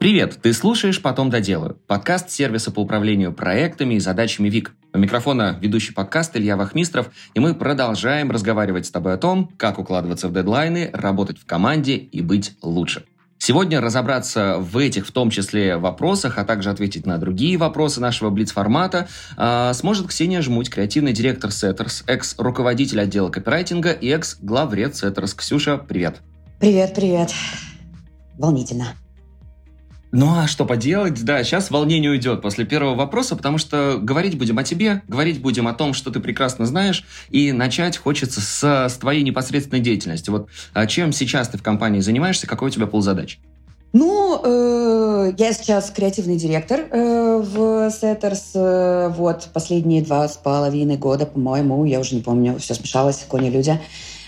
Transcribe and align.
Привет! 0.00 0.38
Ты 0.40 0.54
слушаешь 0.54 1.02
«Потом 1.02 1.28
доделаю»– 1.28 1.76
подкаст 1.86 2.30
сервиса 2.30 2.70
по 2.70 2.80
управлению 2.80 3.34
проектами 3.34 3.96
и 3.96 4.00
задачами 4.00 4.48
WEEEK. 4.48 4.72
У 4.94 4.98
микрофона 4.98 5.58
ведущий 5.60 5.92
подкаста 5.92 6.34
Илья 6.38 6.56
Вахмистров, 6.56 7.10
и 7.34 7.38
мы 7.38 7.54
продолжаем 7.54 8.30
разговаривать 8.30 8.86
с 8.86 8.90
тобой 8.90 9.12
о 9.12 9.18
том, 9.18 9.52
как 9.58 9.78
укладываться 9.78 10.28
в 10.28 10.32
дедлайны, 10.32 10.88
работать 10.94 11.38
в 11.38 11.44
команде 11.44 11.96
и 11.96 12.22
быть 12.22 12.52
лучше. 12.62 13.04
Сегодня 13.36 13.82
разобраться 13.82 14.56
в 14.58 14.78
этих, 14.78 15.06
в 15.06 15.12
том 15.12 15.28
числе, 15.28 15.76
вопросах, 15.76 16.38
а 16.38 16.46
также 16.46 16.70
ответить 16.70 17.04
на 17.04 17.18
другие 17.18 17.58
вопросы 17.58 18.00
нашего 18.00 18.30
Блиц-формата 18.30 19.06
э, 19.36 19.72
сможет 19.74 20.08
Ксения 20.08 20.40
Жмудь, 20.40 20.70
креативный 20.70 21.12
директор 21.12 21.50
SETTERS, 21.50 22.04
экс-руководитель 22.06 23.02
отдела 23.02 23.28
копирайтинга 23.28 23.92
и 23.92 24.08
экс-главред 24.08 24.96
SETTERS. 24.96 25.34
Ксюша, 25.34 25.76
привет! 25.76 26.22
Привет, 26.58 26.94
привет. 26.94 27.32
Волнительно. 28.38 28.94
Ну 30.12 30.38
а 30.38 30.48
что 30.48 30.64
поделать? 30.64 31.24
Да, 31.24 31.44
сейчас 31.44 31.70
волнение 31.70 32.10
уйдет 32.10 32.42
после 32.42 32.64
первого 32.64 32.96
вопроса, 32.96 33.36
потому 33.36 33.58
что 33.58 33.98
говорить 34.00 34.36
будем 34.36 34.58
о 34.58 34.64
тебе, 34.64 35.02
говорить 35.06 35.40
будем 35.40 35.68
о 35.68 35.72
том, 35.72 35.94
что 35.94 36.10
ты 36.10 36.18
прекрасно 36.18 36.66
знаешь, 36.66 37.04
и 37.30 37.52
начать 37.52 37.96
хочется 37.96 38.40
с, 38.40 38.88
с 38.88 38.96
твоей 38.96 39.22
непосредственной 39.22 39.80
деятельности. 39.80 40.30
Вот 40.30 40.48
а 40.72 40.86
чем 40.86 41.12
сейчас 41.12 41.48
ты 41.48 41.58
в 41.58 41.62
компании 41.62 42.00
занимаешься, 42.00 42.48
какой 42.48 42.68
у 42.68 42.70
тебя 42.70 42.86
пол 42.86 43.02
задач? 43.02 43.38
Ну, 43.92 44.40
э, 44.44 45.32
я 45.36 45.52
сейчас 45.52 45.90
креативный 45.90 46.36
директор 46.36 46.80
э, 46.80 47.42
в 47.42 47.88
Setters. 47.88 48.42
Э, 48.54 49.08
вот, 49.08 49.48
последние 49.52 50.02
два 50.02 50.28
с 50.28 50.36
половиной 50.36 50.96
года, 50.96 51.26
по-моему, 51.26 51.84
я 51.84 51.98
уже 51.98 52.14
не 52.14 52.20
помню, 52.20 52.56
все 52.58 52.74
смешалось, 52.74 53.24
кони-люди. 53.28 53.80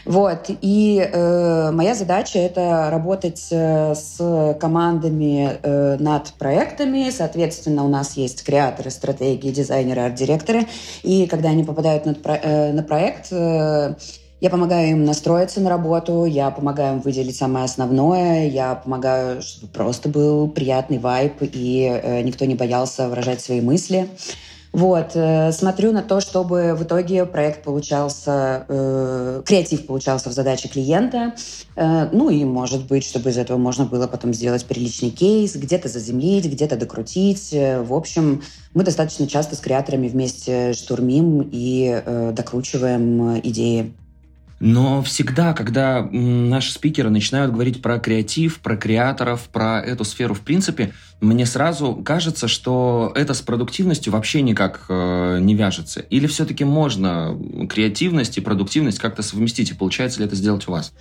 Вот. 0.05 0.51
И 0.61 0.99
э, 1.01 1.71
моя 1.71 1.95
задача— 1.95 2.39
это 2.41 2.89
работать 2.91 3.47
э, 3.51 3.95
с 3.95 4.57
командами 4.61 5.59
э, 5.63 5.97
над 5.99 6.33
проектами. 6.35 7.11
Соответственно, 7.11 7.85
у 7.85 7.89
нас 7.89 8.17
есть 8.17 8.43
креаторы, 8.43 8.91
стратегии, 8.91 9.51
дизайнеры, 9.51 10.03
арт-директоры. 10.03 10.67
И 11.03 11.27
когда 11.27 11.51
они 11.51 11.63
попадают 11.63 12.07
над, 12.07 12.19
э, 12.25 12.73
на 12.73 12.83
проект, 12.83 13.29
э, 13.31 13.95
я 14.41 14.51
помогаю 14.51 14.91
им 14.91 15.05
настроиться 15.05 15.61
на 15.61 15.71
работу, 15.71 16.25
я 16.25 16.51
помогаю 16.51 16.95
им 16.95 17.01
выделить 17.01 17.37
самое 17.37 17.65
основное, 17.65 18.49
я 18.49 18.75
помогаю, 18.75 19.41
чтобы 19.41 19.73
просто 19.73 20.09
был 20.09 20.49
приятный 20.49 20.99
вайб, 20.99 21.35
и 21.43 21.85
э, 21.85 22.23
никто 22.23 22.45
не 22.45 22.57
боялся 22.57 23.09
выражать 23.09 23.41
свои 23.41 23.61
мысли. 23.61 24.09
Вот, 24.73 25.11
э, 25.15 25.53
смотрю 25.53 25.93
на 25.93 26.03
то, 26.03 26.23
чтобы 26.23 26.75
в 26.75 26.85
итоге 26.85 27.27
проект 27.27 27.63
получался, 27.63 28.65
э, 28.69 29.43
креатив 29.45 29.87
получался 29.87 30.31
в 30.31 30.33
задаче 30.33 30.69
клиента, 30.69 31.35
э, 31.77 32.09
ну 32.11 32.31
и, 32.31 32.43
может 32.47 32.87
быть, 32.87 33.05
чтобы 33.05 33.31
из 33.31 33.37
этого 33.37 33.59
можно 33.59 33.85
было 33.85 34.07
потом 34.07 34.33
сделать 34.33 34.65
приличный 34.65 35.11
кейс, 35.11 35.57
где-то 35.57 35.89
заземлить, 35.89 36.47
где-то 36.47 36.77
докрутить. 36.77 37.53
Э, 37.53 37.83
в 37.83 37.93
общем, 37.93 38.43
мы 38.73 38.83
достаточно 38.83 39.27
часто 39.27 39.57
с 39.57 39.59
креаторами 39.59 40.09
вместе 40.09 40.73
штурмим 40.73 41.51
и 41.53 42.03
э, 42.05 42.33
докручиваем 42.35 43.41
идеи. 43.41 43.93
Но 44.65 45.03
всегда, 45.03 45.55
когда 45.55 46.09
наши 46.13 46.73
спикеры 46.73 47.11
начинают 47.11 47.53
говорить 47.53 47.83
про 47.83 47.99
креатив, 47.99 48.61
про 48.61 48.77
креаторов, 48.77 49.49
про 49.49 49.81
эту 49.81 50.05
сферу 50.05 50.35
в 50.35 50.43
принципе, 50.43 50.93
мне 51.21 51.47
сразу 51.47 51.97
кажется, 51.97 52.47
что 52.47 53.11
это 53.17 53.35
с 53.35 53.43
продуктивностью 53.43 54.13
вообще 54.13 54.41
никак 54.41 54.85
э, 54.89 55.39
не 55.41 55.57
вяжется. 55.57 55.99
Или 55.99 56.29
все-таки 56.29 56.63
можно 56.63 57.37
креативность 57.69 58.39
и 58.39 58.41
продуктивность 58.41 59.01
как-то 59.01 59.25
совместить, 59.25 59.73
и 59.73 59.75
получается 59.75 60.21
ли 60.21 60.27
это 60.27 60.37
сделать 60.37 60.69
у 60.69 60.71
вас? 60.71 60.93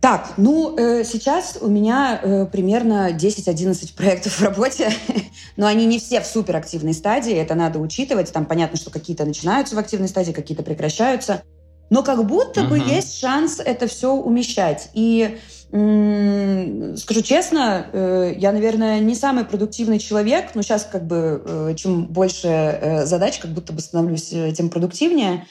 Так, 0.00 0.32
ну, 0.38 0.74
э, 0.78 1.04
сейчас 1.04 1.58
у 1.60 1.68
меня 1.68 2.18
э, 2.22 2.46
примерно 2.46 3.12
10-11 3.12 3.94
проектов 3.94 4.38
в 4.38 4.42
работе, 4.42 4.90
но 5.58 5.66
они 5.66 5.84
не 5.84 5.98
все 5.98 6.22
в 6.22 6.26
суперактивной 6.26 6.94
стадии, 6.94 7.34
это 7.34 7.54
надо 7.54 7.78
учитывать. 7.78 8.32
Там 8.32 8.46
понятно, 8.46 8.78
что 8.78 8.90
какие-то 8.90 9.26
начинаются 9.26 9.76
в 9.76 9.78
активной 9.78 10.08
стадии, 10.08 10.32
какие-то 10.32 10.62
прекращаются. 10.62 11.42
Но 11.88 12.02
как 12.02 12.26
будто 12.26 12.62
uh-huh. 12.62 12.68
бы 12.68 12.78
есть 12.78 13.18
шанс 13.20 13.60
это 13.60 13.86
все 13.86 14.12
умещать. 14.12 14.90
И 14.94 15.38
скажу 15.68 17.22
честно, 17.22 17.86
э, 17.92 18.34
я, 18.36 18.52
наверное, 18.52 19.00
не 19.00 19.14
самый 19.14 19.44
продуктивный 19.44 19.98
человек, 19.98 20.54
но 20.54 20.62
сейчас 20.62 20.88
как 20.90 21.06
бы 21.06 21.42
э, 21.44 21.74
чем 21.76 22.06
больше 22.06 22.48
э, 22.48 23.04
задач, 23.04 23.38
как 23.38 23.50
будто 23.50 23.72
бы 23.72 23.80
становлюсь 23.80 24.32
тем 24.56 24.70
продуктивнее. 24.70 25.46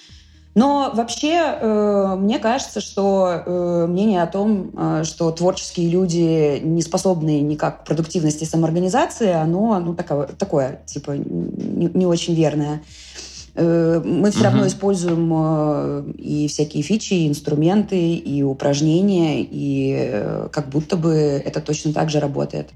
Но 0.57 0.91
вообще, 0.93 2.15
мне 2.17 2.39
кажется, 2.39 2.79
что 2.79 3.43
мнение 3.89 4.23
о 4.23 4.27
том, 4.27 5.03
что 5.03 5.29
творческие 5.31 5.89
люди 5.89 6.61
не 6.63 6.81
способны 6.81 7.41
никак 7.41 7.81
к 7.81 7.85
продуктивности 7.85 8.45
самоорганизации, 8.45 9.33
оно 9.33 9.77
ну, 9.81 9.93
такое, 9.93 10.27
такое 10.27 10.79
типа, 10.85 11.11
не, 11.11 11.87
не 11.93 12.05
очень 12.05 12.35
верное. 12.35 12.81
Э, 13.55 14.01
мы 14.03 14.31
все 14.31 14.41
угу. 14.41 14.45
равно 14.45 14.67
используем 14.67 15.31
э, 15.33 16.11
и 16.17 16.47
всякие 16.47 16.83
фичи, 16.83 17.13
и 17.13 17.27
инструменты, 17.27 18.15
и 18.15 18.43
упражнения, 18.43 19.41
и 19.41 19.95
э, 19.97 20.49
как 20.51 20.69
будто 20.69 20.97
бы 20.97 21.13
это 21.13 21.61
точно 21.61 21.93
так 21.93 22.09
же 22.09 22.19
работает. 22.19 22.71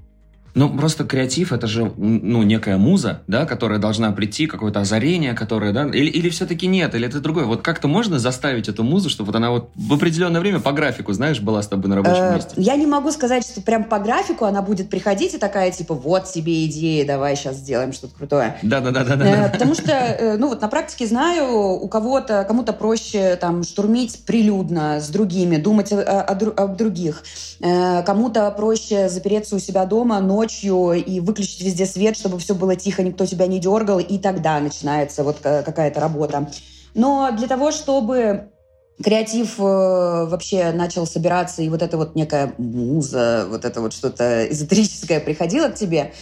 Ну, 0.54 0.68
просто 0.76 1.04
креатив— 1.04 1.52
это 1.54 1.66
же, 1.66 1.92
ну, 1.96 2.42
некая 2.42 2.76
муза, 2.76 3.22
да, 3.26 3.46
которая 3.46 3.78
должна 3.78 4.10
прийти, 4.12 4.46
какое-то 4.46 4.80
озарение, 4.80 5.34
которое, 5.34 5.72
да, 5.72 5.86
или, 5.86 6.08
или 6.10 6.28
все-таки 6.28 6.66
нет, 6.66 6.94
или 6.94 7.06
это 7.06 7.20
другое. 7.20 7.44
Вот 7.44 7.62
как-то 7.62 7.88
можно 7.88 8.18
заставить 8.18 8.68
эту 8.68 8.82
музу, 8.82 9.10
чтобы 9.10 9.28
вот 9.28 9.36
она 9.36 9.50
вот 9.50 9.70
в 9.74 9.92
определенное 9.92 10.40
время 10.40 10.60
по 10.60 10.72
графику, 10.72 11.12
знаешь, 11.12 11.40
была 11.40 11.62
с 11.62 11.68
тобой 11.68 11.88
на 11.88 11.96
рабочем 11.96 12.22
э, 12.22 12.34
месте? 12.34 12.54
Я 12.56 12.76
не 12.76 12.86
могу 12.86 13.12
сказать, 13.12 13.44
что 13.44 13.60
прям 13.60 13.84
по 13.84 13.98
графику 13.98 14.44
она 14.44 14.62
будет 14.62 14.90
приходить 14.90 15.34
и 15.34 15.38
такая, 15.38 15.70
типа, 15.70 15.94
вот 15.94 16.24
тебе 16.24 16.66
идея, 16.66 17.06
давай 17.06 17.36
сейчас 17.36 17.56
сделаем 17.56 17.92
что-то 17.92 18.14
крутое. 18.16 18.58
Да-да-да. 18.62 19.46
Э, 19.46 19.50
потому 19.50 19.74
что, 19.74 19.92
э, 19.92 20.36
ну, 20.36 20.48
вот 20.48 20.60
на 20.60 20.68
практике 20.68 21.06
знаю, 21.06 21.52
у 21.54 21.88
кого-то, 21.88 22.44
кому-то 22.46 22.72
проще 22.72 23.36
там 23.36 23.62
штурмить 23.62 24.24
прилюдно 24.26 25.00
с 25.00 25.08
другими, 25.08 25.56
думать 25.56 25.92
о, 25.92 26.00
о, 26.00 26.32
о 26.32 26.68
других. 26.68 27.22
Кому-то 27.60 28.50
проще 28.50 29.08
запереться 29.08 29.56
у 29.56 29.58
себя 29.58 29.84
дома, 29.84 30.18
но 30.20 30.39
ночью 30.40 30.92
и 30.92 31.20
выключить 31.20 31.62
везде 31.62 31.86
свет, 31.86 32.16
чтобы 32.16 32.38
все 32.38 32.54
было 32.54 32.76
тихо, 32.76 33.02
никто 33.02 33.26
тебя 33.26 33.46
не 33.46 33.58
дергал, 33.58 33.98
и 34.00 34.18
тогда 34.18 34.58
начинается 34.60 35.22
вот 35.22 35.38
какая-то 35.40 36.00
работа. 36.00 36.48
Но 36.94 37.30
для 37.36 37.46
того, 37.46 37.70
чтобы 37.70 38.48
креатив 39.02 39.58
э, 39.58 39.62
вообще 39.62 40.72
начал 40.72 41.06
собираться, 41.06 41.62
и 41.62 41.68
вот 41.68 41.82
эта 41.82 41.96
вот 41.96 42.14
некая 42.14 42.54
муза, 42.58 43.46
вот 43.48 43.64
это 43.64 43.80
вот 43.80 43.92
что-то 43.92 44.46
эзотерическое 44.50 45.20
приходило 45.20 45.68
к 45.68 45.74
тебе, 45.74 46.12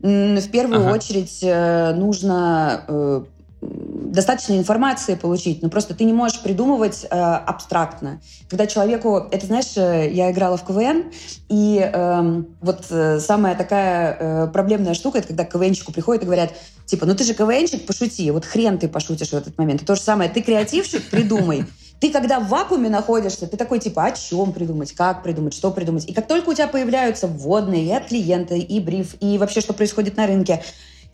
в 0.00 0.48
первую 0.50 0.82
ага. 0.82 0.94
очередь 0.94 1.38
э, 1.42 1.94
нужно 1.94 2.84
э, 2.86 3.24
достаточно 3.60 4.54
информации 4.54 5.14
получить, 5.14 5.62
но 5.62 5.68
просто 5.68 5.94
ты 5.94 6.04
не 6.04 6.12
можешь 6.12 6.40
придумывать 6.40 7.04
э, 7.04 7.16
абстрактно. 7.16 8.20
Когда 8.48 8.66
человеку, 8.66 9.26
это 9.30 9.46
знаешь, 9.46 9.76
э, 9.76 10.10
я 10.12 10.30
играла 10.30 10.56
в 10.56 10.64
КВН, 10.64 11.04
и 11.48 11.78
эм, 11.78 12.46
вот 12.60 12.86
э, 12.90 13.18
самая 13.20 13.54
такая 13.54 14.16
э, 14.18 14.46
проблемная 14.48 14.94
штука, 14.94 15.18
это 15.18 15.28
когда 15.28 15.44
к 15.44 15.52
КВНчику 15.52 15.92
приходят 15.92 16.22
и 16.22 16.26
говорят, 16.26 16.52
типа, 16.86 17.06
ну 17.06 17.14
ты 17.14 17.24
же 17.24 17.34
КВНчик, 17.34 17.86
пошути, 17.86 18.30
вот 18.30 18.44
хрен 18.44 18.78
ты 18.78 18.88
пошутишь 18.88 19.28
в 19.28 19.34
этот 19.34 19.56
момент. 19.58 19.84
То 19.86 19.94
же 19.94 20.00
самое, 20.00 20.30
ты 20.30 20.42
креативщик, 20.42 21.08
придумай. 21.10 21.64
Ты 21.98 22.10
когда 22.12 22.40
в 22.40 22.48
вакууме 22.48 22.90
находишься, 22.90 23.46
ты 23.46 23.56
такой 23.56 23.78
типа, 23.78 24.04
о 24.04 24.12
чем 24.12 24.52
придумать, 24.52 24.92
как 24.92 25.22
придумать, 25.22 25.54
что 25.54 25.70
придумать. 25.70 26.06
И 26.06 26.12
как 26.12 26.28
только 26.28 26.50
у 26.50 26.54
тебя 26.54 26.68
появляются 26.68 27.26
вводные 27.26 27.86
и 27.86 27.92
от 27.92 28.08
клиента, 28.08 28.54
и 28.54 28.80
бриф, 28.80 29.16
и 29.20 29.38
вообще, 29.38 29.62
что 29.62 29.72
происходит 29.72 30.16
на 30.16 30.26
рынке, 30.26 30.62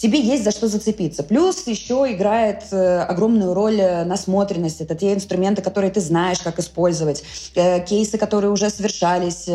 тебе 0.03 0.21
есть 0.21 0.43
за 0.43 0.51
что 0.51 0.67
зацепиться. 0.67 1.23
Плюс 1.23 1.65
еще 1.69 2.13
играет 2.13 2.65
э, 2.73 3.03
огромную 3.03 3.55
роль 3.55 3.81
э, 3.81 4.05
насмотренность. 4.05 4.81
Это 4.81 4.97
те 4.97 5.15
инструменты, 5.15 5.63
которые 5.63 5.93
ты 5.93 6.01
знаешь, 6.01 6.41
как 6.41 6.59
использовать. 6.59 7.23
Э, 7.55 7.79
кейсы, 7.85 8.19
которые 8.19 8.51
уже 8.51 8.69
совершались, 8.69 9.49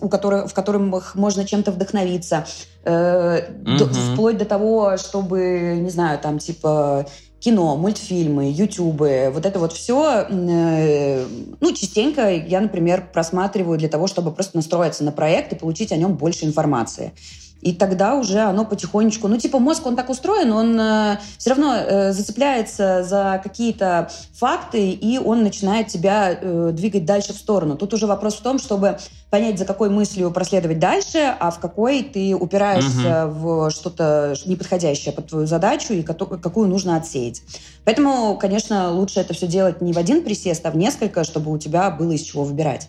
у 0.00 0.08
которых, 0.08 0.48
в 0.48 0.54
которых 0.54 1.16
можно 1.16 1.44
чем-то 1.44 1.72
вдохновиться. 1.72 2.46
Mm-hmm. 2.84 3.78
До, 3.78 3.86
вплоть 3.86 4.38
до 4.38 4.44
того, 4.44 4.96
чтобы, 4.96 5.76
не 5.82 5.90
знаю, 5.90 6.18
там, 6.18 6.38
типа 6.38 7.06
кино, 7.40 7.76
мультфильмы, 7.76 8.50
ютубы, 8.50 9.30
вот 9.34 9.44
это 9.44 9.58
вот 9.58 9.72
все, 9.72 10.26
ну, 10.30 11.72
частенько 11.72 12.30
я, 12.30 12.60
например, 12.60 13.10
просматриваю 13.12 13.78
для 13.78 13.88
того, 13.88 14.06
чтобы 14.06 14.30
просто 14.32 14.56
настроиться 14.56 15.04
на 15.04 15.12
проект 15.12 15.52
и 15.52 15.56
получить 15.56 15.92
о 15.92 15.96
нем 15.96 16.14
больше 16.14 16.46
информации. 16.46 17.12
И 17.60 17.72
тогда 17.72 18.14
уже 18.14 18.40
оно 18.40 18.64
потихонечку, 18.64 19.28
ну 19.28 19.36
типа 19.36 19.58
мозг, 19.58 19.86
он 19.86 19.96
так 19.96 20.08
устроен, 20.08 20.52
он 20.52 20.80
э, 20.80 21.18
все 21.36 21.50
равно 21.50 21.74
э, 21.76 22.12
зацепляется 22.12 23.02
за 23.04 23.40
какие-то 23.42 24.10
факты, 24.34 24.90
и 24.90 25.18
он 25.18 25.42
начинает 25.42 25.88
тебя 25.88 26.30
э, 26.32 26.70
двигать 26.72 27.04
дальше 27.04 27.34
в 27.34 27.36
сторону. 27.36 27.76
Тут 27.76 27.92
уже 27.92 28.06
вопрос 28.06 28.36
в 28.36 28.40
том, 28.40 28.58
чтобы 28.58 28.98
понять, 29.28 29.58
за 29.58 29.64
какой 29.64 29.90
мыслью 29.90 30.30
проследовать 30.30 30.78
дальше, 30.78 31.34
а 31.38 31.50
в 31.50 31.60
какой 31.60 32.02
ты 32.02 32.34
упираешься 32.34 33.26
угу. 33.26 33.68
в 33.68 33.70
что-то 33.70 34.34
неподходящее 34.46 35.12
под 35.12 35.28
твою 35.28 35.46
задачу 35.46 35.92
и 35.92 36.02
какую 36.02 36.68
нужно 36.68 36.96
отсеять. 36.96 37.42
Поэтому, 37.84 38.36
конечно, 38.36 38.90
лучше 38.90 39.20
это 39.20 39.34
все 39.34 39.46
делать 39.46 39.80
не 39.80 39.92
в 39.92 39.98
один 39.98 40.24
присест, 40.24 40.64
а 40.66 40.70
в 40.70 40.76
несколько, 40.76 41.24
чтобы 41.24 41.52
у 41.52 41.58
тебя 41.58 41.90
было 41.90 42.12
из 42.12 42.22
чего 42.22 42.44
выбирать. 42.44 42.88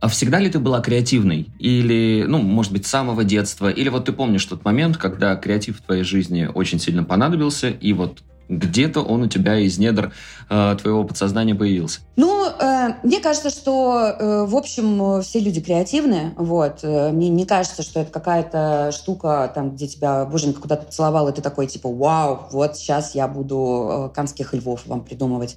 А 0.00 0.08
всегда 0.08 0.38
ли 0.38 0.48
ты 0.48 0.58
была 0.58 0.80
креативной? 0.80 1.48
Или, 1.58 2.24
ну, 2.26 2.38
может 2.38 2.72
быть, 2.72 2.86
с 2.86 2.90
самого 2.90 3.22
детства? 3.22 3.68
Или 3.68 3.90
вот 3.90 4.06
ты 4.06 4.12
помнишь 4.12 4.44
тот 4.46 4.64
момент, 4.64 4.96
когда 4.96 5.36
креатив 5.36 5.78
в 5.78 5.82
твоей 5.82 6.04
жизни 6.04 6.48
очень 6.52 6.78
сильно 6.78 7.04
понадобился, 7.04 7.68
и 7.68 7.92
вот 7.92 8.22
где-то 8.50 9.00
он 9.00 9.22
у 9.22 9.28
тебя 9.28 9.58
из 9.58 9.78
недр 9.78 10.12
э, 10.50 10.76
твоего 10.80 11.04
подсознания 11.04 11.54
появился? 11.54 12.00
Ну, 12.16 12.46
э, 12.48 12.94
мне 13.02 13.20
кажется, 13.20 13.50
что, 13.50 14.14
э, 14.18 14.44
в 14.44 14.56
общем, 14.56 15.22
все 15.22 15.38
люди 15.38 15.60
креативные. 15.60 16.34
Вот. 16.36 16.80
Э, 16.82 17.12
мне 17.12 17.28
не 17.28 17.46
кажется, 17.46 17.82
что 17.82 18.00
это 18.00 18.10
какая-то 18.10 18.90
штука, 18.92 19.50
там, 19.54 19.70
где 19.70 19.86
тебя 19.86 20.24
боженька 20.24 20.60
куда-то 20.60 20.86
поцеловал, 20.86 21.28
и 21.28 21.32
ты 21.32 21.40
такой, 21.40 21.66
типа, 21.66 21.88
вау, 21.88 22.48
вот 22.50 22.76
сейчас 22.76 23.14
я 23.14 23.28
буду 23.28 24.10
э, 24.10 24.14
канских 24.14 24.52
львов 24.52 24.82
вам 24.86 25.02
придумывать. 25.04 25.56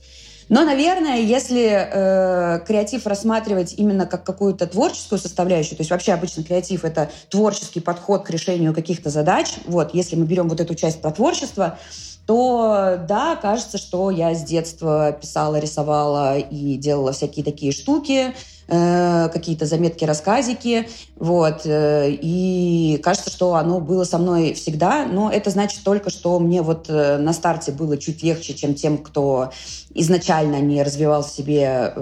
Но, 0.50 0.66
наверное, 0.66 1.20
если 1.20 1.70
э, 1.70 2.60
креатив 2.66 3.08
рассматривать 3.08 3.74
именно 3.78 4.06
как 4.06 4.24
какую-то 4.24 4.68
творческую 4.68 5.20
составляющую, 5.20 5.78
то 5.78 5.82
есть 5.82 5.92
вообще 5.92 6.14
обычно 6.14 6.44
креатив— 6.44 6.84
это 6.86 7.10
творческий 7.30 7.80
подход 7.80 8.26
к 8.26 8.30
решению 8.30 8.74
каких-то 8.74 9.10
задач, 9.10 9.56
вот, 9.66 9.94
если 9.94 10.16
мы 10.16 10.26
берем 10.26 10.50
вот 10.50 10.60
эту 10.60 10.76
часть 10.76 11.02
про 11.02 11.12
творчество, 11.12 11.80
то 12.26 12.98
да, 13.08 13.36
кажется, 13.36 13.78
что 13.78 14.10
я 14.10 14.34
с 14.34 14.44
детства 14.44 15.12
писала, 15.12 15.58
рисовала 15.58 16.38
и 16.38 16.78
делала 16.78 17.12
всякие 17.12 17.44
такие 17.44 17.72
штуки, 17.72 18.34
э, 18.68 19.30
какие-то 19.30 19.66
заметки, 19.66 20.06
рассказики, 20.06 20.88
вот, 21.18 21.66
э, 21.66 22.12
и 22.12 23.00
кажется, 23.04 23.30
что 23.30 23.56
оно 23.56 23.82
было 23.82 24.06
со 24.06 24.18
мной 24.18 24.54
всегда, 24.54 25.06
но 25.06 25.30
это 25.30 25.50
значит 25.50 25.84
только, 25.84 26.10
что 26.10 26.40
мне 26.40 26.62
вот 26.62 26.90
э, 26.90 27.18
на 27.18 27.34
старте 27.34 27.72
было 27.72 27.98
чуть 27.98 28.24
легче, 28.24 28.54
чем 28.54 28.74
тем, 28.74 28.98
кто 29.00 29.52
изначально 29.94 30.62
не 30.62 30.82
развивал 30.82 31.24
в 31.24 31.30
себе 31.30 31.94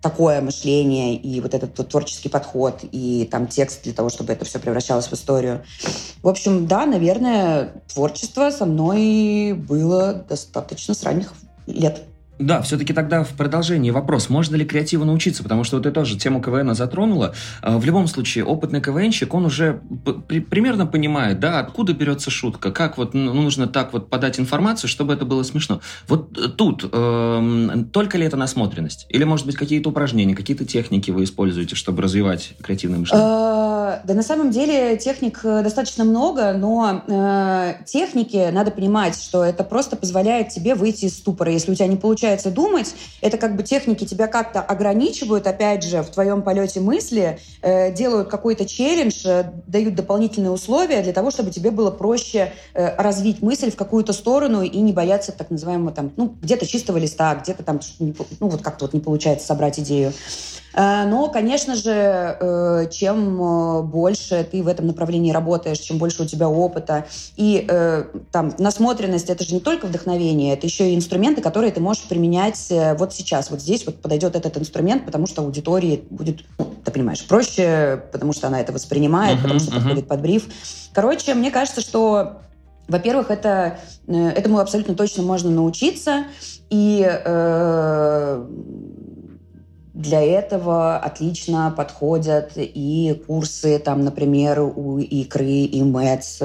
такое 0.00 0.40
мышление 0.40 1.16
и 1.16 1.40
вот 1.40 1.54
этот 1.54 1.76
вот 1.76 1.88
творческий 1.88 2.28
подход 2.28 2.80
и 2.82 3.28
там 3.30 3.46
текст 3.46 3.82
для 3.82 3.92
того, 3.92 4.10
чтобы 4.10 4.32
это 4.32 4.44
все 4.44 4.58
превращалось 4.58 5.08
в 5.08 5.12
историю. 5.12 5.64
В 6.22 6.28
общем, 6.28 6.66
да, 6.66 6.86
наверное, 6.86 7.82
творчество 7.92 8.50
со 8.50 8.64
мной 8.64 9.52
было 9.52 10.14
достаточно 10.14 10.94
с 10.94 11.02
ранних 11.02 11.32
лет. 11.66 12.02
Да, 12.38 12.62
все-таки 12.62 12.92
тогда 12.92 13.24
в 13.24 13.30
продолжении 13.30 13.90
вопрос, 13.90 14.28
можно 14.28 14.54
ли 14.56 14.64
креативу 14.64 15.04
научиться, 15.04 15.42
потому 15.42 15.64
что 15.64 15.76
вот 15.76 15.82
ты 15.82 15.90
тоже 15.90 16.16
тему 16.16 16.40
КВН 16.40 16.74
затронула. 16.74 17.34
А, 17.62 17.78
в 17.78 17.84
любом 17.84 18.06
случае, 18.06 18.44
опытный 18.44 18.80
КВНщик, 18.80 19.34
он 19.34 19.46
уже 19.46 19.80
при, 20.28 20.40
примерно 20.40 20.86
понимает, 20.86 21.40
да, 21.40 21.58
откуда 21.58 21.94
берется 21.94 22.30
шутка, 22.30 22.70
как 22.70 22.96
вот 22.96 23.14
ну, 23.14 23.32
нужно 23.32 23.66
так 23.66 23.92
вот 23.92 24.08
подать 24.08 24.38
информацию, 24.38 24.88
чтобы 24.88 25.12
это 25.12 25.24
было 25.24 25.42
смешно. 25.42 25.80
Вот 26.06 26.38
э, 26.38 26.48
тут 26.48 26.88
э, 26.90 27.84
только 27.92 28.18
ли 28.18 28.24
это 28.24 28.36
насмотренность? 28.36 29.06
Или, 29.08 29.24
может 29.24 29.44
быть, 29.44 29.56
какие-то 29.56 29.90
упражнения, 29.90 30.36
какие-то 30.36 30.64
техники 30.64 31.10
вы 31.10 31.24
используете, 31.24 31.74
чтобы 31.74 32.02
развивать 32.02 32.54
креативное 32.62 33.00
мышление? 33.00 33.26
А, 33.28 34.00
да, 34.04 34.14
на 34.14 34.22
самом 34.22 34.50
деле 34.50 34.96
техник 34.96 35.40
э, 35.42 35.62
достаточно 35.62 36.04
много, 36.04 36.52
но 36.52 37.02
э, 37.08 37.74
техники, 37.84 38.50
надо 38.52 38.70
понимать, 38.70 39.20
что 39.20 39.42
это 39.44 39.64
просто 39.64 39.96
позволяет 39.96 40.50
тебе 40.50 40.76
выйти 40.76 41.06
из 41.06 41.16
ступора. 41.16 41.50
Если 41.50 41.72
у 41.72 41.74
тебя 41.74 41.88
не 41.88 41.96
получается 41.96 42.27
получается 42.28 42.50
думать, 42.50 42.94
это 43.22 43.38
как 43.38 43.56
бы 43.56 43.62
техники 43.62 44.04
тебя 44.04 44.26
как-то 44.26 44.60
ограничивают, 44.60 45.46
опять 45.46 45.82
же, 45.82 46.02
в 46.02 46.10
твоем 46.10 46.42
полете 46.42 46.80
мысли, 46.80 47.38
э, 47.62 47.92
делают 47.92 48.28
какой-то 48.28 48.66
челлендж, 48.66 49.22
э, 49.24 49.44
дают 49.66 49.94
дополнительные 49.94 50.50
условия 50.50 51.02
для 51.02 51.12
того, 51.12 51.30
чтобы 51.30 51.50
тебе 51.50 51.70
было 51.70 51.90
проще 51.90 52.52
э, 52.74 52.96
развить 52.96 53.40
мысль 53.40 53.70
в 53.70 53.76
какую-то 53.76 54.12
сторону 54.12 54.62
и 54.62 54.78
не 54.78 54.92
бояться 54.92 55.32
так 55.32 55.50
называемого 55.50 55.92
там, 55.92 56.12
ну, 56.16 56.34
где-то 56.42 56.66
чистого 56.66 56.98
листа, 56.98 57.34
где-то 57.34 57.62
там, 57.62 57.80
ну, 57.98 58.14
вот 58.40 58.60
как-то 58.60 58.84
вот 58.84 58.92
не 58.92 59.00
получается 59.00 59.46
собрать 59.46 59.78
идею. 59.80 60.12
Э, 60.78 61.04
но, 61.06 61.28
конечно 61.28 61.74
же, 61.74 61.90
э, 61.90 62.86
чем 62.90 63.42
э, 63.42 63.82
больше 63.82 64.46
ты 64.50 64.62
в 64.62 64.68
этом 64.68 64.86
направлении 64.86 65.32
работаешь, 65.32 65.78
чем 65.78 65.98
больше 65.98 66.22
у 66.22 66.26
тебя 66.26 66.48
опыта, 66.48 67.06
и 67.36 67.66
там 68.32 68.54
насмотренность— 68.58 69.30
это 69.30 69.44
же 69.44 69.54
не 69.54 69.60
только 69.60 69.86
вдохновение, 69.86 70.54
это 70.54 70.66
еще 70.66 70.90
и 70.90 70.94
инструменты, 70.94 71.40
которые 71.42 71.72
ты 71.72 71.80
можешь 71.80 72.02
вот 72.98 73.14
сейчас, 73.14 73.50
вот 73.50 73.60
здесь 73.60 73.86
вот 73.86 74.00
подойдет 74.00 74.36
этот 74.36 74.58
инструмент, 74.58 75.06
потому 75.06 75.26
что 75.26 75.42
аудитории 75.42 76.04
будет, 76.10 76.44
ну, 76.58 76.74
ты 76.84 76.90
понимаешь, 76.90 77.26
проще, 77.26 78.02
потому 78.12 78.32
что 78.32 78.46
она 78.46 78.60
это 78.60 78.72
воспринимает, 78.72 79.38
uh-huh, 79.38 79.42
потому 79.42 79.60
что 79.60 79.70
uh-huh. 79.70 79.74
подходит 79.76 80.08
под 80.08 80.20
бриф. 80.20 80.48
Короче, 80.92 81.34
мне 81.34 81.50
кажется, 81.50 81.80
что 81.80 82.40
во-первых, 82.88 83.30
это, 83.30 83.78
этому 84.06 84.58
абсолютно 84.60 84.94
точно 84.94 85.22
можно 85.22 85.50
научиться, 85.50 86.24
и 86.70 87.06
э, 87.06 88.46
для 89.98 90.22
этого 90.22 90.96
отлично 90.96 91.74
подходят 91.76 92.52
и 92.56 93.20
курсы, 93.26 93.80
там, 93.80 94.04
например, 94.04 94.60
у 94.60 94.98
Икры, 94.98 95.44
и 95.44 95.82
МЭЦ. 95.82 96.40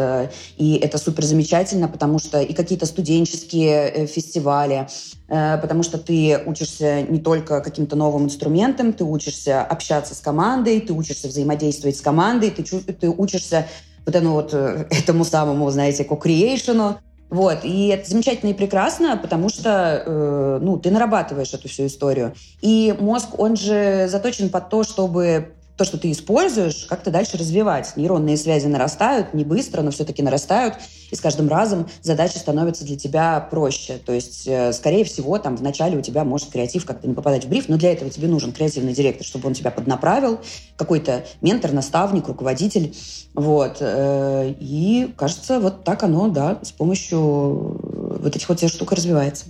И 0.58 0.76
это 0.82 0.98
супер 0.98 1.24
замечательно, 1.24 1.88
потому 1.88 2.18
что 2.18 2.42
и 2.42 2.52
какие-то 2.54 2.88
студенческие 2.88 3.90
э, 3.90 4.06
фестивали, 4.08 4.88
э, 5.23 5.23
потому 5.34 5.82
что 5.82 5.98
ты 5.98 6.40
учишься 6.46 7.02
не 7.02 7.20
только 7.20 7.62
каким-то 7.62 7.96
новым 7.96 8.26
инструментам, 8.26 8.94
ты 8.94 9.04
учишься 9.04 9.64
общаться 9.64 10.14
с 10.14 10.20
командой, 10.20 10.80
ты 10.80 10.94
учишься 10.94 11.28
взаимодействовать 11.28 11.98
с 11.98 12.02
командой, 12.02 12.52
ты, 12.52 12.64
ты 12.64 13.10
учишься 13.10 13.68
вот 14.06 14.16
этому 14.16 14.34
вот 14.34 14.54
э, 14.54 14.86
этому 14.92 15.26
самому, 15.26 15.70
знаете, 15.72 16.04
co-creation, 16.04 16.98
вот. 17.30 17.60
И 17.64 17.88
это 17.88 18.08
замечательно 18.08 18.52
и 18.52 18.54
прекрасно, 18.54 19.18
потому 19.18 19.50
что 19.50 20.04
э, 20.06 20.60
ну, 20.62 20.78
ты 20.78 20.92
нарабатываешь 20.92 21.52
эту 21.54 21.68
всю 21.68 21.88
историю. 21.88 22.34
И 22.62 22.96
мозг, 23.00 23.40
он 23.40 23.56
же 23.56 24.08
заточен 24.08 24.50
под 24.50 24.70
то, 24.70 24.84
чтобы 24.84 25.54
то, 25.78 25.86
что 25.86 25.98
ты 25.98 26.12
используешь, 26.12 26.86
как-то 26.88 27.10
дальше 27.10 27.38
развивать. 27.38 27.94
Нейронные 27.96 28.38
связи 28.38 28.68
нарастают, 28.68 29.34
не 29.34 29.44
быстро, 29.44 29.82
но 29.82 29.92
все-таки 29.92 30.22
нарастают, 30.22 30.76
и 31.10 31.16
с 31.16 31.20
каждым 31.20 31.48
разом 31.50 31.88
задача 32.02 32.38
становится 32.38 32.84
для 32.84 32.98
тебя 32.98 33.40
проще. 33.40 33.98
То 33.98 34.14
есть, 34.14 34.48
э, 34.48 34.72
скорее 34.74 35.04
всего, 35.04 35.38
там 35.40 35.56
вначале 35.56 35.98
у 35.98 36.02
тебя 36.02 36.24
может 36.24 36.50
креатив 36.50 36.86
как-то 36.86 37.08
не 37.08 37.14
попадать 37.14 37.46
в 37.46 37.50
бриф, 37.50 37.70
но 37.70 37.78
для 37.78 37.92
этого 37.92 38.12
тебе 38.12 38.28
нужен 38.28 38.52
креативный 38.52 38.94
директор, 38.94 39.26
чтобы 39.26 39.48
он 39.48 39.54
тебя 39.54 39.72
поднаправил, 39.72 40.40
какой-то 40.76 41.26
ментор, 41.42 41.72
наставник, 41.72 42.28
руководитель. 42.28 42.96
Вот. 43.34 43.78
Э, 43.80 44.54
и, 44.60 45.12
кажется, 45.18 45.60
вот 45.60 45.84
так 45.84 46.04
оно, 46.04 46.28
да, 46.28 46.60
с 46.62 46.72
помощью 46.72 48.20
вот 48.22 48.36
этих 48.36 48.48
вот 48.48 48.60
всех 48.60 48.72
штук 48.72 48.92
развивается. 48.92 49.46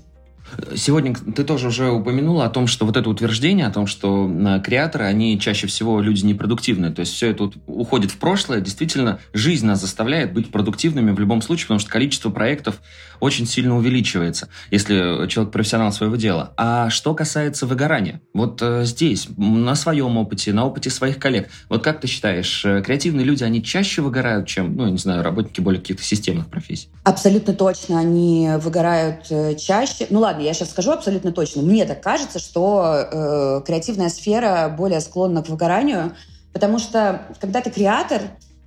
Сегодня 0.76 1.16
ты 1.16 1.44
тоже 1.44 1.68
уже 1.68 1.90
упомянула 1.92 2.46
о 2.46 2.50
том, 2.50 2.68
что 2.68 2.86
вот 2.86 2.98
это 2.98 3.10
утверждение, 3.10 3.68
о 3.68 3.72
том, 3.72 3.88
что 3.88 4.30
э, 4.30 4.62
креаторы, 4.62 5.06
они 5.06 5.40
чаще 5.40 5.68
всего 5.68 6.00
люди 6.02 6.26
непродуктивные. 6.26 6.92
То 6.92 7.02
есть 7.02 7.14
все 7.14 7.32
это 7.32 7.52
уходит 7.66 8.12
в 8.12 8.18
прошлое. 8.18 8.62
Действительно, 8.62 9.20
жизнь 9.34 9.66
нас 9.66 9.82
заставляет 9.82 10.34
быть 10.34 10.52
продуктивными 10.52 11.12
в 11.12 11.20
любом 11.20 11.42
случае, 11.42 11.66
потому 11.66 11.80
что 11.80 11.90
количество 11.90 12.30
проектов 12.30 12.82
очень 13.20 13.48
сильно 13.48 13.78
увеличивается, 13.78 14.50
если 14.70 15.28
человек 15.28 15.54
профессионал 15.54 15.92
своего 15.92 16.16
дела. 16.16 16.54
А 16.58 16.90
что 16.90 17.14
касается 17.14 17.66
выгорания, 17.66 18.22
вот 18.34 18.62
э, 18.62 18.84
здесь, 18.86 19.28
на 19.38 19.76
своем 19.76 20.18
опыте, 20.18 20.54
на 20.54 20.66
опыте 20.66 20.90
своих 20.90 21.20
коллег, 21.20 21.50
вот 21.70 21.84
как 21.84 22.02
ты 22.02 22.08
считаешь, 22.08 22.64
э, 22.66 22.82
креативные 22.82 23.26
люди, 23.26 23.44
они 23.44 23.64
чаще 23.64 24.02
выгорают, 24.02 24.48
чем, 24.48 24.76
ну, 24.76 24.88
не 24.88 24.98
знаю, 24.98 25.24
работники 25.24 25.62
более 25.62 25.82
каких-то 25.82 26.04
системных 26.04 26.48
профессий? 26.48 26.90
Абсолютно 27.04 27.54
точно, 27.54 28.00
они 28.00 28.50
выгорают 28.60 29.26
чаще. 29.60 30.08
Ну 30.10 30.20
ладно, 30.20 30.43
я 30.44 30.54
сейчас 30.54 30.72
скажу 30.72 30.92
абсолютно 30.92 31.32
точно. 31.32 31.62
Мне 31.62 31.86
так 31.86 32.02
кажется, 32.02 32.40
что 32.40 32.96
э, 32.96 33.62
креативная 33.66 34.10
сфера 34.10 34.74
более 34.76 35.00
склонна 35.00 35.44
к 35.44 35.50
выгоранию, 35.50 36.14
потому 36.52 36.80
что 36.80 37.22
когда 37.40 37.62
ты 37.62 37.70
креатор, 37.70 38.22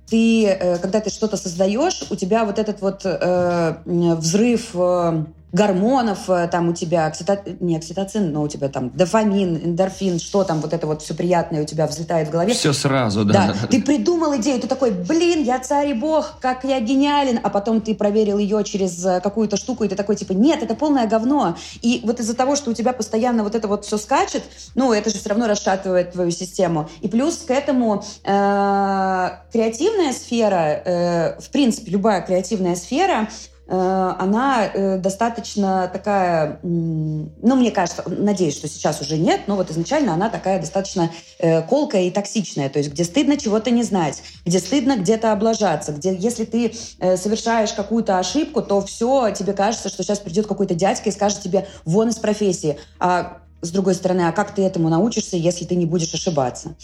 ты, 0.09 0.45
э, 0.45 0.77
когда 0.77 0.99
ты 0.99 1.09
что-то 1.09 1.37
создаешь, 1.37 2.03
у 2.09 2.15
тебя 2.15 2.45
вот 2.45 2.59
этот 2.59 2.81
вот 2.81 3.01
э, 3.03 3.75
взрыв 3.85 4.71
э, 4.73 5.25
гормонов, 5.51 6.29
э, 6.29 6.47
там 6.51 6.69
у 6.69 6.73
тебя 6.73 7.05
оксито... 7.07 7.41
не 7.59 7.77
окситоцин, 7.77 8.33
но 8.33 8.43
у 8.43 8.47
тебя 8.47 8.67
там 8.67 8.89
дофамин, 8.89 9.57
эндорфин, 9.57 10.19
что 10.19 10.43
там 10.43 10.59
вот 10.59 10.73
это 10.73 10.87
вот 10.87 11.01
все 11.01 11.13
приятное 11.13 11.61
у 11.61 11.65
тебя 11.65 11.87
взлетает 11.87 12.27
в 12.27 12.31
голове. 12.31 12.53
Все 12.53 12.73
сразу, 12.73 13.23
да. 13.23 13.53
Да, 13.53 13.67
ты 13.67 13.81
придумал 13.81 14.35
идею, 14.37 14.59
ты 14.59 14.67
такой, 14.67 14.91
блин, 14.91 15.43
я 15.43 15.59
царь 15.59 15.89
и 15.89 15.93
бог, 15.93 16.39
как 16.41 16.65
я 16.65 16.79
гениален, 16.81 17.39
а 17.41 17.49
потом 17.49 17.79
ты 17.79 17.95
проверил 17.95 18.37
ее 18.37 18.63
через 18.65 19.03
э, 19.05 19.21
какую-то 19.21 19.55
штуку, 19.55 19.85
и 19.85 19.87
ты 19.87 19.95
такой, 19.95 20.17
типа, 20.17 20.33
нет, 20.33 20.63
это 20.63 20.75
полное 20.75 21.07
говно. 21.07 21.55
И 21.81 22.01
вот 22.03 22.19
из-за 22.19 22.35
того, 22.35 22.57
что 22.57 22.71
у 22.71 22.73
тебя 22.73 22.91
постоянно 22.91 23.43
вот 23.43 23.55
это 23.55 23.69
вот 23.69 23.85
все 23.85 23.97
скачет, 23.97 24.43
ну, 24.75 24.91
это 24.91 25.09
же 25.09 25.17
все 25.17 25.29
равно 25.29 25.47
расшатывает 25.47 26.11
твою 26.11 26.31
систему. 26.31 26.89
И 27.01 27.07
плюс 27.07 27.37
к 27.37 27.51
этому 27.51 28.03
э, 28.25 29.29
креативная 29.53 30.11
сфера, 30.11 30.81
э, 30.83 31.39
в 31.39 31.49
принципе, 31.51 31.91
любая 31.91 32.21
креативная 32.21 32.75
сфера, 32.75 33.29
она 33.69 34.65
э, 34.65 34.97
достаточно 34.97 35.89
такая, 35.91 36.59
ну, 36.63 37.55
мне 37.55 37.71
кажется, 37.71 38.03
надеюсь, 38.07 38.55
что 38.55 38.67
сейчас 38.67 39.01
уже 39.01 39.17
нет, 39.17 39.41
но 39.47 39.55
вот 39.55 39.69
изначально 39.71 40.13
она 40.13 40.29
такая 40.29 40.59
достаточно 40.59 41.11
э, 41.39 41.61
колкая 41.63 42.03
и 42.03 42.11
токсичная, 42.11 42.69
то 42.69 42.79
есть 42.79 42.91
где 42.91 43.03
стыдно 43.03 43.37
чего-то 43.37 43.69
не 43.71 43.83
знать, 43.83 44.21
где 44.45 44.59
стыдно 44.59 44.97
где-то 44.97 45.33
облажаться, 45.33 45.91
где 45.91 46.15
если 46.15 46.45
ты 46.45 46.73
совершаешь 47.17 47.73
какую-то 47.73 48.19
ошибку, 48.19 48.61
то 48.61 48.81
все, 48.81 49.31
тебе 49.31 49.53
кажется, 49.53 49.89
что 49.89 50.03
сейчас 50.03 50.19
придет 50.19 50.47
какой-то 50.47 50.73
дядька 50.73 51.09
и 51.09 51.11
скажет 51.11 51.41
тебе 51.41 51.67
«вон 51.85 52.09
из 52.09 52.15
профессии». 52.15 52.77
А 52.99 53.39
с 53.61 53.71
другой 53.71 53.95
стороны, 53.95 54.27
а 54.27 54.31
как 54.31 54.53
ты 54.53 54.61
этому 54.63 54.89
научишься, 54.89 55.35
если 55.37 55.65
ты 55.65 55.75
не 55.75 55.85
будешь 55.85 56.13
ошибаться? 56.13 56.75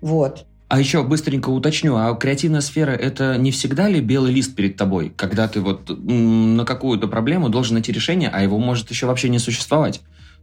Вот. 0.00 0.46
А 0.70 0.78
еще 0.78 1.02
быстренько 1.02 1.50
уточню, 1.50 1.96
а 1.96 2.14
креативная 2.14 2.60
сфера– 2.60 2.90
это 2.92 3.36
не 3.36 3.50
всегда 3.50 3.88
ли 3.88 4.00
белый 4.00 4.32
лист 4.32 4.54
перед 4.54 4.76
тобой, 4.76 5.12
когда 5.16 5.48
ты 5.48 5.60
вот 5.60 5.90
на 5.98 6.64
какую-то 6.64 7.08
проблему 7.08 7.48
должен 7.48 7.74
найти 7.74 7.90
решение, 7.90 8.30
а 8.32 8.40
его 8.40 8.56
может 8.60 8.88
еще 8.88 9.06
вообще 9.06 9.30
не 9.30 9.40
существовать? 9.40 10.00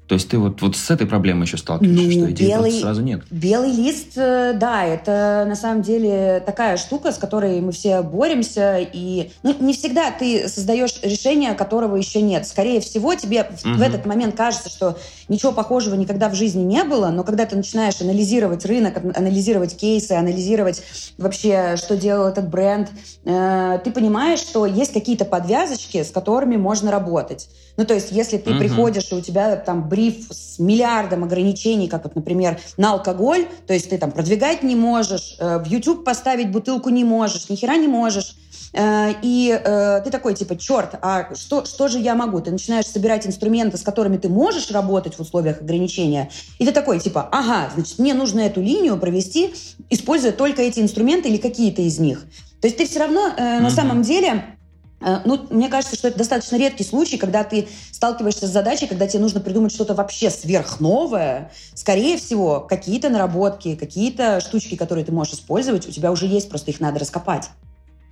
То 0.07 0.15
есть 0.15 0.29
ты 0.29 0.37
вот, 0.37 0.61
вот 0.61 0.77
с 0.77 0.89
этой 0.89 1.05
проблемой 1.05 1.45
еще 1.45 1.57
сталкиваешься, 1.57 2.05
ну, 2.05 2.11
что 2.11 2.31
идеи 2.31 2.47
белый, 2.47 2.79
сразу 2.79 3.01
нет? 3.01 3.23
Белый 3.29 3.71
лист, 3.71 4.13
э, 4.15 4.53
да, 4.53 4.85
это 4.85 5.45
на 5.47 5.55
самом 5.55 5.81
деле 5.81 6.41
такая 6.45 6.77
штука, 6.77 7.11
с 7.11 7.17
которой 7.17 7.59
мы 7.59 7.73
все 7.73 8.01
боремся. 8.01 8.77
И 8.79 9.31
ну, 9.43 9.53
не 9.59 9.73
всегда 9.73 10.11
ты 10.11 10.47
создаешь 10.47 11.01
решение, 11.03 11.53
которого 11.55 11.97
еще 11.97 12.21
нет. 12.21 12.47
Скорее 12.47 12.79
всего, 12.79 13.15
тебе 13.15 13.41
угу. 13.41 13.73
в 13.73 13.81
этот 13.81 14.05
момент 14.05 14.35
кажется, 14.35 14.69
что 14.69 14.97
ничего 15.27 15.51
похожего 15.51 15.95
никогда 15.95 16.29
в 16.29 16.35
жизни 16.35 16.63
не 16.63 16.85
было, 16.85 17.09
но 17.09 17.25
когда 17.25 17.45
ты 17.45 17.57
начинаешь 17.57 17.99
анализировать 17.99 18.65
рынок, 18.65 18.97
анализировать 19.13 19.75
кейсы, 19.75 20.13
анализировать 20.13 20.83
вообще, 21.17 21.75
что 21.75 21.97
делал 21.97 22.27
этот 22.27 22.47
бренд, 22.47 22.89
э, 23.25 23.79
ты 23.83 23.91
понимаешь, 23.91 24.39
что 24.39 24.65
есть 24.65 24.93
какие-то 24.93 25.25
подвязочки, 25.25 26.01
с 26.01 26.11
которыми 26.11 26.55
можно 26.55 26.91
работать. 26.91 27.49
Ну, 27.77 27.85
то 27.85 27.93
есть, 27.93 28.11
если 28.11 28.37
ты 28.37 28.51
угу. 28.51 28.59
приходишь, 28.59 29.11
и 29.11 29.15
у 29.15 29.21
тебя 29.21 29.55
там 29.55 29.87
бриф 29.97 30.27
с 30.29 30.59
миллиардом 30.59 31.23
ограничений, 31.23 31.87
как 31.87 32.03
вот, 32.03 32.15
например, 32.15 32.59
на 32.77 32.91
алкоголь, 32.91 33.47
то 33.65 33.73
есть 33.73 33.89
ты 33.89 33.97
там 33.97 34.11
продвигать 34.11 34.61
не 34.61 34.75
можешь, 34.75 35.35
э, 35.39 35.57
в 35.57 35.65
YouTube 35.65 36.03
поставить 36.03 36.51
бутылку 36.51 36.89
не 36.89 37.03
можешь, 37.03 37.49
ни 37.49 37.55
хера 37.55 37.77
не 37.77 37.87
можешь, 37.87 38.35
э, 38.73 39.13
и 39.23 39.49
э, 39.49 40.01
ты 40.03 40.11
такой, 40.11 40.35
типа, 40.35 40.55
черт, 40.55 40.91
а 41.01 41.33
что, 41.33 41.65
что 41.65 41.87
же 41.87 41.97
я 41.97 42.13
могу? 42.13 42.39
Ты 42.41 42.51
начинаешь 42.51 42.85
собирать 42.85 43.25
инструменты, 43.25 43.77
с 43.77 43.81
которыми 43.81 44.17
ты 44.17 44.29
можешь 44.29 44.69
работать 44.69 45.15
в 45.15 45.19
условиях 45.19 45.61
ограничения, 45.61 46.29
и 46.59 46.65
ты 46.65 46.71
такой, 46.71 46.99
типа, 46.99 47.27
ага, 47.31 47.71
значит, 47.73 47.97
мне 47.97 48.13
нужно 48.13 48.41
эту 48.41 48.61
линию 48.61 48.97
провести, 48.97 49.55
используя 49.89 50.31
только 50.31 50.61
эти 50.61 50.79
инструменты 50.79 51.29
или 51.29 51.37
какие-то 51.37 51.81
из 51.81 51.97
них. 51.97 52.23
То 52.61 52.67
есть 52.67 52.77
ты 52.77 52.85
все 52.85 52.99
равно 52.99 53.29
э, 53.29 53.41
mm-hmm. 53.41 53.59
на 53.61 53.69
самом 53.71 54.01
деле 54.03 54.56
ну, 54.99 55.45
мне 55.49 55.69
кажется, 55.69 55.95
что 55.95 56.07
это 56.07 56.17
достаточно 56.17 56.55
редкий 56.57 56.83
случай, 56.83 57.17
когда 57.17 57.43
ты 57.43 57.67
сталкиваешься 57.91 58.47
с 58.47 58.51
задачей, 58.51 58.87
когда 58.87 59.07
тебе 59.07 59.21
нужно 59.21 59.39
придумать 59.39 59.71
что-то 59.71 59.93
вообще 59.93 60.29
сверхновое. 60.29 61.51
Скорее 61.73 62.17
всего, 62.17 62.61
какие-то 62.61 63.09
наработки, 63.09 63.75
какие-то 63.75 64.39
штучки, 64.41 64.75
которые 64.75 65.05
ты 65.05 65.11
можешь 65.11 65.33
использовать, 65.33 65.87
у 65.87 65.91
тебя 65.91 66.11
уже 66.11 66.25
есть, 66.25 66.49
просто 66.49 66.71
их 66.71 66.79
надо 66.79 66.99
раскопать. 66.99 67.49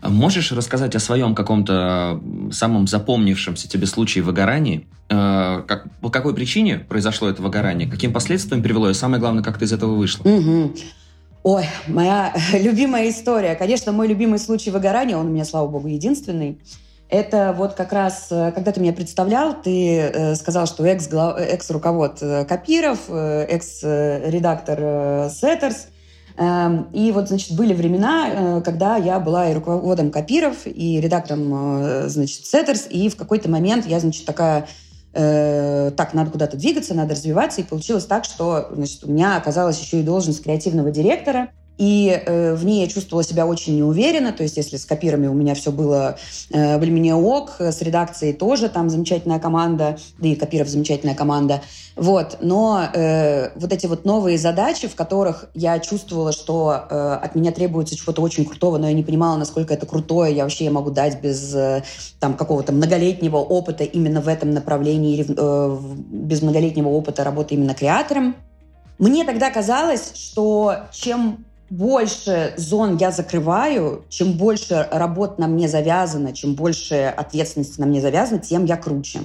А 0.02 0.10
можешь 0.10 0.52
рассказать 0.52 0.96
о 0.96 1.00
своем 1.00 1.34
каком-то 1.34 2.22
самом 2.52 2.86
запомнившемся 2.86 3.68
тебе 3.68 3.88
случае 3.88 4.24
выгорания? 4.24 4.84
Э, 5.10 5.64
как, 5.68 5.88
по 6.00 6.10
какой 6.10 6.36
причине 6.36 6.78
произошло 6.78 7.28
это 7.30 7.42
выгорание? 7.42 7.90
Каким 7.90 8.14
последствиям 8.14 8.62
привело? 8.62 8.90
И 8.92 8.94
самое 8.94 9.20
главное, 9.20 9.44
как 9.44 9.58
ты 9.58 9.66
из 9.66 9.74
этого 9.74 9.96
вышла? 9.96 10.24
Угу. 10.24 10.76
Ой, 11.46 11.64
моя 11.86 12.34
любимая 12.54 13.08
история. 13.08 13.54
Конечно, 13.54 13.92
мой 13.92 14.08
любимый 14.08 14.40
случай 14.40 14.72
выгорания, 14.72 15.16
он 15.16 15.28
у 15.28 15.30
меня, 15.30 15.46
слава 15.46 15.68
богу, 15.68 15.88
единственный. 15.88 16.60
Это 17.08 17.54
вот 17.56 17.76
как 17.76 17.94
раз, 17.94 18.30
э, 18.32 18.52
когда 18.52 18.72
ты 18.72 18.80
меня 18.80 18.94
представлял, 18.94 19.54
ты 19.54 20.00
э, 20.00 20.34
сказал, 20.34 20.66
что 20.66 20.84
экс-руковод 20.84 22.18
э, 22.22 22.46
копиров, 22.46 23.12
экс-редактор 23.12 25.30
SETTERS. 25.30 25.90
Эм, 26.38 26.90
и 26.92 27.12
вот, 27.12 27.28
значит, 27.28 27.56
были 27.56 27.76
времена, 27.76 28.62
когда 28.66 28.98
я 28.98 29.20
была 29.20 29.52
и 29.52 29.54
руководом 29.54 30.10
копиров, 30.10 30.66
и 30.66 31.00
редактором, 31.00 32.10
значит, 32.10 32.48
SETTERS, 32.48 32.88
и 32.90 33.08
в 33.08 33.18
какой-то 33.18 33.52
момент 33.52 33.86
я, 33.86 34.00
значит, 34.00 34.26
такая 34.26 34.68
э, 35.16 35.92
так, 35.98 36.14
надо 36.14 36.30
куда-то 36.30 36.58
двигаться, 36.58 36.94
надо 36.94 37.16
развиваться. 37.16 37.62
И 37.62 37.64
получилось 37.64 38.06
так, 38.06 38.26
что 38.26 38.70
значит, 38.72 39.04
у 39.04 39.12
меня 39.12 39.38
оказалась 39.38 39.80
еще 39.80 40.00
и 40.00 40.04
должность 40.04 40.44
креативного 40.44 40.92
директора– 40.92 41.50
и 41.78 42.22
э, 42.26 42.56
в 42.56 42.66
ней 42.66 42.82
я 42.82 42.88
чувствовала 42.88 43.24
себя 43.24 43.46
очень 43.46 43.78
неуверенно. 43.78 44.32
То 44.32 44.44
есть, 44.44 44.58
если 44.58 44.78
с 44.78 44.86
копирами 44.86 45.28
у 45.28 45.34
меня 45.34 45.56
все 45.56 45.72
было 45.72 46.18
э, 46.52 46.78
более-менее 46.78 47.16
ок, 47.16 47.56
с 47.60 47.82
редакцией 47.82 48.34
тоже 48.34 48.70
там 48.70 48.90
замечательная 48.90 49.40
команда, 49.40 49.98
да 50.18 50.28
и 50.28 50.36
копиров 50.36 50.70
замечательная 50.70 51.16
команда. 51.16 51.62
Вот. 51.96 52.38
Но 52.42 52.84
э, 52.94 53.58
вот 53.58 53.74
эти 53.74 53.88
вот 53.88 54.06
новые 54.06 54.38
задачи, 54.38 54.88
в 54.88 54.96
которых 54.96 55.50
я 55.54 55.80
чувствовала, 55.80 56.32
что 56.32 56.86
э, 56.90 57.20
от 57.22 57.36
меня 57.36 57.52
требуется 57.52 57.96
чего-то 57.96 58.22
очень 58.22 58.46
крутого, 58.46 58.78
но 58.78 58.88
я 58.88 58.94
не 58.94 59.04
понимала, 59.04 59.38
насколько 59.38 59.74
это 59.74 59.86
крутое, 59.86 60.36
я 60.36 60.44
вообще 60.44 60.70
могу 60.70 60.92
дать 60.92 61.22
без 61.22 61.54
э, 61.54 61.84
там 62.20 62.36
какого-то 62.36 62.72
многолетнего 62.72 63.38
опыта 63.38 63.84
именно 63.84 64.22
в 64.22 64.28
этом 64.28 64.52
направлении, 64.52 65.26
э, 65.28 65.78
без 66.10 66.42
многолетнего 66.42 66.90
опыта 66.90 67.24
работы 67.24 67.56
именно 67.56 67.74
креатором. 67.74 68.36
Мне 68.98 69.26
тогда 69.26 69.50
казалось, 69.50 70.14
что 70.16 70.78
чем 70.92 71.46
больше 71.70 72.54
зон 72.58 72.98
я 72.98 73.12
закрываю, 73.12 74.06
чем 74.10 74.34
больше 74.34 74.88
работ 74.92 75.40
на 75.40 75.48
мне 75.48 75.68
завязано, 75.68 76.34
чем 76.34 76.56
больше 76.56 77.14
ответственности 77.16 77.80
на 77.80 77.86
мне 77.86 78.02
завязано, 78.02 78.40
тем 78.40 78.66
я 78.66 78.78
круче. 78.78 79.22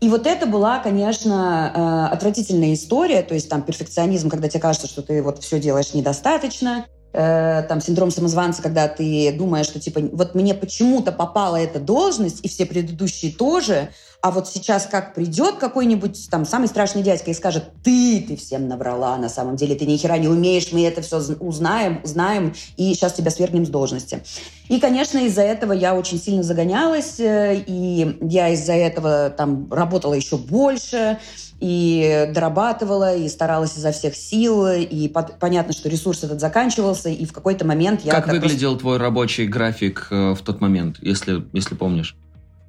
И 0.00 0.08
вот 0.08 0.26
это 0.26 0.46
была, 0.46 0.80
конечно, 0.80 1.72
э, 2.10 2.14
отвратительная 2.14 2.74
история, 2.74 3.22
то 3.22 3.34
есть 3.34 3.48
там 3.48 3.62
перфекционизм, 3.62 4.28
когда 4.28 4.48
тебе 4.48 4.60
кажется, 4.60 4.86
что 4.86 5.00
ты 5.00 5.22
вот 5.22 5.42
все 5.42 5.58
делаешь 5.58 5.94
недостаточно, 5.94 6.84
э, 7.14 7.62
там 7.68 7.80
синдром 7.80 8.10
самозванца, 8.10 8.60
когда 8.60 8.88
ты 8.88 9.32
думаешь, 9.32 9.66
что 9.66 9.80
типа 9.80 10.00
вот 10.12 10.34
мне 10.34 10.52
почему-то 10.52 11.12
попала 11.12 11.56
эта 11.56 11.78
должность, 11.78 12.44
и 12.44 12.48
все 12.48 12.66
предыдущие 12.66 13.32
тоже, 13.32 13.90
а 14.24 14.30
вот 14.30 14.48
сейчас 14.48 14.86
как 14.90 15.12
придет 15.12 15.56
какой-нибудь 15.56 16.30
там 16.30 16.46
самый 16.46 16.66
страшный 16.66 17.02
дядька 17.02 17.30
и 17.30 17.34
скажет, 17.34 17.64
ты, 17.82 18.24
ты 18.26 18.36
всем 18.36 18.68
набрала, 18.68 19.18
на 19.18 19.28
самом 19.28 19.56
деле 19.56 19.74
ты 19.74 19.84
ни 19.84 19.98
хера 19.98 20.16
не 20.16 20.28
умеешь, 20.28 20.72
мы 20.72 20.86
это 20.86 21.02
все 21.02 21.18
узнаем, 21.40 22.00
знаем, 22.04 22.54
и 22.78 22.94
сейчас 22.94 23.12
тебя 23.12 23.30
свергнем 23.30 23.66
с 23.66 23.68
должности. 23.68 24.22
И, 24.70 24.80
конечно, 24.80 25.18
из-за 25.18 25.42
этого 25.42 25.74
я 25.74 25.94
очень 25.94 26.18
сильно 26.18 26.42
загонялась, 26.42 27.20
э, 27.20 27.64
и 27.66 28.16
я 28.22 28.48
из-за 28.48 28.72
этого 28.72 29.28
там 29.28 29.70
работала 29.70 30.14
еще 30.14 30.38
больше, 30.38 31.18
и 31.60 32.30
дорабатывала, 32.34 33.14
и 33.14 33.28
старалась 33.28 33.76
изо 33.76 33.92
всех 33.92 34.16
сил, 34.16 34.66
и 34.68 35.06
под, 35.08 35.38
понятно, 35.38 35.74
что 35.74 35.90
ресурс 35.90 36.24
этот 36.24 36.40
заканчивался, 36.40 37.10
и 37.10 37.26
в 37.26 37.34
какой-то 37.34 37.66
момент 37.66 38.00
я... 38.04 38.12
Как 38.12 38.28
выглядел 38.28 38.70
просто... 38.70 38.80
твой 38.80 38.96
рабочий 38.96 39.46
график 39.46 40.08
э, 40.10 40.32
в 40.32 40.40
тот 40.40 40.62
момент, 40.62 40.96
если, 41.02 41.44
если 41.52 41.74
помнишь? 41.74 42.16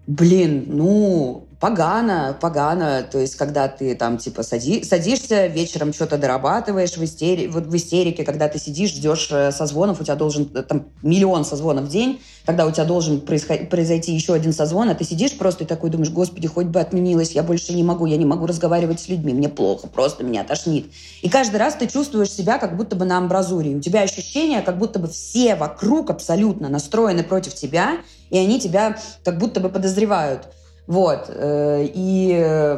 Блин, 0.07 0.65
ну, 0.67 1.44
погано, 1.59 2.37
погано. 2.39 3.05
То 3.09 3.19
есть, 3.19 3.35
когда 3.35 3.67
ты 3.67 3.95
там, 3.95 4.17
типа, 4.17 4.43
сади, 4.43 4.83
садишься, 4.83 5.47
вечером 5.47 5.93
что-то 5.93 6.17
дорабатываешь 6.17 6.97
в, 6.97 7.03
истери, 7.03 7.47
вот 7.47 7.65
в 7.67 7.75
истерике, 7.75 8.23
когда 8.23 8.47
ты 8.47 8.59
сидишь, 8.59 8.91
ждешь 8.91 9.29
э, 9.31 9.51
созвонов, 9.51 10.01
у 10.01 10.03
тебя 10.03 10.15
должен 10.15 10.49
э, 10.53 10.63
там 10.63 10.87
миллион 11.01 11.45
созвонов 11.45 11.85
в 11.85 11.89
день, 11.89 12.21
когда 12.45 12.65
у 12.65 12.71
тебя 12.71 12.85
должен 12.85 13.21
происход- 13.21 13.69
произойти 13.69 14.13
еще 14.13 14.33
один 14.33 14.53
созвон, 14.53 14.89
а 14.89 14.95
ты 14.95 15.03
сидишь 15.03 15.37
просто 15.37 15.63
и 15.63 15.67
такой 15.67 15.89
думаешь, 15.89 16.11
господи, 16.11 16.47
хоть 16.47 16.67
бы 16.67 16.79
отменилось, 16.79 17.31
я 17.31 17.43
больше 17.43 17.73
не 17.73 17.83
могу, 17.83 18.05
я 18.05 18.17
не 18.17 18.25
могу 18.25 18.45
разговаривать 18.45 18.99
с 18.99 19.07
людьми, 19.07 19.33
мне 19.33 19.49
плохо, 19.49 19.87
просто 19.87 20.23
меня 20.23 20.43
тошнит. 20.43 20.91
И 21.21 21.29
каждый 21.29 21.57
раз 21.57 21.75
ты 21.75 21.87
чувствуешь 21.87 22.31
себя 22.31 22.57
как 22.57 22.77
будто 22.77 22.95
бы 22.95 23.05
на 23.05 23.17
амбразуре. 23.17 23.75
У 23.75 23.79
тебя 23.79 24.01
ощущение, 24.01 24.61
как 24.61 24.77
будто 24.77 24.99
бы 24.99 25.07
все 25.07 25.55
вокруг 25.55 26.09
абсолютно 26.09 26.69
настроены 26.69 27.23
против 27.23 27.55
тебя, 27.55 27.97
и 28.29 28.37
они 28.37 28.59
тебя 28.59 28.97
как 29.23 29.37
будто 29.37 29.59
бы 29.59 29.69
подозревают. 29.69 30.47
Вот. 30.87 31.25
Э, 31.29 31.85
и 31.93 32.77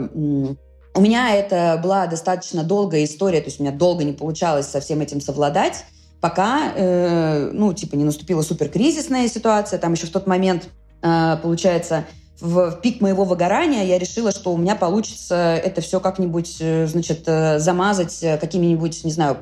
у 0.95 1.01
меня 1.01 1.35
это 1.35 1.79
была 1.81 2.07
достаточно 2.07 2.63
долгая 2.63 3.03
история, 3.03 3.39
то 3.39 3.45
есть 3.47 3.59
у 3.59 3.63
меня 3.63 3.71
долго 3.71 4.03
не 4.03 4.13
получалось 4.13 4.67
со 4.67 4.79
всем 4.79 5.01
этим 5.01 5.21
совладать, 5.21 5.85
пока, 6.21 6.71
э, 6.75 7.51
ну, 7.53 7.73
типа, 7.73 7.95
не 7.95 8.03
наступила 8.03 8.41
суперкризисная 8.41 9.27
ситуация. 9.27 9.79
Там 9.79 9.93
еще 9.93 10.07
в 10.07 10.11
тот 10.11 10.25
момент, 10.25 10.69
э, 11.01 11.37
получается, 11.41 12.05
в, 12.39 12.79
пик 12.81 13.01
моего 13.01 13.25
выгорания 13.25 13.83
я 13.83 13.97
решила, 13.97 14.31
что 14.31 14.53
у 14.53 14.57
меня 14.57 14.75
получится 14.75 15.59
это 15.63 15.81
все 15.81 15.99
как-нибудь, 15.99 16.57
значит, 16.57 17.25
замазать 17.25 18.19
какими-нибудь, 18.39 19.03
не 19.03 19.11
знаю, 19.11 19.37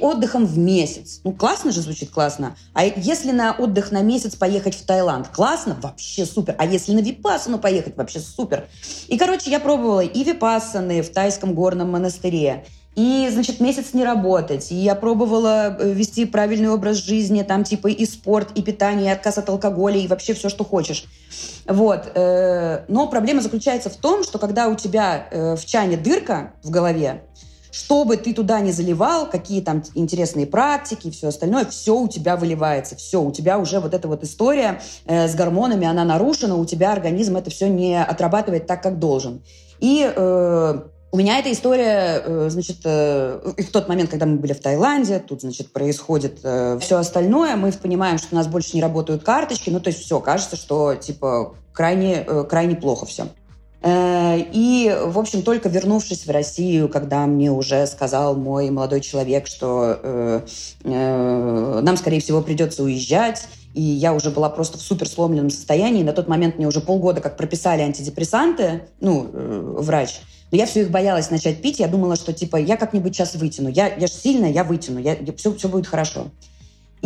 отдыхом 0.00 0.46
в 0.46 0.56
месяц. 0.58 1.20
Ну, 1.24 1.32
классно 1.32 1.72
же 1.72 1.80
звучит, 1.80 2.10
классно. 2.10 2.56
А 2.72 2.84
если 2.84 3.32
на 3.32 3.52
отдых 3.52 3.90
на 3.90 4.02
месяц 4.02 4.36
поехать 4.36 4.74
в 4.74 4.86
Таиланд? 4.86 5.28
Классно? 5.28 5.76
Вообще 5.82 6.24
супер. 6.24 6.54
А 6.58 6.66
если 6.66 6.92
на 6.92 7.00
Випассану 7.00 7.58
поехать? 7.58 7.96
Вообще 7.96 8.20
супер. 8.20 8.68
И, 9.08 9.18
короче, 9.18 9.50
я 9.50 9.58
пробовала 9.58 10.00
и 10.00 10.24
Випассаны 10.24 11.02
в 11.02 11.10
тайском 11.10 11.54
горном 11.54 11.90
монастыре, 11.90 12.64
и, 12.96 13.28
значит, 13.30 13.60
месяц 13.60 13.92
не 13.92 14.04
работать. 14.04 14.72
И 14.72 14.74
я 14.74 14.94
пробовала 14.94 15.76
э, 15.78 15.92
вести 15.92 16.24
правильный 16.24 16.70
образ 16.70 16.96
жизни, 16.96 17.42
там, 17.42 17.62
типа, 17.62 17.88
и 17.88 18.06
спорт, 18.06 18.52
и 18.54 18.62
питание, 18.62 19.08
и 19.08 19.12
отказ 19.12 19.36
от 19.36 19.50
алкоголя, 19.50 19.98
и 19.98 20.06
вообще 20.06 20.32
все, 20.32 20.48
что 20.48 20.64
хочешь. 20.64 21.04
Вот. 21.66 22.10
Э, 22.14 22.84
но 22.88 23.06
проблема 23.06 23.42
заключается 23.42 23.90
в 23.90 23.96
том, 23.96 24.24
что 24.24 24.38
когда 24.38 24.68
у 24.68 24.76
тебя 24.76 25.28
э, 25.30 25.56
в 25.56 25.66
чане 25.66 25.98
дырка 25.98 26.54
в 26.62 26.70
голове, 26.70 27.22
что 27.76 28.06
бы 28.06 28.16
ты 28.16 28.32
туда 28.32 28.60
не 28.60 28.72
заливал, 28.72 29.28
какие 29.28 29.60
там 29.60 29.82
интересные 29.94 30.46
практики 30.46 31.08
и 31.08 31.10
все 31.10 31.28
остальное, 31.28 31.66
все 31.66 31.94
у 31.94 32.08
тебя 32.08 32.36
выливается, 32.36 32.96
все, 32.96 33.20
у 33.22 33.30
тебя 33.30 33.58
уже 33.58 33.80
вот 33.80 33.92
эта 33.92 34.08
вот 34.08 34.24
история 34.24 34.80
э, 35.04 35.28
с 35.28 35.34
гормонами, 35.34 35.86
она 35.86 36.04
нарушена, 36.04 36.56
у 36.56 36.64
тебя 36.64 36.92
организм 36.92 37.36
это 37.36 37.50
все 37.50 37.68
не 37.68 38.02
отрабатывает 38.02 38.66
так, 38.66 38.82
как 38.82 38.98
должен. 38.98 39.42
И 39.78 40.10
э, 40.10 40.80
У 41.12 41.18
меня 41.18 41.38
эта 41.38 41.52
история, 41.52 42.22
э, 42.24 42.48
значит, 42.50 42.78
э, 42.84 43.40
в 43.58 43.70
тот 43.70 43.88
момент, 43.88 44.10
когда 44.10 44.26
мы 44.26 44.36
были 44.36 44.54
в 44.54 44.60
Таиланде, 44.60 45.18
тут, 45.18 45.42
значит, 45.42 45.72
происходит 45.72 46.40
э, 46.42 46.78
все 46.80 46.96
остальное, 46.96 47.56
мы 47.56 47.72
понимаем, 47.72 48.18
что 48.18 48.28
у 48.32 48.36
нас 48.36 48.46
больше 48.46 48.74
не 48.74 48.82
работают 48.82 49.22
карточки, 49.22 49.70
ну, 49.70 49.80
то 49.80 49.88
есть 49.88 50.02
все, 50.02 50.18
кажется, 50.20 50.56
что, 50.56 50.94
типа, 50.94 51.54
крайне, 51.72 52.24
крайне 52.48 52.74
плохо 52.74 53.06
все. 53.06 53.26
И, 53.88 54.98
в 55.06 55.18
общем, 55.18 55.42
только 55.42 55.68
вернувшись 55.68 56.26
в 56.26 56.30
Россию, 56.30 56.88
когда 56.88 57.24
мне 57.26 57.52
уже 57.52 57.86
сказал 57.86 58.34
мой 58.34 58.70
молодой 58.70 59.00
человек, 59.00 59.46
что 59.46 60.42
нам, 60.82 61.96
скорее 61.96 62.20
всего, 62.20 62.42
придется 62.42 62.82
уезжать, 62.82 63.46
и 63.74 63.82
я 63.82 64.12
уже 64.12 64.30
была 64.30 64.50
просто 64.50 64.78
в 64.78 64.80
супер 64.80 65.08
сломленном 65.08 65.50
состоянии. 65.50 66.02
На 66.02 66.12
тот 66.12 66.26
момент 66.26 66.56
мне 66.56 66.66
уже 66.66 66.80
полгода 66.80 67.20
как 67.20 67.36
прописали 67.36 67.82
антидепрессанты, 67.82 68.88
ну, 69.00 69.28
врач– 69.78 70.20
но 70.50 70.58
я 70.58 70.66
все 70.66 70.82
их 70.82 70.90
боялась 70.90 71.30
начать 71.30 71.60
пить. 71.60 71.78
Я 71.80 71.88
думала, 71.88 72.16
что 72.16 72.32
типа 72.32 72.56
я 72.56 72.76
как-нибудь 72.76 73.14
сейчас 73.14 73.34
вытяну. 73.34 73.68
Я, 73.68 73.94
я 73.94 74.06
же 74.06 74.12
сильная, 74.12 74.50
я 74.50 74.64
вытяну. 74.64 75.00
Я, 75.00 75.14
я, 75.14 75.32
все, 75.32 75.52
все 75.54 75.68
будет 75.68 75.86
хорошо. 75.86 76.28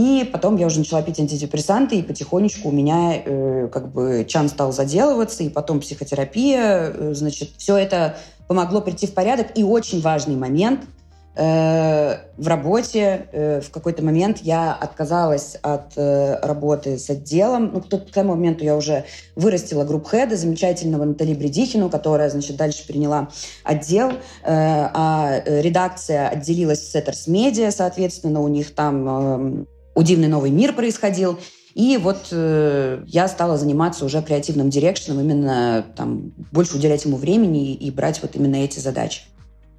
И 0.00 0.24
потом 0.24 0.56
я 0.56 0.66
уже 0.66 0.78
начала 0.78 1.02
пить 1.02 1.20
антидепрессанты, 1.20 1.96
и 1.96 2.02
потихонечку 2.02 2.68
у 2.68 2.72
меня 2.72 3.20
э, 3.22 3.68
как 3.72 3.92
бы 3.92 4.24
чан 4.26 4.48
стал 4.48 4.72
заделываться, 4.72 5.42
и 5.42 5.48
потом 5.48 5.80
психотерапия. 5.80 6.92
Э, 6.94 7.14
значит, 7.14 7.50
все 7.58 7.76
это 7.76 8.16
помогло 8.48 8.80
прийти 8.80 9.06
в 9.06 9.12
порядок. 9.12 9.48
И 9.56 9.62
очень 9.62 10.00
важный 10.00 10.36
момент– 10.36 10.80
Э, 11.36 12.16
в 12.36 12.48
работе 12.48 13.28
э, 13.32 13.60
в 13.60 13.70
какой-то 13.70 14.04
момент 14.04 14.38
я 14.42 14.74
отказалась 14.74 15.56
от 15.62 15.96
э, 15.96 16.38
работы 16.42 16.98
с 16.98 17.08
отделом. 17.08 17.70
Ну, 17.72 17.80
к, 17.80 18.10
тому 18.12 18.34
моменту 18.34 18.64
я 18.64 18.76
уже 18.76 19.04
вырастила 19.36 19.84
group 19.84 20.08
head 20.08 20.27
а, 20.27 20.36
замечательного 20.36 21.04
Натали 21.04 21.32
Бредихину, 21.34 21.88
которая, 21.88 22.30
значит, 22.30 22.56
дальше 22.56 22.86
приняла 22.86 23.28
отдел, 23.62 24.12
а 24.44 25.42
редакция 25.46 26.28
отделилась 26.28 26.86
с 26.86 26.92
SETTERS 26.92 27.26
Media, 27.26 27.70
соответственно, 27.70 28.40
у 28.40 28.48
них 28.48 28.74
там 28.74 29.66
дивный 29.94 30.28
новый 30.28 30.50
мир 30.50 30.72
происходил. 30.72 31.38
И 31.74 31.98
вот 31.98 32.28
э, 32.32 33.02
я 33.06 33.28
стала 33.28 33.56
заниматься 33.56 34.04
уже 34.04 34.22
креативным 34.22 34.70
direction 34.70 35.08
ом, 35.08 35.20
именно 35.20 35.84
там 35.96 36.32
больше 36.50 36.76
уделять 36.76 37.04
ему 37.04 37.16
времени 37.16 37.72
и, 37.72 37.86
и 37.86 37.90
брать 37.90 38.20
вот 38.22 38.34
именно 38.34 38.56
эти 38.56 38.80
задачи. 38.80 39.22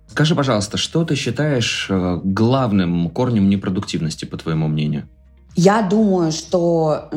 Скажи, 0.07 0.35
пожалуйста, 0.35 0.77
что 0.77 1.03
ты 1.03 1.15
считаешь 1.15 1.87
э, 1.89 2.19
главным 2.23 3.09
корнем 3.09 3.49
непродуктивности, 3.49 4.25
по 4.25 4.37
твоему 4.37 4.67
мнению? 4.67 5.07
Я 5.55 5.81
думаю, 5.81 6.31
что 6.31 7.09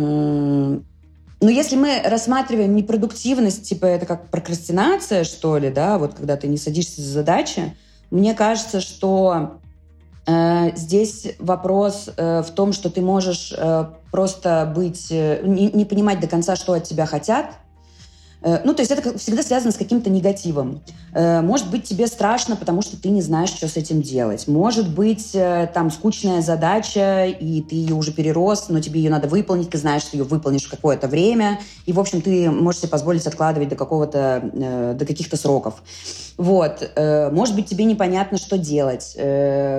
ну, 1.44 1.50
если 1.50 1.76
мы 1.76 2.00
рассматриваем 2.02 2.74
непродуктивность, 2.74 3.68
типа 3.68 3.84
это 3.84 4.06
как 4.06 4.30
прокрастинация, 4.30 5.24
что 5.24 5.58
ли, 5.58 5.68
да, 5.70 5.98
вот 5.98 6.14
когда 6.14 6.36
ты 6.36 6.46
не 6.46 6.56
садишься 6.56 7.02
за 7.02 7.12
задачи, 7.12 7.76
мне 8.10 8.32
кажется, 8.32 8.80
что 8.80 9.34
э, 9.36 9.63
здесь 10.75 11.28
вопрос 11.38 12.09
э, 12.16 12.43
в 12.43 12.50
том, 12.50 12.73
что 12.73 12.88
ты 12.88 13.02
можешь 13.02 13.52
э, 13.57 13.85
просто 14.11 14.73
быть, 14.75 15.09
э, 15.11 15.40
не, 15.45 15.71
не 15.71 15.85
понимать 15.85 16.21
до 16.21 16.26
конца, 16.26 16.57
что 16.57 16.73
от 16.73 16.85
тебя 16.85 17.04
хотят, 17.04 17.47
Э, 18.45 18.61
ну, 18.62 18.75
то 18.75 18.83
есть 18.83 18.93
это 18.93 19.19
всегда 19.19 19.43
связано 19.43 19.73
с 19.73 19.76
каким-то 19.76 20.11
негативом. 20.11 20.83
Э, 21.14 21.40
может 21.40 21.71
быть, 21.71 21.85
тебе 21.85 22.07
страшно, 22.07 22.57
потому 22.57 22.83
что 22.83 23.00
ты 23.00 23.09
не 23.09 23.23
знаешь, 23.23 23.49
что 23.49 23.66
с 23.66 23.76
этим 23.76 24.02
делать. 24.02 24.47
Может 24.47 24.95
быть, 24.95 25.31
э, 25.35 25.69
там 25.73 25.90
скучная 25.90 26.43
задача, 26.43 27.26
и 27.26 27.62
ты 27.62 27.75
ее 27.75 27.95
уже 27.95 28.12
перерос, 28.12 28.69
но 28.69 28.81
тебе 28.81 29.00
ее 29.00 29.11
надо 29.11 29.28
выполнить, 29.28 29.71
ты 29.71 29.78
знаешь, 29.78 30.02
что 30.02 30.19
ее 30.19 30.25
выполнишь 30.25 30.66
какое-то 30.66 31.09
время, 31.09 31.59
и, 31.87 31.93
в 31.93 31.99
общем, 31.99 32.21
ты 32.21 32.50
можешь 32.50 32.83
себе 32.83 32.90
позволить 32.90 33.26
откладывать 33.26 33.71
до 33.71 33.76
какого-то, 33.76 34.95
до 34.99 35.07
каких-то 35.07 35.37
сроков. 35.38 35.83
Вот. 36.36 36.92
Может 36.96 37.54
быть, 37.54 37.66
тебе 37.66 37.84
непонятно, 37.84 38.38
что 38.38 38.58
делать. 38.58 39.16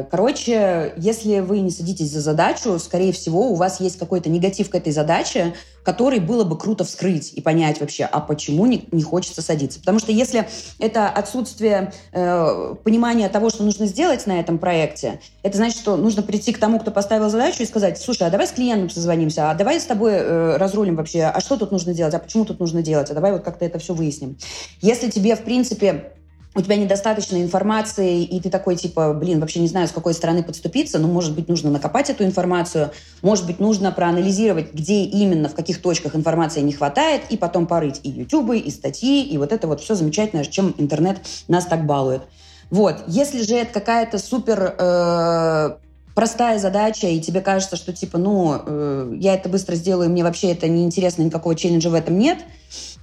Короче, 0.09 0.93
если 0.97 1.39
вы 1.39 1.59
не 1.59 1.71
садитесь 1.71 2.12
за 2.12 2.21
задачу, 2.21 2.79
скорее 2.79 3.12
всего, 3.12 3.50
у 3.50 3.55
вас 3.55 3.79
есть 3.79 4.00
какой-то 4.00 4.29
негатив 4.29 4.69
к 4.69 4.75
этой 4.75 4.93
задаче, 4.93 5.53
который 5.85 6.19
было 6.19 6.43
бы 6.43 6.57
круто 6.57 6.83
вскрыть 6.83 7.31
и 7.33 7.41
понять 7.41 7.79
вообще, 7.79 8.05
а 8.05 8.20
почему 8.20 8.65
не, 8.65 8.87
не 8.91 9.03
хочется 9.03 9.44
садиться. 9.44 9.79
Потому 9.79 10.00
что 10.00 10.11
если 10.11 10.48
это 10.79 11.07
отсутствие 11.07 11.94
э, 12.11 12.75
понимания 12.83 13.29
того, 13.29 13.51
что 13.51 13.63
нужно 13.63 13.85
сделать 13.85 14.25
на 14.25 14.39
этом 14.39 14.57
проекте, 14.57 15.20
это 15.44 15.57
значит, 15.57 15.77
что 15.77 15.96
нужно 15.96 16.24
прийти 16.24 16.51
к 16.53 16.57
тому, 16.57 16.79
кто 16.79 16.89
поставил 16.89 17.29
задачу 17.29 17.61
и 17.61 17.68
сказать, 17.68 18.01
слушай, 18.01 18.24
а 18.27 18.31
давай 18.31 18.48
с 18.48 18.51
клиентом 18.51 18.89
созвонимся, 18.89 19.51
а 19.51 19.53
давай 19.53 19.79
с 19.79 19.85
тобой 19.85 20.13
э, 20.13 20.57
разрулим 20.57 20.96
вообще, 20.96 21.24
а 21.24 21.39
что 21.39 21.55
тут 21.55 21.72
нужно 21.72 21.94
делать, 21.94 22.15
а 22.15 22.20
почему 22.20 22.46
тут 22.46 22.59
нужно 22.59 22.81
делать, 22.81 23.11
а 23.11 23.13
давай 23.13 23.31
вот 23.31 23.44
как-то 23.44 23.63
это 23.63 23.77
все 23.77 23.94
выясним. 23.94 24.37
Если 24.81 25.11
тебе, 25.11 25.35
в 25.35 25.44
принципе, 25.44 26.13
у 26.55 26.61
тебя 26.61 26.77
недостаточно 26.77 27.41
информации, 27.41 28.24
и 28.24 28.39
ты 28.39 28.50
такой, 28.50 28.77
типа, 28.77 29.13
блин, 29.13 29.41
вообще 29.41 29.59
не 29.59 29.68
знаю, 29.68 29.89
с 29.89 29.91
какой 29.91 30.13
стороны 30.13 30.41
подступиться, 30.41 31.00
ну, 31.00 31.09
может 31.09 31.35
быть, 31.35 31.50
нужно 31.50 31.70
накопать 31.70 32.09
эту 32.09 32.24
информацию, 32.24 32.91
может 33.22 33.46
быть, 33.46 33.59
нужно 33.59 33.91
проанализировать, 33.91 34.74
где 34.74 35.03
именно, 35.03 35.50
в 35.50 35.55
каких 35.55 35.81
точках 35.81 36.15
информации 36.15 36.61
не 36.61 36.72
хватает, 36.72 37.24
и 37.29 37.35
потом 37.35 37.68
порыть 37.68 38.00
и 38.03 38.09
ютубы, 38.09 38.57
и 38.57 38.72
статьи, 38.72 39.24
и 39.24 39.37
вот 39.37 39.51
это 39.51 39.68
вот 39.68 39.81
все 39.81 39.96
замечательное, 39.96 40.46
чем 40.46 40.74
интернет 40.77 41.18
нас 41.50 41.65
так 41.65 41.85
балует. 41.85 42.22
Вот, 42.70 43.03
если 43.07 43.44
же 43.44 43.55
это 43.55 43.74
какая-то 43.74 44.18
супер 44.18 44.75
э, 44.77 45.75
простая 46.15 46.57
задача, 46.57 47.07
и 47.07 47.20
тебе 47.20 47.41
кажется, 47.41 47.75
что 47.75 47.91
типа, 47.91 48.18
ну, 48.18 48.61
э, 48.65 49.13
я 49.20 49.35
это 49.35 49.50
быстро 49.50 49.75
сделаю, 49.75 50.09
мне 50.09 50.24
вообще 50.24 50.53
это 50.53 50.70
не 50.70 50.85
интересно, 50.85 51.24
никакого 51.24 51.55
челленджа 51.55 51.89
в 51.89 51.94
этом 51.94 52.18
нет, 52.18 52.39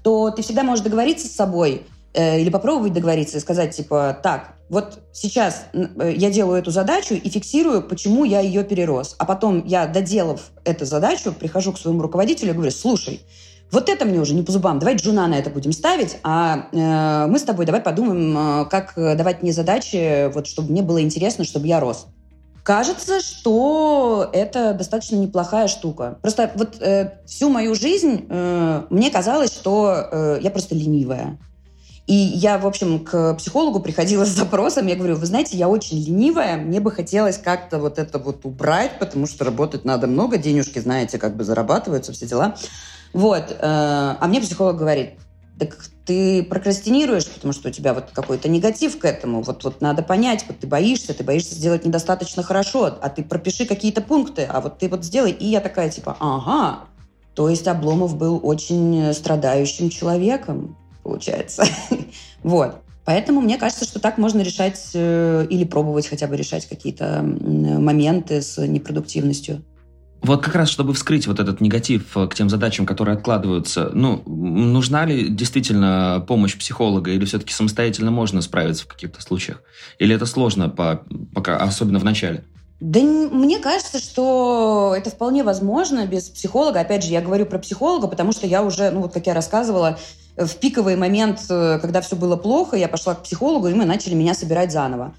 то 0.02 0.30
ты 0.30 0.42
всегда 0.42 0.62
можешь 0.62 0.82
договориться 0.82 1.28
с 1.28 1.32
собой, 1.32 1.82
или 2.14 2.50
попробовать 2.50 2.92
договориться 2.92 3.38
и 3.38 3.40
сказать, 3.40 3.74
типа, 3.74 4.18
так, 4.22 4.54
вот 4.72 5.00
сейчас 5.12 5.66
э, 5.74 6.14
я 6.16 6.30
делаю 6.30 6.58
эту 6.58 6.70
задачу 6.70 7.12
и 7.12 7.28
фиксирую, 7.28 7.82
почему 7.82 8.24
я 8.24 8.40
ее 8.40 8.64
перерос. 8.64 9.16
А 9.18 9.26
потом 9.26 9.66
я, 9.66 9.86
доделав 9.86 10.50
эту 10.64 10.86
задачу, 10.86 11.30
прихожу 11.32 11.72
к 11.72 11.78
своему 11.78 12.00
руководителю 12.00 12.52
и 12.52 12.54
говорю, 12.54 12.70
слушай, 12.70 13.20
вот 13.70 13.90
это 13.90 14.06
мне 14.06 14.18
уже 14.18 14.34
не 14.34 14.42
по 14.42 14.50
зубам, 14.50 14.78
давай 14.78 14.96
джуна 14.96 15.28
на 15.28 15.34
это 15.34 15.50
будем 15.50 15.72
ставить, 15.72 16.16
а 16.22 16.68
э, 16.72 17.26
мы 17.26 17.38
с 17.38 17.42
тобой 17.42 17.66
давай 17.66 17.82
подумаем, 17.82 18.62
э, 18.62 18.64
как 18.70 18.94
давать 18.96 19.42
мне 19.42 19.52
задачи, 19.52 20.32
вот, 20.32 20.46
чтобы 20.46 20.70
мне 20.70 20.80
было 20.80 21.02
интересно, 21.02 21.44
чтобы 21.44 21.66
я 21.66 21.78
рос. 21.78 22.06
Кажется, 22.62 23.20
что 23.20 24.30
это 24.32 24.72
достаточно 24.72 25.16
неплохая 25.16 25.68
штука. 25.68 26.18
Просто 26.22 26.50
вот 26.54 26.80
э, 26.80 27.18
всю 27.26 27.50
мою 27.50 27.74
жизнь 27.74 28.24
э, 28.26 28.82
мне 28.88 29.10
казалось, 29.10 29.52
что 29.52 30.08
э, 30.10 30.38
я 30.40 30.50
просто 30.50 30.74
ленивая. 30.74 31.38
И 32.06 32.14
я, 32.14 32.58
в 32.58 32.66
общем, 32.66 33.04
к 33.04 33.34
психологу 33.34 33.78
приходила 33.80 34.24
с 34.24 34.30
запросом. 34.30 34.86
Я 34.86 34.96
говорю, 34.96 35.16
вы 35.16 35.26
знаете, 35.26 35.56
я 35.56 35.68
очень 35.68 36.04
ленивая, 36.04 36.56
мне 36.56 36.80
бы 36.80 36.90
хотелось 36.90 37.38
как-то 37.38 37.78
вот 37.78 37.98
это 37.98 38.18
вот 38.18 38.44
убрать, 38.44 38.98
потому 38.98 39.26
что 39.26 39.44
работать 39.44 39.84
надо 39.84 40.08
много, 40.08 40.36
денежки, 40.36 40.80
знаете, 40.80 41.18
как 41.18 41.36
бы 41.36 41.44
зарабатываются, 41.44 42.12
все 42.12 42.26
дела. 42.26 42.56
Вот. 43.12 43.50
Э, 43.50 43.56
а 43.60 44.26
мне 44.26 44.40
психолог 44.40 44.76
говорит, 44.76 45.10
так 45.58 45.78
ты 46.04 46.42
прокрастинируешь, 46.42 47.28
потому 47.28 47.52
что 47.52 47.68
у 47.68 47.72
тебя 47.72 47.94
вот 47.94 48.06
какой-то 48.12 48.48
негатив 48.48 48.98
к 48.98 49.04
этому. 49.04 49.42
Вот, 49.42 49.62
вот 49.62 49.80
надо 49.80 50.02
понять, 50.02 50.44
вот 50.48 50.58
ты 50.58 50.66
боишься, 50.66 51.14
ты 51.14 51.22
боишься 51.22 51.54
сделать 51.54 51.84
недостаточно 51.84 52.42
хорошо, 52.42 52.98
а 53.00 53.08
ты 53.10 53.22
пропиши 53.22 53.64
какие-то 53.64 54.02
пункты, 54.02 54.42
а 54.42 54.60
вот 54.60 54.78
ты 54.78 54.88
вот 54.88 55.04
сделай. 55.04 55.30
И 55.30 55.46
я 55.46 55.60
такая 55.60 55.88
типа, 55.88 56.16
ага, 56.18 56.80
то 57.34 57.48
есть 57.48 57.68
Обломов 57.68 58.16
был 58.16 58.40
очень 58.42 59.14
страдающим 59.14 59.88
человеком 59.88 60.76
получается. 61.02 61.64
вот. 62.42 62.76
Поэтому 63.04 63.40
мне 63.40 63.58
кажется, 63.58 63.84
что 63.84 63.98
так 63.98 64.16
можно 64.16 64.42
решать 64.42 64.90
э, 64.94 65.46
или 65.50 65.64
пробовать 65.64 66.06
хотя 66.06 66.28
бы 66.28 66.36
решать 66.36 66.68
какие-то 66.68 67.20
моменты 67.22 68.42
с 68.42 68.64
непродуктивностью. 68.64 69.64
Вот 70.22 70.40
как 70.40 70.54
раз, 70.54 70.68
чтобы 70.68 70.94
вскрыть 70.94 71.26
вот 71.26 71.40
этот 71.40 71.60
негатив 71.60 72.16
э, 72.16 72.28
к 72.28 72.34
тем 72.36 72.48
задачам, 72.48 72.86
которые 72.86 73.16
откладываются, 73.16 73.90
ну, 73.92 74.22
нужна 74.24 75.04
ли 75.04 75.28
действительно 75.28 76.24
помощь 76.28 76.56
психолога 76.56 77.10
или 77.10 77.24
все-таки 77.24 77.52
самостоятельно 77.52 78.12
можно 78.12 78.40
справиться 78.40 78.84
в 78.84 78.88
каких-то 78.88 79.20
случаях? 79.20 79.62
Или 79.98 80.14
это 80.14 80.26
сложно, 80.26 80.68
по, 80.68 81.02
пока, 81.34 81.56
особенно 81.56 81.98
в 81.98 82.04
начале? 82.04 82.44
Да 82.78 83.00
мне 83.00 83.58
кажется, 83.58 83.98
что 83.98 84.94
это 84.96 85.10
вполне 85.10 85.42
возможно 85.42 86.06
без 86.06 86.28
психолога. 86.28 86.80
Опять 86.80 87.04
же, 87.04 87.12
я 87.12 87.20
говорю 87.20 87.46
про 87.46 87.58
психолога, 87.58 88.06
потому 88.06 88.32
что 88.32 88.46
я 88.46 88.62
уже, 88.62 88.90
ну 88.90 89.02
вот 89.02 89.12
как 89.12 89.26
я 89.26 89.34
рассказывала, 89.34 89.98
в 90.36 90.56
пиковый 90.56 90.96
момент, 90.96 91.40
э, 91.48 91.78
когда 91.80 92.00
все 92.00 92.16
было 92.16 92.36
плохо, 92.36 92.76
я 92.76 92.88
пошла 92.88 93.14
к 93.14 93.22
психологу, 93.22 93.68
и 93.68 93.74
мы 93.74 93.84
начали 93.84 94.14
меня 94.14 94.34
собирать 94.34 94.72
заново. 94.72 95.14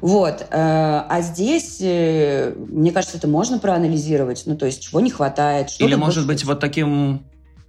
Вот. 0.00 0.42
Э, 0.42 1.04
а 1.08 1.20
здесь, 1.22 1.78
э, 1.80 2.54
мне 2.56 2.92
кажется, 2.92 3.16
это 3.16 3.28
можно 3.28 3.58
проанализировать. 3.58 4.42
Ну, 4.46 4.56
то 4.56 4.66
есть, 4.66 4.82
чего 4.82 5.00
не 5.00 5.10
хватает. 5.10 5.70
Или, 5.78 5.94
может 5.94 6.26
быть, 6.26 6.44
вот 6.44 6.60
таким 6.60 7.24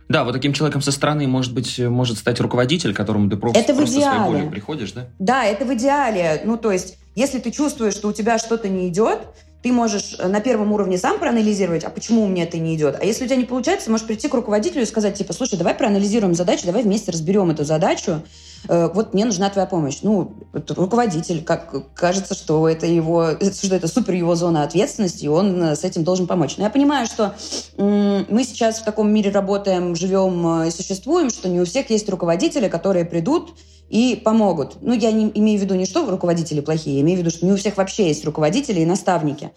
да, 0.10 0.24
вот 0.24 0.34
таким 0.34 0.54
человеком 0.54 0.82
со 0.82 0.92
стороны, 0.92 1.28
может 1.28 1.54
быть, 1.54 1.78
может 1.78 2.18
стать 2.18 2.40
руководитель, 2.40 2.96
которому 2.96 3.30
ты 3.30 3.38
просто, 3.38 3.60
это 3.60 3.74
в 3.74 3.78
просто 3.78 4.00
идеале. 4.00 4.32
своей 4.32 4.50
приходишь, 4.50 4.92
да? 4.92 5.08
Да, 5.20 5.46
это 5.46 5.66
в 5.66 5.74
идеале. 5.76 6.42
Ну, 6.46 6.58
то 6.58 6.72
есть, 6.72 6.98
если 7.14 7.38
ты 7.38 7.52
чувствуешь, 7.52 7.94
что 7.94 8.08
у 8.08 8.14
тебя 8.14 8.40
что-то 8.40 8.70
не 8.70 8.90
идет, 8.90 9.20
ты 9.62 9.72
можешь 9.72 10.18
на 10.18 10.40
первом 10.40 10.72
уровне 10.72 10.98
сам 10.98 11.20
проанализировать, 11.20 11.84
а 11.84 11.90
почему 11.90 12.28
мне 12.28 12.44
это 12.44 12.58
не 12.58 12.76
идет. 12.76 12.98
А 13.00 13.06
если 13.06 13.26
у 13.26 13.28
тебя 13.28 13.36
не 13.36 13.46
получается, 13.46 13.92
можешь 13.92 14.08
прийти 14.08 14.28
к 14.28 14.34
руководителю 14.34 14.84
и 14.84 14.86
сказать, 14.86 15.18
типа, 15.18 15.34
слушай, 15.34 15.58
давай 15.58 15.76
проанализируем 15.76 16.34
задачу, 16.34 16.66
давай 16.66 16.84
вместе 16.84 17.12
разберем 17.12 17.52
эту 17.52 17.66
задачу, 17.66 18.22
Э, 18.22 18.49
вот 18.68 19.14
мне 19.14 19.26
нужна 19.26 19.50
твоя 19.50 19.68
помощь. 19.68 20.00
Ну, 20.02 20.34
руководитель, 20.54 21.44
как 21.44 21.94
кажется, 21.94 22.34
что 22.34 22.68
это 22.68 22.86
его, 22.86 23.32
что 23.64 23.76
это 23.76 23.88
супер 23.88 24.14
его 24.14 24.36
зона 24.36 24.64
ответственности, 24.64 25.26
и 25.26 25.28
он 25.28 25.62
э, 25.64 25.76
с 25.76 25.84
этим 25.84 26.04
должен 26.04 26.28
помочь. 26.28 26.58
Но 26.58 26.64
я 26.64 26.70
понимаю, 26.70 27.06
что 27.06 27.36
мы 27.78 28.44
сейчас 28.44 28.80
в 28.80 28.84
таком 28.84 29.12
мире 29.12 29.32
работаем, 29.32 29.96
живем 29.96 30.62
э, 30.62 30.68
и 30.68 30.72
существуем, 30.72 31.30
что 31.30 31.50
не 31.50 31.60
у 31.60 31.66
всех 31.66 31.90
есть 31.90 32.10
руководители, 32.10 32.68
которые 32.68 33.06
придут 33.06 33.54
и 33.90 34.22
помогут. 34.24 34.78
Ну, 34.82 34.94
я 34.94 35.12
не 35.12 35.32
имею 35.34 35.60
в 35.60 35.64
виду 35.64 35.76
не 35.76 35.86
что 35.86 36.10
руководители 36.10 36.62
плохие, 36.62 36.98
я 36.98 37.02
имею 37.02 37.18
в 37.18 37.22
виду, 37.22 37.32
что 37.32 37.46
не 37.46 37.52
у 37.52 37.58
всех 37.58 37.78
вообще 37.78 38.08
есть 38.08 38.26
руководители 38.26 38.82
и 38.82 38.86
наставники. 38.86 39.52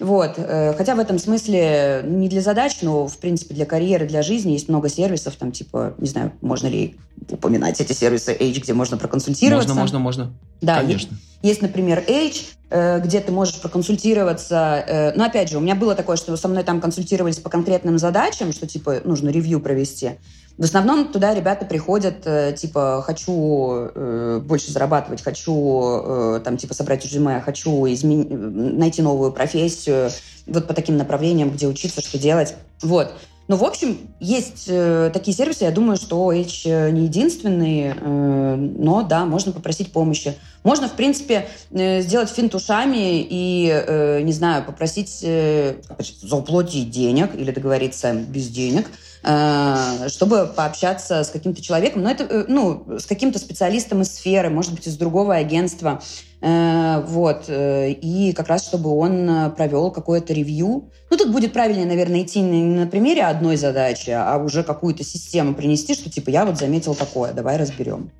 Вот. 0.00 0.34
Э, 0.36 0.74
хотя 0.76 0.94
в 0.94 1.00
этом 1.00 1.18
смысле 1.18 2.02
не 2.04 2.28
для 2.28 2.40
задач, 2.40 2.78
но, 2.82 3.08
в 3.08 3.18
принципе, 3.18 3.54
для 3.54 3.66
карьеры, 3.66 4.06
для 4.06 4.22
жизни 4.22 4.52
есть 4.52 4.68
много 4.68 4.88
сервисов, 4.88 5.34
там, 5.36 5.50
типа, 5.50 5.94
не 5.98 6.08
знаю, 6.08 6.32
можно 6.40 6.68
ли 6.68 6.96
упоминать 7.28 7.80
эти 7.80 7.92
сервисы 7.92 8.30
H, 8.30 8.62
где 8.62 8.74
можно 8.74 8.96
проконсультироваться. 8.96 9.74
Можно, 9.74 9.98
можно, 9.98 10.24
можно. 10.26 10.38
Да, 10.60 10.80
Конечно. 10.80 11.10
Есть, 11.10 11.22
есть, 11.42 11.62
например, 11.62 12.04
H, 12.08 12.44
э, 12.70 13.00
где 13.00 13.20
ты 13.20 13.32
можешь 13.32 13.60
проконсультироваться. 13.60 14.84
Э, 14.86 15.12
но, 15.16 15.24
опять 15.24 15.50
же, 15.50 15.58
у 15.58 15.60
меня 15.60 15.74
было 15.74 15.96
такое, 15.96 16.16
что 16.16 16.36
со 16.36 16.46
мной 16.46 16.62
там 16.62 16.80
консультировались 16.80 17.38
по 17.38 17.50
конкретным 17.50 17.98
задачам, 17.98 18.52
что, 18.52 18.68
типа, 18.68 19.00
нужно 19.04 19.30
ревью 19.30 19.60
провести. 19.60 20.12
В 20.58 20.64
основном 20.64 21.12
туда 21.12 21.34
ребята 21.34 21.64
приходят, 21.64 22.26
э, 22.26 22.52
типа, 22.52 23.00
хочу 23.06 23.90
э, 23.94 24.40
больше 24.44 24.72
зарабатывать, 24.72 25.22
хочу, 25.22 26.02
э, 26.02 26.40
там, 26.44 26.56
типа, 26.56 26.74
собрать 26.74 27.04
резюме, 27.04 27.40
хочу 27.40 27.86
измен... 27.86 28.76
найти 28.76 29.00
новую 29.00 29.30
профессию, 29.30 30.10
вот 30.48 30.66
по 30.66 30.74
таким 30.74 30.96
направлениям, 30.96 31.50
где 31.50 31.68
учиться, 31.68 32.00
что 32.00 32.18
делать. 32.18 32.56
Вот. 32.82 33.12
Ну, 33.46 33.54
в 33.54 33.62
общем, 33.62 33.98
есть 34.18 34.64
э, 34.66 35.10
такие 35.12 35.34
сервисы, 35.34 35.62
я 35.62 35.70
думаю, 35.70 35.96
что 35.96 36.28
H 36.32 36.64
не 36.64 37.04
единственный, 37.04 37.94
э, 37.96 38.56
но 38.56 39.04
да, 39.04 39.26
можно 39.26 39.52
попросить 39.52 39.92
помощи. 39.92 40.34
Можно, 40.64 40.88
в 40.88 40.94
принципе, 40.94 41.46
э, 41.70 42.02
сделать 42.02 42.30
финт 42.30 42.52
ушами 42.56 43.22
и, 43.22 43.70
э, 43.70 44.22
не 44.22 44.32
знаю, 44.32 44.64
попросить 44.64 45.20
э, 45.22 45.76
заплатить 46.20 46.90
денег 46.90 47.36
или 47.36 47.52
договориться 47.52 48.12
без 48.12 48.48
денег– 48.48 48.88
Э, 48.96 49.07
чтобы 49.20 50.46
пообщаться 50.54 51.24
с 51.24 51.30
каким-то 51.30 51.60
человеком, 51.62 52.02
но 52.02 52.10
это, 52.10 52.24
э, 52.24 52.44
ну, 52.48 52.98
с 52.98 53.06
каким-то 53.06 53.38
специалистом 53.38 54.02
из 54.02 54.14
сферы, 54.14 54.48
может 54.48 54.72
быть, 54.72 54.86
из 54.86 54.96
другого 54.96 55.34
агентства, 55.34 56.00
э, 56.40 57.04
вот, 57.06 57.46
и 57.48 58.32
как 58.36 58.48
раз, 58.48 58.64
чтобы 58.64 58.90
он 58.90 59.52
провел 59.56 59.90
какое-то 59.90 60.32
ревью. 60.32 60.90
Ну, 61.10 61.16
тут 61.16 61.32
будет 61.32 61.52
правильнее, 61.52 61.86
наверное, 61.86 62.22
идти 62.22 62.40
не 62.40 62.62
на 62.62 62.86
примере 62.86 63.24
одной 63.24 63.56
задачи, 63.56 64.10
а 64.10 64.36
уже 64.38 64.62
какую-то 64.62 65.02
систему 65.02 65.54
принести, 65.54 65.94
что, 65.94 66.10
типа, 66.10 66.30
я 66.30 66.44
вот 66.44 66.58
заметил 66.58 66.94
такое, 66.94 67.32
давай 67.32 67.56
разберем. 67.56 68.10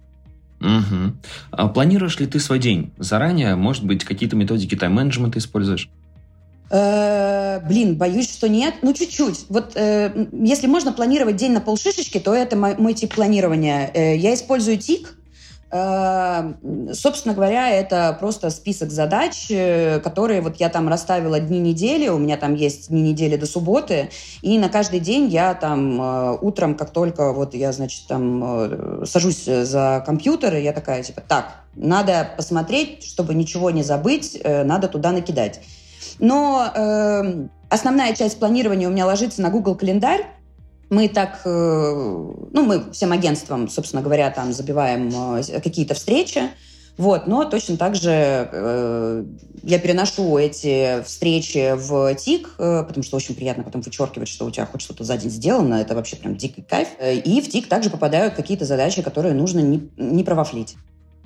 Угу. 0.61 1.13
А 1.53 1.69
планируешь 1.69 2.19
ли 2.19 2.27
ты 2.27 2.41
свой 2.41 2.59
день 2.59 2.93
заранее? 2.99 3.55
Может 3.55 3.85
быть, 3.85 4.05
какие-то 4.05 4.35
методики 4.35 4.75
тайм-менеджмента 4.75 5.39
используешь? 5.39 5.89
Э, 6.70 7.61
блин, 7.61 7.96
боюсь, 7.96 8.31
что 8.31 8.48
нет. 8.48 8.74
Ну, 8.83 8.92
чуть-чуть. 8.92 9.46
Вот 9.48 9.72
э, 9.74 10.26
если 10.33 10.66
можно 10.66 10.92
планировать 10.92 11.37
день 11.37 11.52
на 11.52 11.61
полшишечки, 11.61 12.18
то 12.18 12.35
это 12.35 12.57
мой, 12.57 12.76
мой 12.76 12.94
тип 12.94 13.14
планирования. 13.14 13.90
Э, 13.94 14.16
я 14.16 14.35
использую 14.35 14.76
ТИК. 14.78 15.14
Э, 15.70 16.52
собственно 16.92 17.35
говоря, 17.35 17.70
это 17.70 18.14
просто 18.20 18.50
список 18.50 18.90
задач, 18.90 19.46
э, 19.50 19.98
которые 20.00 20.42
вот 20.42 20.57
я 20.57 20.68
там 20.68 20.88
расставила 20.88 21.40
дни 21.40 21.59
недели. 21.59 22.09
У 22.09 22.18
меня 22.18 22.37
там 22.37 22.54
есть 22.54 22.90
дни 22.90 23.00
недели 23.00 23.37
до 23.37 23.46
субботы. 23.46 24.11
И 24.42 24.59
на 24.59 24.68
каждый 24.68 25.00
день 25.00 25.28
я 25.28 25.54
там 25.54 26.00
э, 26.00 26.38
утром, 26.42 26.74
как 26.74 26.90
только 26.90 27.33
вот 27.33 27.54
я, 27.54 27.72
значит, 27.72 28.07
там 28.09 28.42
э, 28.44 29.04
сажусь 29.07 29.44
за 29.44 30.02
компьютер, 30.04 30.54
я 30.57 30.74
такая, 30.74 31.02
типа, 31.02 31.22
так, 31.26 31.62
надо 31.74 32.28
посмотреть, 32.37 33.04
чтобы 33.04 33.33
ничего 33.33 33.70
не 33.70 33.83
забыть, 33.83 34.38
надо 34.44 34.88
туда 34.88 35.12
накидать. 35.12 35.61
Но 36.19 36.71
э, 36.75 37.47
основная 37.69 38.15
часть 38.15 38.39
планирования 38.39 38.89
у 38.89 38.93
меня 38.93 39.07
ложится 39.07 39.43
на 39.43 39.51
Google 39.51 39.75
календарь. 39.75 40.27
Мы 40.91 41.09
так, 41.09 41.43
э, 41.45 41.51
ну, 41.51 42.65
мы 42.65 42.91
всем 42.93 43.13
агентствам, 43.13 43.69
собственно 43.69 44.03
говоря, 44.03 44.31
там 44.31 44.53
забиваем 44.53 45.13
э, 45.37 45.61
какие-то 45.61 45.95
встречи. 45.95 46.43
Вот, 46.97 47.29
но 47.29 47.45
точно 47.45 47.77
так 47.77 47.95
же 47.95 48.11
э, 48.11 49.25
я 49.63 49.79
переношу 49.79 50.37
эти 50.37 51.01
встречи 51.05 51.75
в 51.77 52.13
ТИК, 52.17 52.55
э, 52.59 52.85
потому 52.89 53.05
что 53.05 53.17
очень 53.17 53.37
приятно 53.37 53.63
потом 53.63 53.83
вычеркивать, 53.83 54.29
что 54.29 54.47
у 54.47 54.51
тебя 54.51 54.67
хоть 54.67 54.81
что-то 54.81 55.05
за 55.05 55.17
день 55.17 55.31
сделано. 55.31 55.75
Это 55.75 55.95
вообще 55.95 56.17
прям 56.17 56.37
дикий 56.37 56.63
кайф. 56.63 56.89
И 57.01 57.41
в 57.41 57.49
ТИК 57.49 57.69
также 57.69 57.91
попадают 57.91 58.35
какие-то 58.35 58.65
задачи, 58.65 59.03
которые 59.03 59.35
нужно 59.35 59.61
не, 59.61 59.89
не 59.97 60.25
провафлить. 60.25 60.75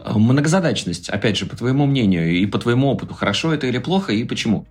Многозадачность, 0.04 1.08
опять 1.08 1.36
же, 1.36 1.46
по 1.46 1.56
твоему 1.56 1.86
мнению 1.86 2.30
и 2.30 2.46
по 2.46 2.58
твоему 2.58 2.88
опыту, 2.88 3.14
хорошо 3.14 3.52
это 3.52 3.66
или 3.66 3.78
плохо 3.78 4.12
и 4.12 4.24
почему? 4.24 4.66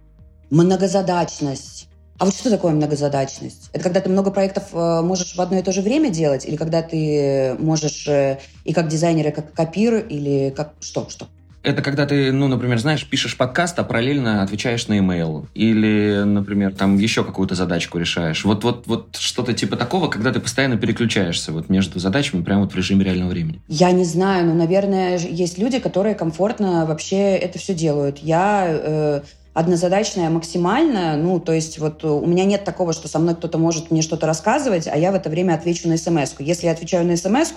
Многозадачность. 0.50 1.88
А 2.20 2.26
вот 2.26 2.36
что 2.36 2.52
такое 2.52 2.74
многозадачность? 2.74 3.70
Это 3.74 3.84
когда 3.84 4.00
ты 4.00 4.10
много 4.10 4.30
проектов 4.30 4.66
э, 4.74 5.02
можешь 5.02 5.36
в 5.36 5.42
одно 5.42 5.58
и 5.58 5.64
то 5.64 5.72
же 5.72 5.82
время 5.82 6.12
делать, 6.12 6.46
или 6.46 6.56
когда 6.56 6.84
ты 6.84 7.56
можешь 7.58 8.08
э, 8.08 8.40
и 8.64 8.74
как 8.74 8.90
дизайнер, 8.90 9.30
и 9.30 9.32
как 9.32 9.54
копир, 9.54 10.06
или 10.06 10.54
как 10.56 10.74
что, 10.82 11.10
что? 11.10 11.28
Это 11.64 11.82
когда 11.82 12.06
ты, 12.06 12.32
ну, 12.32 12.48
например, 12.48 12.80
знаешь, 12.80 13.06
пишешь 13.06 13.38
подкаст, 13.38 13.78
а 13.80 13.84
параллельно 13.84 14.42
отвечаешь 14.42 14.88
на 14.88 14.98
имейл. 14.98 15.48
Или, 15.54 16.24
например, 16.26 16.74
там 16.74 16.98
еще 16.98 17.24
какую-то 17.24 17.56
задачку 17.56 17.98
решаешь. 17.98 18.44
Вот, 18.46 18.64
вот, 18.64 18.88
вот 18.88 19.16
что-то 19.18 19.54
типа 19.54 19.76
такого, 19.76 20.08
когда 20.08 20.32
ты 20.32 20.40
постоянно 20.40 20.78
переключаешься 20.78 21.52
вот 21.52 21.70
между 21.70 22.00
задачами 22.00 22.44
прямо 22.44 22.62
вот 22.62 22.74
в 22.74 22.76
режиме 22.76 23.06
реального 23.06 23.30
времени. 23.30 23.62
Я 23.68 23.92
не 23.92 24.06
знаю, 24.06 24.48
но, 24.48 24.54
наверное, 24.54 25.18
есть 25.18 25.58
люди, 25.58 25.80
которые 25.80 26.16
комфортно 26.16 26.86
вообще 26.86 27.36
это 27.36 27.60
все 27.60 27.74
делают. 27.74 28.18
Я... 28.20 28.66
Э, 28.68 29.22
однозадачная 29.54 30.30
максимально. 30.30 31.18
Ну, 31.18 31.40
то 31.40 31.52
есть 31.52 31.78
вот 31.80 32.04
у 32.04 32.26
меня 32.26 32.46
нет 32.46 32.64
такого, 32.64 32.94
что 32.94 33.08
со 33.08 33.20
мной 33.20 33.36
кто-то 33.36 33.58
может 33.58 33.92
мне 33.92 34.02
что-то 34.02 34.26
рассказывать, 34.26 34.88
а 34.88 34.98
я 34.98 35.12
в 35.12 35.16
это 35.16 35.30
время 35.30 35.54
отвечу 35.54 35.90
на 35.90 35.98
смс 35.98 36.34
-ку. 36.34 36.44
Если 36.44 36.68
я 36.68 36.72
отвечаю 36.72 37.06
на 37.06 37.18
смс 37.18 37.52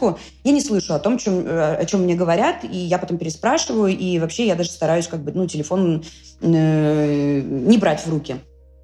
я 0.45 0.53
не 0.53 0.61
слышу 0.61 0.95
о 0.95 0.99
том, 0.99 1.19
чем, 1.19 1.47
э, 1.47 1.77
о 1.77 1.85
чем 1.85 2.03
мне 2.03 2.15
говорят, 2.15 2.65
и 2.65 2.77
я 2.77 2.99
потом 2.99 3.19
переспрашиваю, 3.19 3.97
и 3.97 4.19
вообще 4.19 4.47
я 4.47 4.57
даже 4.57 4.71
стараюсь 4.71 5.07
как 5.07 5.21
бы, 5.21 5.33
ну, 5.33 5.47
телефон 5.47 6.05
э, 6.41 7.41
не 7.41 7.79
брать 7.79 8.01
в 8.05 8.11
руки. 8.11 8.37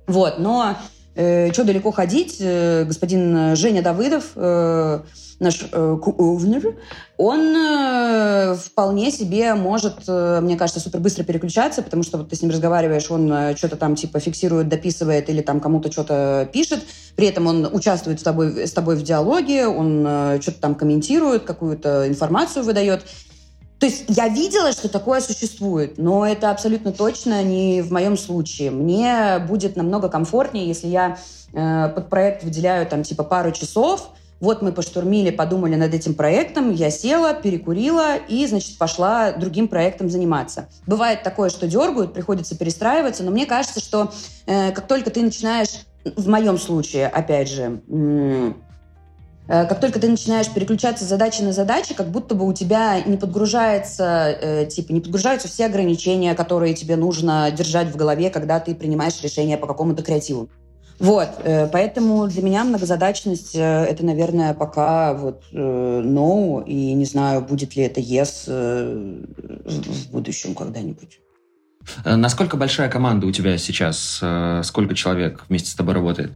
Вот, 0.07 0.39
но 0.39 0.77
э, 1.15 1.53
что 1.53 1.65
далеко 1.65 1.91
ходить, 1.91 2.37
э, 2.41 2.85
господин 2.85 3.57
Женя 3.57 3.83
Давыдов... 3.83 4.33
Э, 4.37 5.01
наш 5.41 5.65
э, 5.73 5.99
кувнер, 6.01 6.77
он 7.17 7.41
э, 7.57 8.55
вполне 8.55 9.11
себе 9.11 9.55
может, 9.55 10.03
э, 10.07 10.41
мне 10.43 10.57
кажется, 10.57 10.81
супер 10.81 11.01
быстро 11.01 11.25
переключаться, 11.25 11.83
потому 11.83 12.03
что 12.03 12.19
вот 12.19 12.29
ты 12.29 12.37
с 12.37 12.43
ним 12.43 12.51
разговариваешь, 12.51 13.11
он 13.11 13.33
э, 13.33 13.57
что-то 13.57 13.77
там 13.77 13.97
типа 13.97 14.21
фиксирует, 14.21 14.69
дописывает 14.69 15.31
или 15.31 15.41
там 15.41 15.61
кому-то 15.61 15.91
что-то 15.91 16.49
пишет, 16.53 16.81
при 17.17 17.27
этом 17.27 17.47
он 17.47 17.67
участвует 17.73 18.21
с 18.21 18.23
тобой, 18.23 18.67
с 18.67 18.73
тобой 18.73 18.97
в 18.97 19.03
диалоге, 19.03 19.67
он 19.67 20.05
э, 20.07 20.39
что-то 20.43 20.61
там 20.61 20.75
комментирует, 20.75 21.45
какую-то 21.45 22.07
информацию 22.07 22.63
выдает. 22.63 23.07
То 23.81 23.87
есть 23.87 24.05
я 24.09 24.29
видела, 24.29 24.73
что 24.73 24.91
такое 24.91 25.23
существует, 25.23 25.97
но 25.97 26.27
это 26.27 26.51
абсолютно 26.51 26.93
точно 26.93 27.43
не 27.43 27.81
в 27.81 27.91
моем 27.91 28.19
случае. 28.19 28.71
Мне 28.71 29.39
будет 29.49 29.75
намного 29.75 30.11
комфортнее, 30.11 30.69
если 30.69 30.89
я 30.89 31.17
э, 31.55 31.89
под 31.89 32.11
проект 32.11 32.45
выделяю 32.45 32.87
там 32.87 33.03
типа 33.03 33.25
пару 33.25 33.53
часов, 33.53 34.11
вот 34.39 34.61
мы 34.61 34.73
поштурмили, 34.73 35.31
подумали 35.31 35.77
над 35.77 35.95
этим 35.95 36.15
проектом, 36.15 36.71
я 36.71 36.91
села, 36.91 37.33
перекурила 37.33 38.17
и, 38.17 38.47
значит, 38.47 38.77
пошла 38.77 39.33
другим 39.33 39.67
проектом 39.67 40.11
заниматься. 40.11 40.69
Бывает 40.87 41.23
такое, 41.23 41.49
что 41.49 41.67
дергают, 41.67 42.13
приходится 42.13 42.59
перестраиваться, 42.59 43.23
но 43.23 43.31
мне 43.31 43.47
кажется, 43.47 43.81
что 43.81 44.13
э, 44.45 44.73
как 44.73 44.89
только 44.89 45.11
ты 45.11 45.23
начинаешь, 45.23 45.87
в 46.05 46.29
моем 46.29 46.59
случае, 46.59 47.09
опять 47.09 47.49
же, 47.49 47.81
как 49.51 49.81
только 49.81 49.99
ты 49.99 50.09
начинаешь 50.09 50.49
переключаться 50.49 51.05
с 51.05 51.09
задачи 51.09 51.43
на 51.43 51.53
задачи, 51.53 51.93
как 51.93 52.09
будто 52.09 52.37
бы 52.37 52.47
у 52.47 52.53
тебя 52.53 53.01
не 53.03 53.17
подгружается, 53.17 54.37
э, 54.41 54.67
типа, 54.67 54.93
не 54.93 55.01
подгружаются 55.01 55.49
все 55.49 55.67
ограничения, 55.67 56.35
которые 56.35 56.75
тебе 56.75 56.95
нужно 56.95 57.51
держать 57.51 57.89
в 57.89 57.97
голове, 57.97 58.31
когда 58.31 58.61
ты 58.61 58.77
принимаешь 58.77 59.21
решение 59.23 59.59
по 59.59 59.67
какому-то 59.67 60.05
креативу. 60.05 60.49
Вот, 61.01 61.31
э, 61.45 61.67
поэтому 61.67 62.29
для 62.29 62.43
меня 62.43 62.63
многозадачность 62.63 63.57
э, 63.57 63.85
это, 63.87 64.05
наверное, 64.05 64.53
пока 64.53 65.15
вот 65.15 65.45
э, 65.51 65.57
no, 65.57 66.63
и 66.65 66.93
не 66.93 67.07
знаю, 67.07 67.41
будет 67.41 67.75
ли 67.75 67.85
это 67.85 68.01
yes 68.01 68.45
в 68.47 70.11
будущем 70.13 70.55
когда-нибудь. 70.55 71.21
Насколько 72.05 72.59
большая 72.59 72.91
команда 72.91 73.27
у 73.27 73.33
тебя 73.33 73.57
сейчас? 73.57 74.23
Сколько 74.63 74.95
человек 74.95 75.47
вместе 75.49 75.71
с 75.71 75.75
тобой 75.75 75.95
работает? 75.95 76.33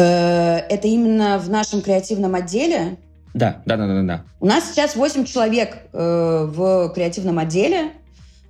Это 0.00 0.88
именно 0.88 1.38
в 1.38 1.50
нашем 1.50 1.82
креативном 1.82 2.34
отделе? 2.34 2.98
Да, 3.34 3.62
да, 3.66 3.76
да, 3.76 3.86
да, 3.86 4.02
да. 4.02 4.24
У 4.40 4.46
нас 4.46 4.70
сейчас 4.70 4.96
8 4.96 5.24
человек 5.24 5.78
в 5.92 6.92
креативном 6.94 7.38
отделе. 7.38 7.92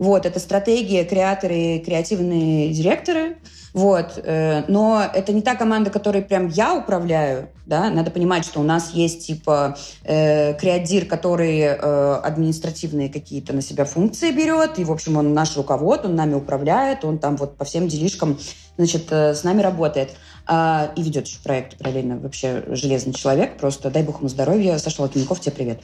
Вот, 0.00 0.24
это 0.24 0.40
стратегия, 0.40 1.04
креаторы, 1.04 1.82
креативные 1.84 2.72
директоры. 2.72 3.36
Вот. 3.72 4.18
Э, 4.24 4.64
но 4.66 5.04
это 5.12 5.32
не 5.32 5.42
та 5.42 5.54
команда, 5.54 5.90
которой 5.90 6.22
прям 6.22 6.48
я 6.48 6.74
управляю. 6.74 7.50
Да? 7.66 7.90
Надо 7.90 8.10
понимать, 8.10 8.44
что 8.44 8.60
у 8.60 8.62
нас 8.62 8.92
есть 8.92 9.26
типа 9.26 9.76
э, 10.04 10.54
креатир, 10.54 11.04
который 11.04 11.60
э, 11.60 12.20
административные 12.22 13.08
какие-то 13.08 13.52
на 13.52 13.62
себя 13.62 13.84
функции 13.84 14.32
берет. 14.32 14.78
И, 14.78 14.84
в 14.84 14.90
общем, 14.90 15.16
он 15.18 15.34
наш 15.34 15.56
руковод, 15.56 16.04
он 16.04 16.16
нами 16.16 16.34
управляет, 16.34 17.04
он 17.04 17.18
там 17.18 17.36
вот 17.36 17.56
по 17.56 17.64
всем 17.64 17.86
делишкам 17.86 18.38
значит, 18.76 19.08
э, 19.10 19.34
с 19.34 19.44
нами 19.44 19.60
работает. 19.62 20.10
А, 20.52 20.90
и 20.96 21.02
ведет 21.04 21.28
еще 21.28 21.38
проект 21.44 21.78
параллельно. 21.78 22.18
Вообще 22.18 22.64
железный 22.66 23.12
человек. 23.12 23.56
Просто 23.56 23.88
дай 23.88 24.02
бог 24.02 24.18
ему 24.18 24.28
здоровья. 24.28 24.78
Саша 24.78 25.02
Латвинков, 25.02 25.38
тебе 25.38 25.52
привет. 25.52 25.80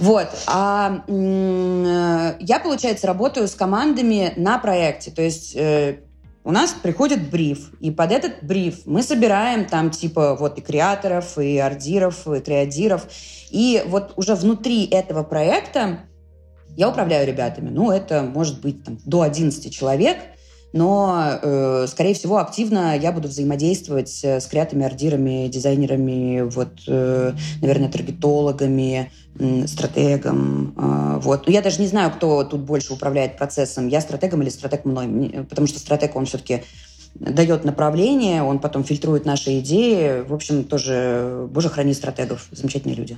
Вот. 0.00 0.26
А 0.48 1.04
э, 1.06 2.36
я, 2.40 2.58
получается, 2.58 3.06
работаю 3.06 3.46
с 3.46 3.54
командами 3.54 4.32
на 4.34 4.58
проекте. 4.58 5.12
То 5.12 5.22
есть 5.22 5.54
э, 5.54 6.00
у 6.42 6.50
нас 6.50 6.74
приходит 6.82 7.30
бриф, 7.30 7.70
и 7.78 7.92
под 7.92 8.10
этот 8.10 8.42
бриф 8.42 8.80
мы 8.84 9.04
собираем 9.04 9.66
там 9.66 9.92
типа 9.92 10.34
вот 10.34 10.58
и 10.58 10.60
креаторов, 10.60 11.38
и 11.38 11.58
ордиров, 11.58 12.26
и 12.26 12.40
креадиров. 12.40 13.06
И 13.50 13.80
вот 13.86 14.14
уже 14.16 14.34
внутри 14.34 14.86
этого 14.86 15.22
проекта 15.22 16.00
я 16.76 16.88
управляю 16.88 17.28
ребятами. 17.28 17.68
Ну, 17.68 17.92
это 17.92 18.22
может 18.22 18.60
быть 18.60 18.82
там, 18.82 18.98
до 19.04 19.22
11 19.22 19.72
человек– 19.72 20.18
но, 20.72 21.38
э, 21.42 21.86
скорее 21.88 22.14
всего, 22.14 22.38
активно 22.38 22.96
я 22.96 23.12
буду 23.12 23.28
взаимодействовать 23.28 24.24
с 24.24 24.46
креатами, 24.46 24.86
ордирами, 24.86 25.48
дизайнерами, 25.48 26.42
вот, 26.42 26.80
э, 26.86 27.32
наверное, 27.60 27.90
таргетологами, 27.90 29.10
стратегом. 29.66 30.74
Э, 30.76 31.18
вот. 31.20 31.46
Но 31.46 31.52
я 31.52 31.62
даже 31.62 31.80
не 31.80 31.86
знаю, 31.86 32.10
кто 32.10 32.44
тут 32.44 32.60
больше 32.60 32.92
управляет 32.92 33.36
процессом, 33.36 33.88
я 33.88 34.00
стратегом 34.00 34.42
или 34.42 34.48
стратег 34.48 34.84
мной, 34.84 35.46
потому 35.48 35.66
что 35.66 35.78
стратег, 35.78 36.14
он 36.14 36.26
все-таки 36.26 36.62
дает 37.14 37.64
направление, 37.64 38.42
он 38.42 38.60
потом 38.60 38.84
фильтрует 38.84 39.24
наши 39.24 39.58
идеи. 39.58 40.22
В 40.22 40.32
общем, 40.32 40.64
тоже, 40.64 41.48
боже, 41.50 41.68
храни 41.68 41.94
стратегов, 41.94 42.46
замечательные 42.52 42.96
люди. 42.96 43.16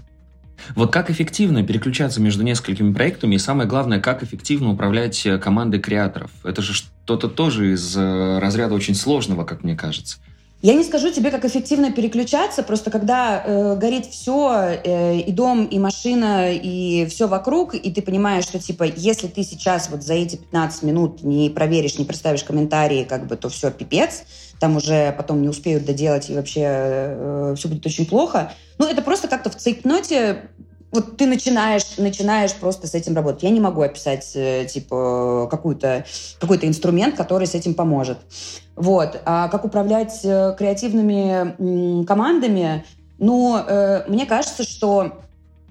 Вот 0.74 0.92
как 0.92 1.10
эффективно 1.10 1.64
переключаться 1.64 2.20
между 2.20 2.42
несколькими 2.42 2.92
проектами 2.92 3.34
и 3.34 3.38
самое 3.38 3.68
главное, 3.68 4.00
как 4.00 4.22
эффективно 4.22 4.70
управлять 4.70 5.26
э, 5.26 5.38
командой 5.38 5.80
креаторов? 5.80 6.30
Это 6.44 6.62
же 6.62 6.72
что-то 7.04 7.28
тоже 7.28 7.72
из 7.72 7.96
э, 7.96 8.38
разряда 8.38 8.74
очень 8.74 8.94
сложного, 8.94 9.44
как 9.44 9.64
мне 9.64 9.76
кажется. 9.76 10.18
Я 10.62 10.74
не 10.74 10.84
скажу 10.84 11.10
тебе, 11.10 11.32
как 11.32 11.44
эффективно 11.44 11.90
переключаться, 11.90 12.62
просто 12.62 12.92
когда 12.92 13.42
э, 13.44 13.76
горит 13.76 14.06
все, 14.06 14.78
э, 14.84 15.18
и 15.18 15.32
дом, 15.32 15.64
и 15.64 15.80
машина, 15.80 16.52
и 16.52 17.04
все 17.06 17.26
вокруг, 17.26 17.74
и 17.74 17.90
ты 17.90 18.00
понимаешь, 18.00 18.44
что, 18.44 18.60
типа, 18.60 18.84
если 18.84 19.26
ты 19.26 19.42
сейчас 19.42 19.90
вот 19.90 20.04
за 20.04 20.14
эти 20.14 20.36
15 20.36 20.84
минут 20.84 21.24
не 21.24 21.50
проверишь, 21.50 21.98
не 21.98 22.04
проставишь 22.04 22.44
комментарии, 22.44 23.02
как 23.02 23.26
бы, 23.26 23.36
то 23.36 23.48
все, 23.48 23.72
пипец, 23.72 24.22
там 24.60 24.76
уже 24.76 25.12
потом 25.18 25.42
не 25.42 25.48
успеют 25.48 25.84
доделать, 25.84 26.30
и 26.30 26.34
вообще 26.34 26.62
э, 26.64 27.54
все 27.58 27.66
будет 27.66 27.84
очень 27.84 28.06
плохо. 28.06 28.52
Ну, 28.78 28.86
это 28.86 29.02
просто 29.02 29.26
как-то 29.26 29.50
в 29.50 29.56
цейпноте 29.56 30.48
вот 30.92 31.16
ты 31.16 31.26
начинаешь, 31.26 31.96
начинаешь 31.96 32.54
просто 32.54 32.86
с 32.86 32.94
этим 32.94 33.16
работать. 33.16 33.42
Я 33.42 33.50
не 33.50 33.60
могу 33.60 33.80
описать, 33.80 34.30
э, 34.34 34.66
типа, 34.66 35.48
какой-то 35.50 36.04
какой 36.38 36.58
инструмент, 36.62 37.16
который 37.16 37.46
с 37.46 37.54
этим 37.54 37.74
поможет. 37.74 38.18
Вот. 38.76 39.20
А 39.24 39.48
как 39.48 39.64
управлять 39.64 40.20
э, 40.22 40.54
креативными 40.56 42.04
командами? 42.04 42.84
Ну, 43.18 43.56
э, 43.56 44.04
мне 44.08 44.26
кажется, 44.26 44.64
что 44.64 45.22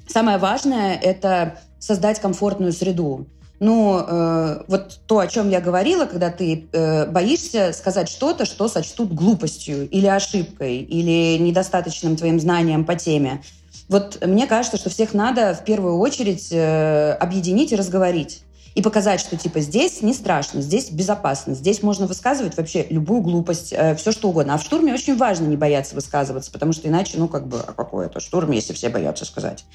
самое 0.08 0.40
важное— 0.40 0.96
это 1.02 1.60
создать 1.80 2.20
комфортную 2.20 2.74
среду. 2.74 3.28
Ну, 3.60 4.00
э, 4.00 4.64
вот 4.68 5.02
то, 5.06 5.20
о 5.20 5.28
чем 5.28 5.52
я 5.52 5.62
говорила, 5.62 6.06
когда 6.06 6.32
ты 6.32 6.68
э, 6.72 7.06
боишься 7.06 7.74
сказать 7.74 8.10
что-то, 8.10 8.46
что 8.46 8.68
сочтут 8.68 9.14
глупостью 9.14 9.88
или 9.88 10.08
ошибкой, 10.08 10.78
или 10.78 11.38
недостаточным 11.38 12.16
твоим 12.16 12.40
знанием 12.40 12.86
по 12.86 12.96
теме. 12.96 13.44
Вот 13.88 14.26
мне 14.26 14.48
кажется, 14.48 14.78
что 14.78 14.90
всех 14.90 15.14
надо 15.14 15.54
в 15.54 15.64
первую 15.64 15.98
очередь 15.98 16.50
э, 16.52 17.14
объединить 17.14 17.72
и 17.72 17.76
разговорить 17.76 18.44
и 18.74 18.82
показать, 18.82 19.20
что 19.20 19.36
типа 19.36 19.60
здесь 19.60 20.02
не 20.02 20.14
страшно, 20.14 20.62
здесь 20.62 20.92
безопасно, 20.92 21.54
здесь 21.54 21.84
можно 21.84 22.08
высказывать 22.08 22.56
вообще 22.56 22.86
любую 22.90 23.22
глупость, 23.22 23.74
э, 23.74 23.96
все 23.96 24.12
что 24.12 24.30
угодно. 24.30 24.54
А 24.54 24.58
в 24.58 24.64
штурме 24.64 24.94
очень 24.94 25.18
важно 25.18 25.46
не 25.48 25.58
бояться 25.58 25.96
высказываться, 25.96 26.52
потому 26.52 26.72
что 26.72 26.88
иначе, 26.88 27.18
ну 27.18 27.28
как 27.28 27.48
бы, 27.48 27.60
а 27.60 27.74
какой 27.74 28.06
это 28.06 28.20
штурм, 28.20 28.52
если 28.52 28.74
все 28.74 28.90
боятся 28.90 29.26
сказать. 29.26 29.66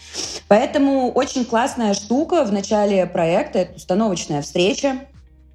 Поэтому 0.49 1.11
очень 1.11 1.45
классная 1.45 1.93
штука 1.95 2.45
в 2.45 2.53
начале 2.53 3.07
проекта, 3.07 3.61
это 3.61 3.77
установочная 3.77 4.41
встреча, 4.41 5.01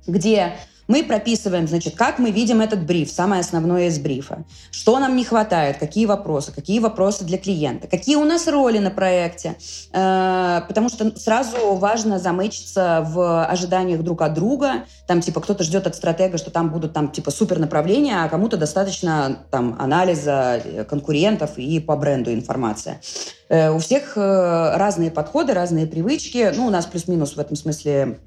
где 0.06 0.54
мы 0.92 1.04
прописываем, 1.04 1.70
значит, 1.70 1.96
как 1.96 2.20
мы 2.20 2.32
видим 2.32 2.60
этот 2.60 2.86
бриф, 2.86 3.10
самое 3.10 3.40
основное 3.40 3.88
из 3.88 3.98
брифа. 3.98 4.44
Что 4.72 5.00
нам 5.00 5.16
не 5.16 5.24
хватает, 5.24 5.78
какие 5.78 6.06
вопросы, 6.06 6.52
какие 6.52 6.80
вопросы 6.80 7.24
для 7.24 7.38
клиента, 7.38 7.88
какие 7.88 8.18
у 8.18 8.26
нас 8.26 8.46
роли 8.48 8.80
на 8.80 8.92
проекте. 8.92 9.56
Э, 9.94 10.62
потому 10.68 10.90
что 10.90 11.18
сразу 11.18 11.76
важно 11.76 12.20
замычиться 12.20 13.08
в 13.08 13.46
ожиданиях 13.46 14.02
друг 14.02 14.22
от 14.22 14.34
друга. 14.34 14.84
Там, 15.08 15.22
типа, 15.22 15.40
кто-то 15.40 15.64
ждет 15.64 15.88
от 15.88 15.96
стратега, 15.96 16.38
что 16.38 16.52
там 16.52 16.70
будут, 16.72 16.92
там, 16.92 17.10
типа, 17.10 17.32
супер 17.32 17.58
направления, 17.58 18.22
а 18.22 18.28
кому-то 18.28 18.58
достаточно, 18.58 19.46
там, 19.50 19.78
анализа 19.80 20.62
конкурентов 20.90 21.58
и 21.58 21.80
по 21.80 21.96
бренду 21.96 22.34
информация. 22.34 23.00
Э, 23.48 23.72
у 23.72 23.80
всех 23.80 24.18
э, 24.18 24.76
разные 24.76 25.10
подходы, 25.10 25.54
разные 25.54 25.88
привычки. 25.88 26.52
Ну, 26.54 26.66
у 26.66 26.70
нас 26.70 26.86
плюс-минус 26.86 27.38
в 27.38 27.40
этом 27.40 27.56
смысле 27.56 28.20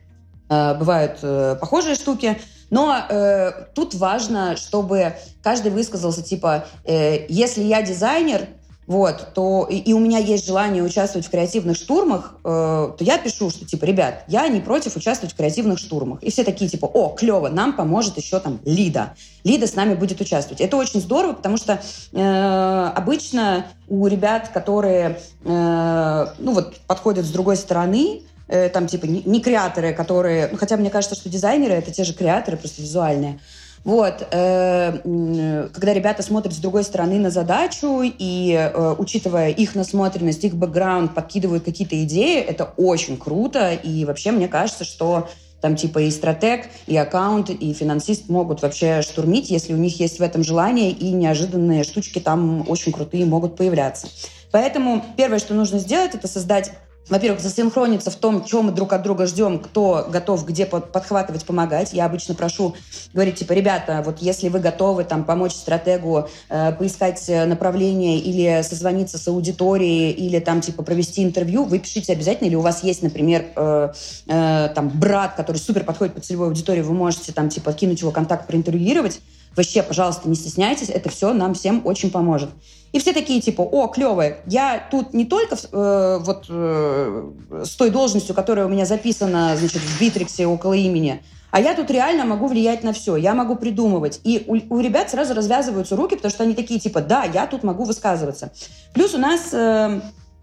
бывают 0.48 1.20
похожие 1.58 1.94
штуки. 1.94 2.38
Но 2.70 2.96
э, 3.08 3.52
тут 3.74 3.94
важно, 3.94 4.56
чтобы 4.56 5.14
каждый 5.42 5.70
высказался, 5.70 6.22
типа, 6.22 6.66
э, 6.84 7.26
если 7.28 7.62
я 7.62 7.82
дизайнер, 7.82 8.48
вот, 8.86 9.28
то 9.34 9.66
и, 9.70 9.76
и 9.76 9.92
у 9.94 9.98
меня 9.98 10.18
есть 10.18 10.46
желание 10.46 10.82
участвовать 10.82 11.26
в 11.26 11.30
креативных 11.30 11.76
штурмах, 11.76 12.34
э, 12.44 12.44
то 12.44 12.96
я 13.00 13.16
пишу, 13.16 13.48
что 13.48 13.64
типа, 13.64 13.84
ребят, 13.84 14.24
я 14.28 14.46
не 14.48 14.60
против 14.60 14.96
участвовать 14.96 15.32
в 15.32 15.36
креативных 15.36 15.78
штурмах. 15.78 16.22
И 16.22 16.30
все 16.30 16.44
такие 16.44 16.68
типа, 16.68 16.86
о, 16.86 17.14
клево, 17.14 17.48
нам 17.48 17.74
поможет 17.74 18.18
еще 18.18 18.40
там 18.40 18.60
Лида. 18.64 19.14
Лида 19.42 19.66
с 19.66 19.74
нами 19.74 19.94
будет 19.94 20.20
участвовать. 20.20 20.60
Это 20.60 20.76
очень 20.76 21.00
здорово, 21.00 21.32
потому 21.32 21.56
что 21.56 21.80
э, 22.12 22.92
обычно 22.94 23.66
у 23.88 24.06
ребят, 24.06 24.48
которые, 24.48 25.18
э, 25.44 26.26
ну 26.38 26.52
вот, 26.52 26.76
подходят 26.86 27.24
с 27.24 27.30
другой 27.30 27.56
стороны, 27.56 28.22
Э, 28.48 28.68
там 28.68 28.86
типа 28.86 29.06
не, 29.06 29.22
не 29.24 29.40
креаторы, 29.40 29.92
которые... 29.92 30.48
Ну, 30.52 30.58
хотя 30.58 30.76
мне 30.76 30.90
кажется, 30.90 31.16
что 31.16 31.28
дизайнеры— 31.28 31.72
это 31.74 31.90
те 31.90 32.04
же 32.04 32.14
креаторы, 32.14 32.56
просто 32.56 32.82
визуальные. 32.82 33.40
Вот, 33.84 34.26
э, 34.30 35.68
когда 35.74 35.92
ребята 35.92 36.22
смотрят 36.22 36.54
с 36.54 36.58
другой 36.58 36.84
стороны 36.84 37.18
на 37.18 37.30
задачу 37.30 38.00
и, 38.02 38.54
э, 38.54 38.94
учитывая 38.96 39.50
их 39.50 39.74
насмотренность, 39.74 40.42
их 40.44 40.54
бэкграунд, 40.54 41.14
подкидывают 41.14 41.64
какие-то 41.64 42.02
идеи, 42.04 42.40
это 42.40 42.72
очень 42.78 43.18
круто. 43.18 43.74
И 43.74 44.06
вообще 44.06 44.30
мне 44.30 44.48
кажется, 44.48 44.84
что 44.84 45.28
там 45.60 45.76
типа 45.76 46.00
и 46.00 46.10
стратег, 46.10 46.66
и 46.86 46.96
аккаунт, 46.96 47.50
и 47.50 47.72
финансист 47.72 48.28
могут 48.28 48.62
вообще 48.62 49.02
штурмить, 49.02 49.50
если 49.50 49.72
у 49.72 49.78
них 49.78 49.98
есть 50.00 50.18
в 50.18 50.22
этом 50.22 50.42
желание, 50.44 50.90
и 50.90 51.10
неожиданные 51.10 51.84
штучки 51.84 52.18
там 52.18 52.68
очень 52.68 52.92
крутые 52.92 53.24
могут 53.26 53.56
появляться. 53.56 54.08
Поэтому 54.50 55.04
первое, 55.16 55.38
что 55.38 55.52
нужно 55.52 55.78
сделать, 55.78 56.14
это 56.14 56.28
создать 56.28 56.72
во-первых, 57.08 57.40
засинхрониться 57.40 58.10
в 58.10 58.16
том, 58.16 58.44
чем 58.44 58.66
мы 58.66 58.72
друг 58.72 58.92
от 58.92 59.02
друга 59.02 59.26
ждем, 59.26 59.58
кто 59.58 60.06
готов 60.08 60.46
где 60.46 60.66
подхватывать, 60.66 61.44
помогать. 61.44 61.92
Я 61.92 62.06
обычно 62.06 62.34
прошу 62.34 62.74
говорить, 63.12 63.36
типа, 63.36 63.52
ребята, 63.52 64.02
вот 64.04 64.18
если 64.20 64.48
вы 64.48 64.60
готовы 64.60 65.04
там 65.04 65.24
помочь 65.24 65.52
стратегу 65.52 66.28
э, 66.48 66.72
поискать 66.72 67.28
направление 67.28 68.18
или 68.18 68.62
созвониться 68.62 69.18
с 69.18 69.28
аудиторией, 69.28 70.12
или 70.12 70.38
там, 70.38 70.60
типа, 70.60 70.82
провести 70.82 71.22
интервью, 71.22 71.64
вы 71.64 71.78
пишите 71.78 72.12
обязательно, 72.12 72.48
или 72.48 72.54
у 72.54 72.60
вас 72.60 72.82
есть, 72.82 73.02
например, 73.02 73.46
э, 73.54 73.92
э, 74.26 74.68
там, 74.74 74.88
брат, 74.88 75.34
который 75.34 75.58
супер 75.58 75.84
подходит 75.84 76.14
под 76.14 76.24
целевую 76.24 76.48
аудиторию, 76.48 76.84
вы 76.84 76.94
можете 76.94 77.32
там, 77.32 77.48
типа, 77.48 77.72
кинуть 77.72 78.00
его 78.00 78.10
контакт, 78.10 78.46
проинтервьюировать, 78.46 79.20
Вообще, 79.56 79.82
пожалуйста, 79.82 80.28
не 80.28 80.34
стесняйтесь, 80.34 80.88
это 80.88 81.08
все 81.10 81.32
нам 81.32 81.54
всем 81.54 81.82
очень 81.84 82.10
поможет. 82.10 82.50
И 82.94 83.00
все 83.00 83.12
такие 83.12 83.40
типа, 83.40 83.62
о, 83.62 83.88
клевое, 83.88 84.36
я 84.46 84.80
тут 84.88 85.14
не 85.14 85.24
только 85.24 85.56
э, 85.56 86.18
вот 86.20 86.46
э, 86.48 87.30
с 87.64 87.70
той 87.70 87.90
должностью, 87.90 88.36
которая 88.36 88.66
у 88.66 88.68
меня 88.68 88.86
записана, 88.86 89.56
значит, 89.56 89.82
в 89.82 90.00
Битриксе 90.00 90.46
около 90.46 90.74
имени, 90.74 91.20
а 91.50 91.60
я 91.60 91.74
тут 91.74 91.90
реально 91.90 92.24
могу 92.24 92.46
влиять 92.46 92.84
на 92.84 92.92
все, 92.92 93.16
я 93.16 93.34
могу 93.34 93.56
придумывать. 93.56 94.20
И 94.22 94.44
у, 94.46 94.76
у 94.76 94.78
ребят 94.78 95.10
сразу 95.10 95.34
развязываются 95.34 95.96
руки, 95.96 96.14
потому 96.14 96.30
что 96.30 96.44
они 96.44 96.54
такие 96.54 96.78
типа, 96.78 97.00
да, 97.00 97.24
я 97.24 97.48
тут 97.48 97.64
могу 97.64 97.82
высказываться. 97.82 98.52
Плюс 98.92 99.12
у 99.12 99.18
нас, 99.18 99.52
э, 99.52 100.00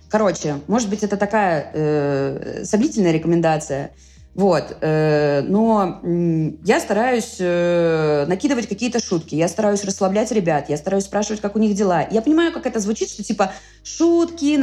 короче, 0.10 0.56
может 0.68 0.90
быть, 0.90 1.04
это 1.04 1.16
такая 1.16 1.72
э, 1.74 2.66
сомнительная 2.66 3.14
рекомендация– 3.14 3.92
Вот. 4.34 4.78
Э, 4.80 5.41
но 5.41 6.02
я 6.63 6.80
стараюсь 6.80 7.36
э, 7.39 8.26
накидывать 8.28 8.67
какие-то 8.67 9.04
шутки, 9.04 9.36
я 9.36 9.50
стараюсь 9.50 9.84
расслаблять 9.84 10.32
ребят, 10.32 10.70
я 10.70 10.78
стараюсь 10.78 11.04
спрашивать, 11.04 11.41
как 11.41 11.56
у 11.56 11.60
них 11.60 11.76
дела. 11.76 12.08
Я 12.10 12.22
понимаю, 12.22 12.54
как 12.54 12.65
это 12.65 12.80
звучит, 12.80 13.10
что 13.10 13.24
типа 13.24 13.52
шутки, 13.84 14.58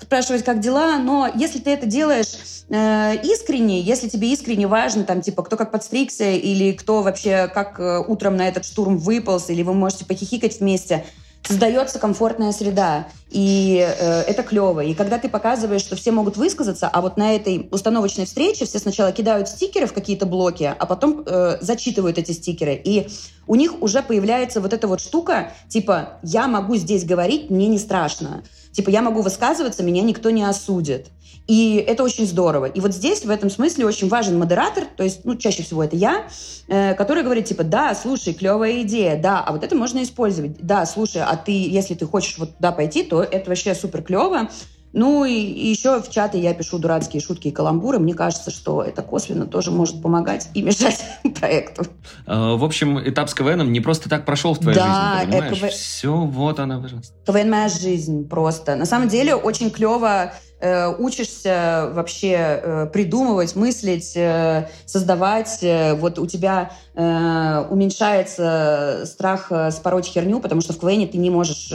спрашивать, 0.00 0.44
как 0.44 0.60
дела, 0.60 0.98
но 0.98 1.28
если 1.34 1.58
ты 1.58 1.70
это 1.70 1.86
делаешь 1.86 2.64
э, 2.68 3.16
искренне, 3.24 3.80
если 3.80 4.08
тебе 4.08 4.32
искренне 4.32 4.68
важно, 4.68 5.02
там, 5.02 5.20
типа, 5.20 5.42
кто 5.42 5.56
как 5.56 5.72
подстригся, 5.72 6.30
или 6.30 6.72
кто 6.72 7.02
вообще 7.02 7.50
как 7.52 7.80
утром 8.08 8.36
на 8.36 8.46
этот 8.46 8.64
штурм 8.64 8.98
выполз, 8.98 9.50
или 9.50 9.62
вы 9.62 9.74
можете 9.74 10.04
похихикать 10.04 10.60
вместе– 10.60 11.04
создается 11.48 11.98
комфортная 11.98 12.52
среда. 12.52 13.08
И 13.30 13.78
э, 13.78 14.20
это 14.22 14.42
клево. 14.42 14.80
И 14.80 14.94
когда 14.94 15.18
ты 15.18 15.28
показываешь, 15.28 15.80
что 15.80 15.96
все 15.96 16.12
могут 16.12 16.36
высказаться, 16.36 16.88
а 16.88 17.00
вот 17.00 17.16
на 17.16 17.34
этой 17.34 17.68
установочной 17.70 18.26
встрече 18.26 18.66
все 18.66 18.78
сначала 18.78 19.12
кидают 19.12 19.48
стикеры 19.48 19.86
в 19.86 19.92
какие-то 19.92 20.26
блоки, 20.26 20.74
а 20.78 20.86
потом 20.86 21.24
э, 21.26 21.58
зачитывают 21.60 22.18
эти 22.18 22.32
стикеры. 22.32 22.74
И 22.74 23.08
у 23.46 23.54
них 23.54 23.82
уже 23.82 24.02
появляется 24.02 24.60
вот 24.60 24.72
эта 24.72 24.86
вот 24.86 25.00
штука, 25.00 25.52
типа, 25.68 26.18
я 26.22 26.46
могу 26.48 26.76
здесь 26.76 27.04
говорить, 27.04 27.50
мне 27.50 27.66
не 27.68 27.78
страшно. 27.78 28.44
Типа, 28.72 28.90
я 28.90 29.02
могу 29.02 29.22
высказываться, 29.22 29.82
меня 29.82 30.02
никто 30.02 30.30
не 30.30 30.44
осудит. 30.44 31.08
И 31.48 31.76
это 31.76 32.04
очень 32.04 32.26
здорово. 32.26 32.66
И 32.66 32.78
вот 32.78 32.92
здесь 32.92 33.24
в 33.24 33.30
этом 33.30 33.48
смысле 33.48 33.86
очень 33.86 34.08
важен 34.08 34.38
модератор, 34.38 34.84
то 34.84 35.02
есть, 35.02 35.24
ну, 35.24 35.34
чаще 35.34 35.62
всего 35.62 35.82
это 35.82 35.96
я, 35.96 36.28
э, 36.68 36.92
который 36.94 37.22
говорит, 37.22 37.46
типа, 37.46 37.64
да, 37.64 37.94
слушай, 37.94 38.34
клевая 38.34 38.82
идея, 38.82 39.20
да, 39.20 39.40
а 39.40 39.52
вот 39.52 39.64
это 39.64 39.74
можно 39.74 40.02
использовать. 40.02 40.58
Да, 40.58 40.84
слушай, 40.84 41.22
а 41.22 41.34
ты, 41.36 41.52
если 41.52 41.94
ты 41.94 42.04
хочешь 42.04 42.36
вот 42.36 42.56
туда 42.56 42.70
пойти, 42.70 43.02
то 43.02 43.22
это 43.22 43.48
вообще 43.48 43.74
супер 43.74 44.02
клево. 44.02 44.50
Ну 44.92 45.24
и, 45.24 45.32
и 45.32 45.68
еще 45.68 46.02
в 46.02 46.10
чаты 46.10 46.38
я 46.38 46.54
пишу 46.54 46.78
дурацкие 46.78 47.22
шутки 47.22 47.48
и 47.48 47.50
каламбуры. 47.50 47.98
Мне 47.98 48.14
кажется, 48.14 48.50
что 48.50 48.82
это 48.82 49.02
косвенно 49.02 49.46
тоже 49.46 49.70
может 49.70 50.02
помогать 50.02 50.48
и 50.54 50.62
мешать 50.62 51.04
проекту. 51.40 51.84
А, 52.26 52.56
в 52.56 52.64
общем, 52.64 52.98
этап 52.98 53.28
с 53.28 53.34
КВНом 53.34 53.72
не 53.72 53.80
просто 53.80 54.08
так 54.08 54.24
прошел 54.24 54.54
в 54.54 54.58
твоей 54.58 54.76
да, 54.76 55.20
жизни, 55.20 55.32
понимаешь? 55.32 55.60
КВ... 55.60 55.68
Все, 55.68 56.14
вот 56.14 56.58
она, 56.58 56.80
пожалуйста. 56.80 57.14
КВН 57.26 57.50
моя 57.50 57.68
жизнь 57.68 58.28
просто. 58.28 58.76
На 58.76 58.86
самом 58.86 59.08
деле 59.08 59.34
очень 59.34 59.70
клево 59.70 60.32
Э, 60.60 60.88
учишься 60.88 61.88
вообще 61.92 62.36
э, 62.36 62.88
придумывать, 62.92 63.54
мыслить, 63.54 64.16
э, 64.16 64.68
создавать. 64.86 65.64
Вот 65.98 66.18
у 66.18 66.26
тебя 66.26 66.72
уменьшается 66.94 69.02
страх 69.04 69.52
спороть 69.70 70.06
херню, 70.06 70.40
потому 70.40 70.60
что 70.60 70.72
в 70.72 70.80
КВН 70.80 71.06
ты 71.06 71.16
не 71.16 71.30
можешь 71.30 71.70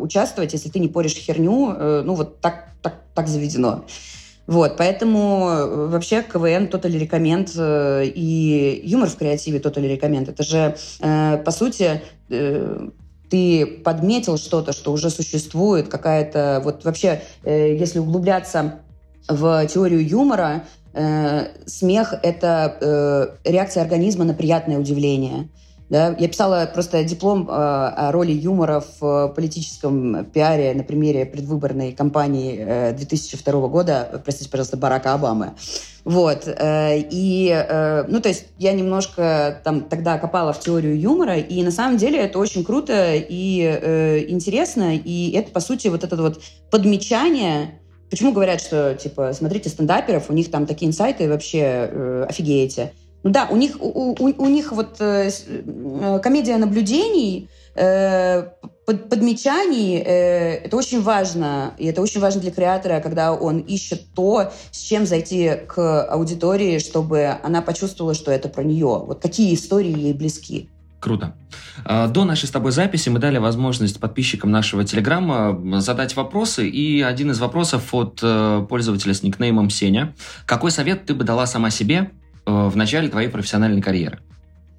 участвовать, 0.00 0.52
если 0.52 0.68
ты 0.68 0.78
не 0.78 0.86
порешь 0.86 1.14
херню. 1.14 2.02
Ну 2.04 2.14
вот 2.14 2.40
так, 2.40 2.68
так, 2.80 2.94
так 3.14 3.26
заведено. 3.26 3.84
Вот, 4.46 4.76
поэтому 4.76 5.88
вообще 5.88 6.22
КВН 6.22 6.68
тотали 6.68 6.98
рекоменд 6.98 7.50
и 7.56 8.80
юмор 8.84 9.08
в 9.08 9.16
креативе 9.16 9.58
тотали 9.58 9.88
рекоменд. 9.88 10.28
Это 10.28 10.44
же, 10.44 10.76
по 11.00 11.50
сути, 11.50 12.00
ты 13.34 13.66
подметил 13.66 14.38
что-то, 14.38 14.72
что 14.72 14.92
уже 14.92 15.10
существует, 15.10 15.88
какая-то... 15.88 16.60
Вот 16.62 16.84
вообще, 16.84 17.22
э, 17.42 17.74
если 17.74 17.98
углубляться 17.98 18.76
в 19.28 19.66
теорию 19.66 20.06
юмора, 20.06 20.66
э, 20.92 21.48
смех— 21.66 22.14
это 22.22 22.76
э, 22.80 23.50
реакция 23.50 23.82
организма 23.82 24.24
на 24.24 24.34
приятное 24.34 24.78
удивление. 24.78 25.48
Да? 25.90 26.16
Я 26.18 26.28
писала 26.28 26.68
просто 26.72 27.04
диплом 27.04 27.48
э, 27.48 27.52
о 27.52 28.10
роли 28.10 28.32
юмора 28.32 28.82
в 28.98 29.28
политическом 29.34 30.24
пиаре 30.24 30.72
на 30.74 30.82
примере 30.82 31.26
предвыборной 31.26 31.92
кампании 31.92 32.56
э, 32.58 32.94
2002 32.94 33.68
года, 33.68 34.22
простите, 34.24 34.50
пожалуйста, 34.50 34.76
Барака 34.76 35.12
Обамы. 35.12 35.52
Вот. 36.04 36.46
Э, 36.46 36.98
и, 36.98 37.50
э, 37.50 38.04
ну, 38.08 38.20
то 38.20 38.28
есть 38.28 38.46
я 38.58 38.72
немножко 38.72 39.60
там 39.62 39.82
тогда 39.82 40.18
копала 40.18 40.52
в 40.52 40.60
теорию 40.60 40.98
юмора, 40.98 41.36
и 41.36 41.62
на 41.62 41.70
самом 41.70 41.98
деле 41.98 42.18
это 42.18 42.38
очень 42.38 42.64
круто 42.64 43.14
и 43.14 43.60
э, 43.62 44.24
интересно, 44.28 44.96
и 44.96 45.32
это, 45.32 45.50
по 45.50 45.60
сути, 45.60 45.88
вот 45.88 46.02
это 46.02 46.16
вот 46.16 46.40
подмечание, 46.70 47.80
Почему 48.10 48.32
говорят, 48.32 48.60
что, 48.60 48.94
типа, 48.94 49.32
смотрите 49.32 49.68
стендаперов, 49.70 50.30
у 50.30 50.34
них 50.34 50.48
там 50.48 50.66
такие 50.66 50.88
инсайты, 50.88 51.28
вообще 51.28 51.58
э, 51.90 52.26
офигеете. 52.28 52.92
Ну 53.24 53.30
да, 53.30 53.48
у 53.50 53.56
них, 53.56 53.76
у, 53.80 54.12
у, 54.12 54.34
у 54.36 54.48
них 54.48 54.70
вот 54.70 55.00
э, 55.00 55.30
э, 55.48 56.20
комедия 56.22 56.58
наблюдений, 56.58 57.48
э, 57.74 58.42
под, 58.84 59.08
подмечаний, 59.08 59.96
э, 59.96 60.56
это 60.66 60.76
очень 60.76 61.00
важно. 61.00 61.72
И 61.78 61.86
это 61.86 62.02
очень 62.02 62.20
важно 62.20 62.42
для 62.42 62.50
креатора, 62.50 63.00
когда 63.00 63.32
он 63.32 63.60
ищет 63.60 64.02
то, 64.14 64.52
с 64.70 64.78
чем 64.78 65.06
зайти 65.06 65.52
к 65.66 66.04
аудитории, 66.04 66.78
чтобы 66.78 67.38
она 67.42 67.62
почувствовала, 67.62 68.12
что 68.12 68.30
это 68.30 68.50
про 68.50 68.62
нее. 68.62 69.02
Вот 69.06 69.22
какие 69.22 69.54
истории 69.54 69.98
ей 69.98 70.12
близки. 70.12 70.68
Круто. 71.00 71.34
А, 71.84 72.08
до 72.08 72.24
нашей 72.24 72.46
с 72.46 72.50
тобой 72.50 72.72
записи 72.72 73.08
мы 73.08 73.20
дали 73.20 73.38
возможность 73.38 74.00
подписчикам 74.00 74.50
нашего 74.50 74.84
Телеграма 74.84 75.80
задать 75.80 76.14
вопросы. 76.14 76.68
И 76.68 77.00
один 77.00 77.30
из 77.30 77.40
вопросов 77.40 77.94
от 77.94 78.20
э, 78.22 78.66
пользователя 78.68 79.14
с 79.14 79.22
никнеймом 79.22 79.70
Сеня. 79.70 80.14
Какой 80.46 80.70
совет 80.70 81.06
ты 81.06 81.14
бы 81.14 81.24
дала 81.24 81.46
сама 81.46 81.70
себе 81.70 82.10
в 82.46 82.76
начале 82.76 83.08
твоей 83.08 83.28
профессиональной 83.28 83.82
карьеры? 83.82 84.20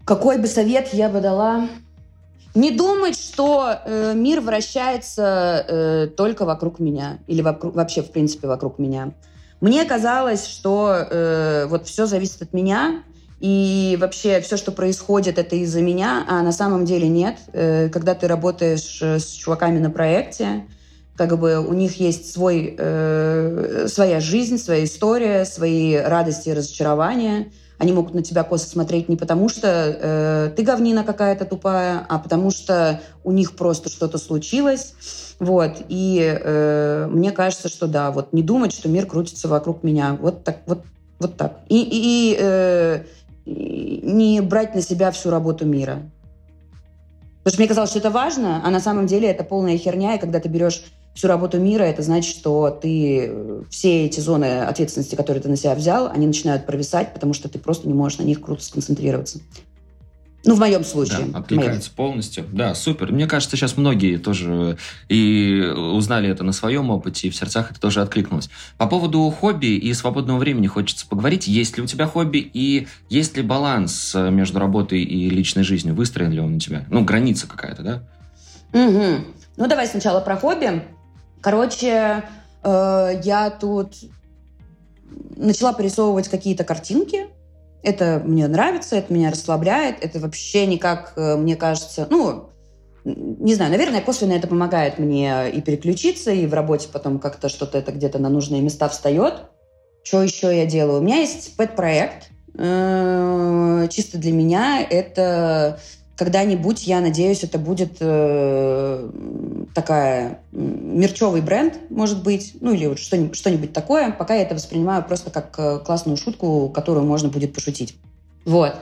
Какой 0.06 0.38
бы 0.38 0.48
совет 0.48 0.94
я 0.94 1.10
бы 1.10 1.20
дала? 1.20 1.68
Не 2.54 2.72
думать, 2.72 3.20
что 3.20 3.80
э, 3.86 4.14
мир 4.16 4.40
вращается 4.40 5.66
э, 5.68 6.08
только 6.16 6.46
вокруг 6.46 6.80
меня 6.80 7.20
или 7.28 7.42
вокруг, 7.42 7.76
вообще, 7.76 8.02
в 8.02 8.12
принципе, 8.12 8.48
вокруг 8.48 8.80
меня. 8.80 9.12
Мне 9.60 9.84
казалось, 9.84 10.48
что 10.48 10.96
э, 10.96 11.66
вот 11.68 11.86
все 11.88 12.06
зависит 12.06 12.42
от 12.42 12.54
меня, 12.54 13.04
и 13.40 13.98
вообще 14.00 14.40
все, 14.40 14.56
что 14.56 14.72
происходит, 14.72 15.38
это 15.38 15.58
из-за 15.58 15.82
меня, 15.82 16.26
а 16.30 16.42
на 16.42 16.54
самом 16.54 16.86
деле 16.86 17.10
нет. 17.10 17.38
Э, 17.52 17.90
когда 17.90 18.16
ты 18.16 18.28
работаешь 18.28 19.00
э, 19.02 19.20
с 19.20 19.32
чуваками 19.32 19.80
на 19.80 19.90
проекте, 19.90 20.66
как 21.16 21.40
бы 21.40 21.66
у 21.66 21.74
них 21.74 22.00
есть 22.00 22.32
свой, 22.34 22.76
э, 22.78 23.88
своя 23.88 24.20
жизнь, 24.20 24.58
своя 24.58 24.84
история, 24.84 25.46
свои 25.46 25.96
радости 25.96 26.50
и 26.50 26.54
разочарования. 26.54 27.52
Они 27.78 27.92
могут 27.92 28.14
на 28.14 28.24
тебя 28.24 28.44
косо 28.44 28.70
смотреть 28.70 29.10
не 29.10 29.16
потому, 29.16 29.50
что 29.50 29.68
э, 29.68 30.52
ты 30.56 30.64
говнина 30.64 31.04
какая-то 31.04 31.46
тупая, 31.46 32.06
а 32.08 32.20
потому 32.20 32.52
что 32.52 33.02
у 33.24 33.32
них 33.32 33.56
просто 33.56 33.90
что-то 33.90 34.18
случилось. 34.18 34.94
Вот. 35.40 35.78
И 35.90 36.40
э, 36.42 37.08
мне 37.10 37.32
кажется, 37.32 37.68
что 37.68 37.88
да, 37.88 38.12
вот 38.12 38.32
не 38.34 38.44
думать, 38.44 38.72
что 38.72 38.88
мир 38.88 39.06
крутится 39.06 39.48
вокруг 39.48 39.84
меня. 39.84 40.18
Вот 40.22 40.44
так. 40.44 40.60
Вот, 40.66 40.84
вот 41.20 41.38
так. 41.38 41.60
И, 41.68 41.82
и, 41.82 42.34
и 42.34 42.38
э, 42.40 43.04
не 43.46 44.42
брать 44.42 44.76
на 44.76 44.82
себя 44.82 45.12
всю 45.12 45.30
работу 45.30 45.66
мира. 45.66 46.02
Потому 47.44 47.54
что 47.54 47.62
мне 47.62 47.68
казалось, 47.68 47.90
что 47.92 48.00
это 48.00 48.10
важно, 48.10 48.62
а 48.66 48.72
на 48.72 48.80
самом 48.80 49.06
деле 49.06 49.30
это 49.30 49.44
полная 49.44 49.78
херня, 49.78 50.16
и 50.16 50.20
когда 50.20 50.40
ты 50.40 50.50
берешь 50.50 50.84
всю 51.16 51.28
работу 51.28 51.60
мира, 51.60 51.84
это 51.84 52.04
значит, 52.04 52.36
что 52.36 52.70
ты 52.70 53.30
э, 53.30 53.62
все 53.70 54.06
эти 54.06 54.20
зоны 54.20 54.60
ответственности, 54.60 55.16
которые 55.16 55.42
ты 55.42 55.50
на 55.50 55.56
себя 55.56 55.74
взял, 55.74 56.08
они 56.08 56.28
начинают 56.28 56.66
провисать, 56.66 57.14
потому 57.14 57.34
что 57.34 57.48
ты 57.50 57.58
просто 57.58 57.88
не 57.88 57.94
можешь 57.94 58.20
на 58.20 58.24
них 58.24 58.42
круто 58.42 58.62
сконцентрироваться. 58.62 59.40
Ну, 60.44 60.54
в 60.54 60.60
моем 60.60 60.84
случае. 60.84 61.26
Да, 61.28 61.40
откликается 61.40 61.90
моем. 61.90 61.96
полностью. 61.96 62.46
Да, 62.52 62.76
супер. 62.76 63.12
Мне 63.12 63.26
кажется, 63.26 63.56
сейчас 63.56 63.78
многие 63.78 64.18
тоже 64.18 64.78
и 65.10 65.60
узнали 65.76 66.30
это 66.30 66.44
на 66.44 66.52
своем 66.52 66.92
опыте, 66.92 67.28
и 67.28 67.32
в 67.32 67.36
сердцах 67.36 67.72
это 67.72 67.80
тоже 67.80 68.02
откликнулось. 68.02 68.50
По 68.78 68.86
поводу 68.86 69.28
хобби 69.32 69.78
и 69.78 69.92
свободного 69.94 70.38
времени 70.38 70.68
хочется 70.68 71.08
поговорить. 71.08 71.48
Есть 71.48 71.78
ли 71.78 71.84
у 71.84 71.88
тебя 71.88 72.06
хобби 72.06 72.38
и 72.54 72.88
есть 73.10 73.36
ли 73.38 73.42
баланс 73.42 74.14
между 74.14 74.60
работой 74.60 75.02
и 75.02 75.30
личной 75.32 75.64
жизнью? 75.64 75.96
Выстроен 75.96 76.32
ли 76.32 76.40
он 76.40 76.58
у 76.58 76.60
тебя? 76.60 76.86
Ну, 76.90 77.04
граница 77.04 77.48
какая-то, 77.48 77.82
да? 77.82 78.04
Угу. 78.74 79.26
Ну, 79.58 79.68
давай 79.68 79.88
сначала 79.88 80.20
про 80.20 80.36
хобби. 80.36 80.84
Короче, 81.46 82.24
э, 82.64 83.22
я 83.24 83.52
тут 83.52 83.94
начала 85.36 85.74
порисовывать 85.74 86.28
какие-то 86.28 86.64
картинки. 86.64 87.28
Это 87.84 88.20
мне 88.26 88.48
нравится, 88.48 88.96
это 88.96 89.14
меня 89.14 89.30
расслабляет, 89.30 90.04
это 90.04 90.18
вообще 90.18 90.66
никак, 90.66 91.14
э, 91.18 91.36
мне 91.36 91.56
кажется, 91.56 92.08
ну, 92.10 92.50
не 93.04 93.54
знаю, 93.54 93.70
наверное, 93.70 94.02
косвенно 94.02 94.34
это 94.34 94.48
помогает 94.48 94.98
мне 94.98 95.52
и 95.52 95.62
переключиться, 95.62 96.32
и 96.32 96.48
в 96.48 96.54
работе 96.56 96.88
потом 96.92 97.20
как-то 97.20 97.48
что-то 97.48 97.78
это 97.78 97.92
где-то 97.92 98.18
на 98.18 98.30
нужные 98.30 98.64
места 98.64 98.90
встает. 98.90 99.44
Что 100.04 100.24
еще 100.24 100.48
я 100.48 100.66
делаю? 100.66 101.02
У 101.02 101.04
меня 101.04 101.18
есть 101.18 101.56
пэт-проект, 101.58 102.32
э, 102.58 103.88
чисто 103.92 104.18
для 104.18 104.32
меня. 104.32 104.82
Это 104.82 105.80
когда-нибудь, 106.16 106.88
я 106.88 107.02
надеюсь, 107.02 107.44
это 107.44 107.58
будет 107.58 107.98
э, 108.00 109.10
такая 109.74 110.40
мерчевый 110.52 111.42
бренд, 111.42 111.78
может 111.90 112.24
быть, 112.24 112.56
ну 112.62 112.74
или 112.74 112.88
вот 112.88 113.00
что-нибудь, 113.00 113.36
что-нибудь 113.36 113.74
такое. 113.74 114.12
Пока 114.12 114.36
я 114.36 114.44
это 114.44 114.56
воспринимаю 114.56 115.04
просто 115.04 115.30
как 115.30 115.54
э, 115.58 115.80
классную 115.80 116.18
шутку, 116.18 116.70
которую 116.70 117.06
можно 117.06 117.30
будет 117.30 117.54
пошутить. 117.54 117.96
Вот. 118.46 118.76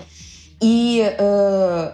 И 0.61 1.03
э, 1.17 1.91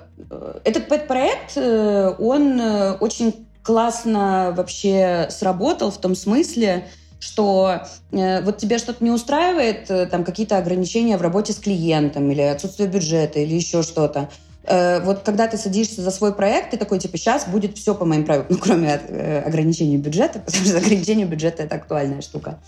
этот 0.66 0.90
пэт-проект, 0.90 1.54
э, 1.56 2.16
он 2.20 2.60
э, 2.60 2.94
очень 3.00 3.48
классно 3.64 4.54
вообще 4.56 5.28
сработал 5.30 5.90
в 5.92 5.98
том 6.00 6.16
смысле, 6.16 6.88
что 7.20 7.82
э, 8.12 8.42
вот 8.42 8.58
тебе 8.58 8.78
что-то 8.78 9.04
не 9.04 9.12
устраивает, 9.12 9.90
э, 9.90 10.06
там 10.06 10.24
какие-то 10.24 10.58
ограничения 10.58 11.18
в 11.18 11.22
работе 11.22 11.54
с 11.54 11.58
клиентом 11.58 12.30
или 12.32 12.42
отсутствие 12.42 12.90
бюджета 12.90 13.40
или 13.40 13.56
еще 13.56 13.84
что-то, 13.84 14.30
Э, 14.64 15.00
вот 15.02 15.20
когда 15.20 15.48
ты 15.48 15.58
садишься 15.58 16.02
за 16.02 16.12
свой 16.12 16.34
проект, 16.34 16.72
ты 16.72 16.78
такой, 16.78 17.00
типа, 17.00 17.18
сейчас 17.18 17.48
будет 17.48 17.78
все 17.78 17.96
по 17.96 18.06
моим 18.06 18.26
правилам, 18.26 18.48
ну, 18.50 18.58
кроме 18.58 19.02
э, 19.08 19.42
ограничения 19.42 19.98
бюджета, 19.98 20.40
потому 20.46 20.66
что 20.66 20.78
ограничение 20.78 21.26
бюджета— 21.26 21.64
это 21.64 21.76
актуальная 21.76 22.22
штука. 22.22 22.60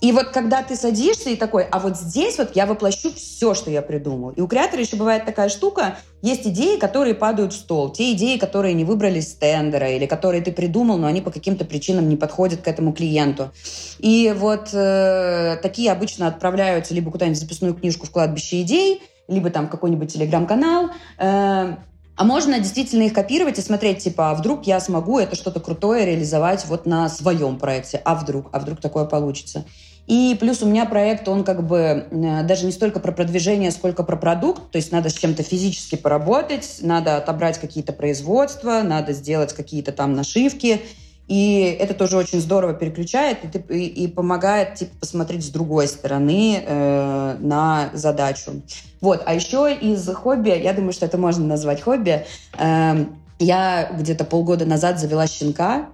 И 0.00 0.12
вот 0.12 0.28
когда 0.28 0.62
ты 0.62 0.76
садишься 0.76 1.30
и 1.30 1.36
такой, 1.36 1.64
а 1.64 1.78
вот 1.78 1.96
здесь 1.96 2.38
вот 2.38 2.54
я 2.54 2.66
воплощу 2.66 3.12
все, 3.12 3.54
что 3.54 3.70
я 3.70 3.82
придумал. 3.82 4.30
И 4.30 4.40
у 4.40 4.46
креатора 4.46 4.82
еще 4.82 4.96
бывает 4.96 5.24
такая 5.24 5.48
штука, 5.48 5.98
есть 6.22 6.46
идеи, 6.46 6.76
которые 6.76 7.14
падают 7.14 7.52
в 7.52 7.56
стол, 7.56 7.90
те 7.90 8.12
идеи, 8.12 8.36
которые 8.36 8.74
не 8.74 8.84
выбрались 8.84 9.30
с 9.30 9.34
тендера 9.34 9.90
или 9.90 10.06
которые 10.06 10.42
ты 10.42 10.52
придумал, 10.52 10.98
но 10.98 11.06
они 11.06 11.20
по 11.22 11.30
каким-то 11.30 11.64
причинам 11.64 12.08
не 12.08 12.16
подходят 12.16 12.60
к 12.60 12.68
этому 12.68 12.92
клиенту. 12.92 13.50
И 13.98 14.34
вот 14.36 14.70
э, 14.72 15.56
такие 15.62 15.90
обычно 15.90 16.26
отправляются 16.28 16.94
либо 16.94 17.10
куда-нибудь 17.10 17.38
в 17.38 17.40
записную 17.40 17.74
книжку 17.74 18.06
в 18.06 18.10
кладбище 18.10 18.60
идей, 18.62 19.02
либо 19.30 19.50
там 19.50 19.68
какой-нибудь 19.68 20.12
телеграм-канал. 20.12 20.90
Э, 21.18 21.76
а 22.16 22.24
можно 22.24 22.58
действительно 22.58 23.04
их 23.04 23.14
копировать 23.14 23.58
и 23.58 23.62
смотреть, 23.62 24.04
типа, 24.04 24.30
а 24.30 24.34
вдруг 24.34 24.66
я 24.66 24.78
смогу 24.78 25.18
это 25.18 25.36
что-то 25.36 25.58
крутое 25.58 26.04
реализовать 26.04 26.66
вот 26.66 26.84
на 26.84 27.08
своем 27.08 27.58
проекте, 27.58 28.02
а 28.04 28.14
вдруг, 28.14 28.48
а 28.52 28.58
вдруг 28.58 28.80
такое 28.80 29.06
получится. 29.06 29.64
И 30.06 30.36
плюс 30.38 30.60
у 30.60 30.66
меня 30.66 30.86
проект, 30.86 31.28
он 31.28 31.44
как 31.44 31.66
бы 31.66 31.78
э, 32.10 32.42
даже 32.42 32.66
не 32.66 32.72
столько 32.72 32.98
про 32.98 33.12
продвижение, 33.12 33.70
сколько 33.70 34.02
про 34.02 34.16
продукт. 34.16 34.70
То 34.72 34.76
есть 34.76 34.92
надо 34.92 35.08
с 35.08 35.14
чем-то 35.14 35.42
физически 35.42 35.94
поработать, 35.94 36.78
надо 36.80 37.16
отобрать 37.16 37.58
какие-то 37.58 37.92
производства, 37.92 38.82
надо 38.82 39.12
сделать 39.12 39.52
какие-то 39.52 39.92
там 39.92 40.14
нашивки. 40.14 40.82
И 41.30 41.76
это 41.78 41.94
тоже 41.94 42.16
очень 42.16 42.40
здорово 42.40 42.74
переключает 42.74 43.38
и, 43.44 43.58
и, 43.72 44.04
и 44.04 44.08
помогает 44.08 44.74
типа, 44.74 44.90
посмотреть 44.98 45.44
с 45.44 45.50
другой 45.50 45.86
стороны 45.86 46.60
э, 46.66 47.36
на 47.38 47.90
задачу. 47.92 48.62
Вот. 49.00 49.22
А 49.26 49.32
еще 49.32 49.72
из 49.72 50.12
хобби, 50.12 50.50
я 50.50 50.72
думаю, 50.72 50.92
что 50.92 51.06
это 51.06 51.18
можно 51.18 51.46
назвать 51.46 51.82
хобби, 51.82 52.26
э, 52.58 53.04
я 53.38 53.92
где-то 53.96 54.24
полгода 54.24 54.66
назад 54.66 54.98
завела 54.98 55.28
щенка, 55.28 55.90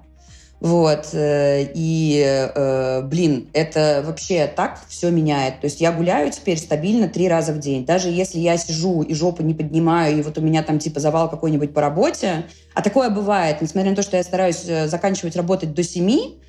вот. 0.61 1.11
Э, 1.13 1.67
и, 1.75 2.23
э, 2.25 3.03
блин, 3.03 3.49
это 3.53 4.03
вообще 4.05 4.47
так 4.47 4.81
все 4.89 5.11
меняет. 5.11 5.61
То 5.61 5.67
есть 5.67 5.81
я 5.81 5.93
гуляю 5.93 6.31
теперь 6.33 6.59
стабильно 6.59 7.09
три 7.09 7.29
раза 7.29 7.53
в 7.53 7.59
день. 7.59 7.85
Даже 7.85 8.09
если 8.09 8.39
я 8.39 8.57
сижу 8.57 9.03
и 9.03 9.15
жопу 9.15 9.43
не 9.43 9.55
поднимаю, 9.55 10.19
и 10.19 10.23
вот 10.23 10.39
у 10.39 10.41
меня 10.41 10.63
там 10.63 10.79
типа 10.79 10.99
завал 10.99 11.29
какой-нибудь 11.29 11.75
по 11.75 11.81
работе, 11.81 12.47
а 12.75 12.83
такое 12.83 13.11
бывает, 13.11 13.61
несмотря 13.61 13.91
на 13.91 13.97
то, 13.97 14.03
что 14.03 14.17
я 14.17 14.23
стараюсь 14.23 14.65
э, 14.67 14.89
заканчивать 14.89 15.37
работать 15.37 15.75
до 15.75 15.83
семи, 15.83 16.41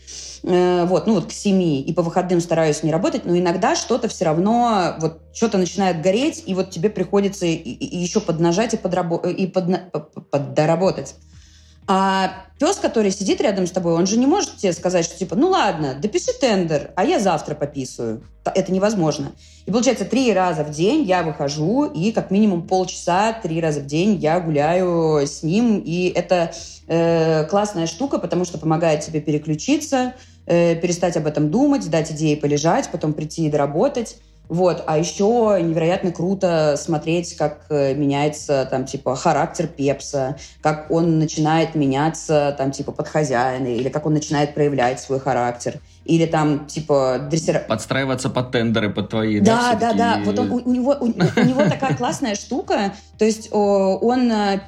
вот, 0.43 1.08
ну 1.08 1.16
вот 1.16 1.26
к 1.26 1.32
семи, 1.32 1.82
и 1.82 1.91
по 1.93 2.03
выходным 2.03 2.39
стараюсь 2.39 2.84
не 2.84 2.91
работать, 2.91 3.26
но 3.26 3.36
иногда 3.36 3.76
что-то 3.76 4.08
все 4.08 4.26
равно, 4.26 4.95
вот 4.99 5.20
что-то 5.34 5.58
начинает 5.58 6.01
гореть, 6.01 6.43
и 6.45 6.53
вот 6.53 6.70
тебе 6.70 6.91
приходится 6.91 7.47
еще 7.47 8.22
поднажать 8.22 8.76
и, 8.76 8.78
подрабо- 8.78 9.30
и 9.30 9.47
подна- 9.47 9.89
поддоработать. 10.30 11.16
А 11.89 12.43
пес, 12.59 12.77
который 12.77 13.11
сидит 13.11 13.39
рядом 13.39 13.65
с 13.65 13.71
тобой, 13.71 13.93
он 13.93 14.05
же 14.05 14.17
не 14.17 14.25
может 14.25 14.57
тебе 14.57 14.73
сказать, 14.73 15.05
что 15.05 15.17
типа, 15.17 15.35
ну 15.35 15.49
ладно, 15.49 15.95
допиши 15.99 16.33
тендер, 16.33 16.91
а 16.95 17.05
я 17.05 17.19
завтра 17.19 17.55
пописываю. 17.55 18.23
Это 18.43 18.73
невозможно. 18.73 19.31
И 19.65 19.71
получается, 19.71 20.03
три 20.03 20.33
раза 20.33 20.63
в 20.63 20.71
день 20.71 21.03
я 21.03 21.23
выхожу, 21.23 21.85
и 21.85 22.11
как 22.11 22.29
минимум 22.29 22.67
полчаса, 22.67 23.33
три 23.33 23.61
раза 23.61 23.79
в 23.79 23.85
день 23.85 24.15
я 24.15 24.39
гуляю 24.41 25.25
с 25.25 25.43
ним. 25.43 25.81
И 25.85 26.11
это 26.13 26.51
э, 26.88 27.45
классная 27.45 27.88
штука, 27.88 28.19
потому 28.19 28.43
что 28.43 28.57
помогает 28.57 29.01
тебе 29.01 29.21
переключиться, 29.21 30.13
э, 30.45 30.75
перестать 30.75 31.15
об 31.15 31.25
этом 31.25 31.51
думать, 31.51 31.89
дать 31.89 32.11
идеи 32.11 32.35
полежать, 32.35 32.89
потом 32.91 33.13
прийти 33.13 33.45
и 33.45 33.49
доработать. 33.49 34.17
Вот. 34.49 34.83
А 34.87 34.97
еще 34.97 35.59
невероятно 35.61 36.11
круто 36.11 36.75
смотреть, 36.77 37.35
как 37.35 37.65
э, 37.69 37.93
меняется 37.93 38.67
там 38.69 38.85
типа 38.85 39.15
характер 39.15 39.67
Пепса, 39.67 40.37
как 40.61 40.89
он 40.89 41.19
начинает 41.19 41.75
меняться 41.75 42.55
там 42.57 42.71
типа 42.71 42.91
под 42.91 43.07
хозяина, 43.07 43.67
или 43.67 43.89
как 43.89 44.05
он 44.05 44.13
начинает 44.13 44.53
проявлять 44.53 44.99
свой 44.99 45.19
характер. 45.19 45.79
Или 46.05 46.25
там, 46.25 46.67
типа, 46.67 47.27
дрессир... 47.29 47.65
Подстраиваться 47.67 48.29
под 48.29 48.51
тендеры, 48.51 48.89
под 48.89 49.09
твои, 49.09 49.41
да? 49.41 49.73
Да, 49.73 49.91
да, 49.91 49.93
да. 49.93 50.21
Вот 50.23 50.39
он, 50.39 50.51
у, 50.51 50.55
у, 50.55 50.71
него, 50.71 50.95
у, 50.97 51.07
у 51.07 51.43
него 51.43 51.63
такая 51.69 51.97
классная 51.97 52.35
штука. 52.35 52.93
То 53.17 53.25
есть 53.25 53.49
он 53.51 54.31
э, 54.31 54.61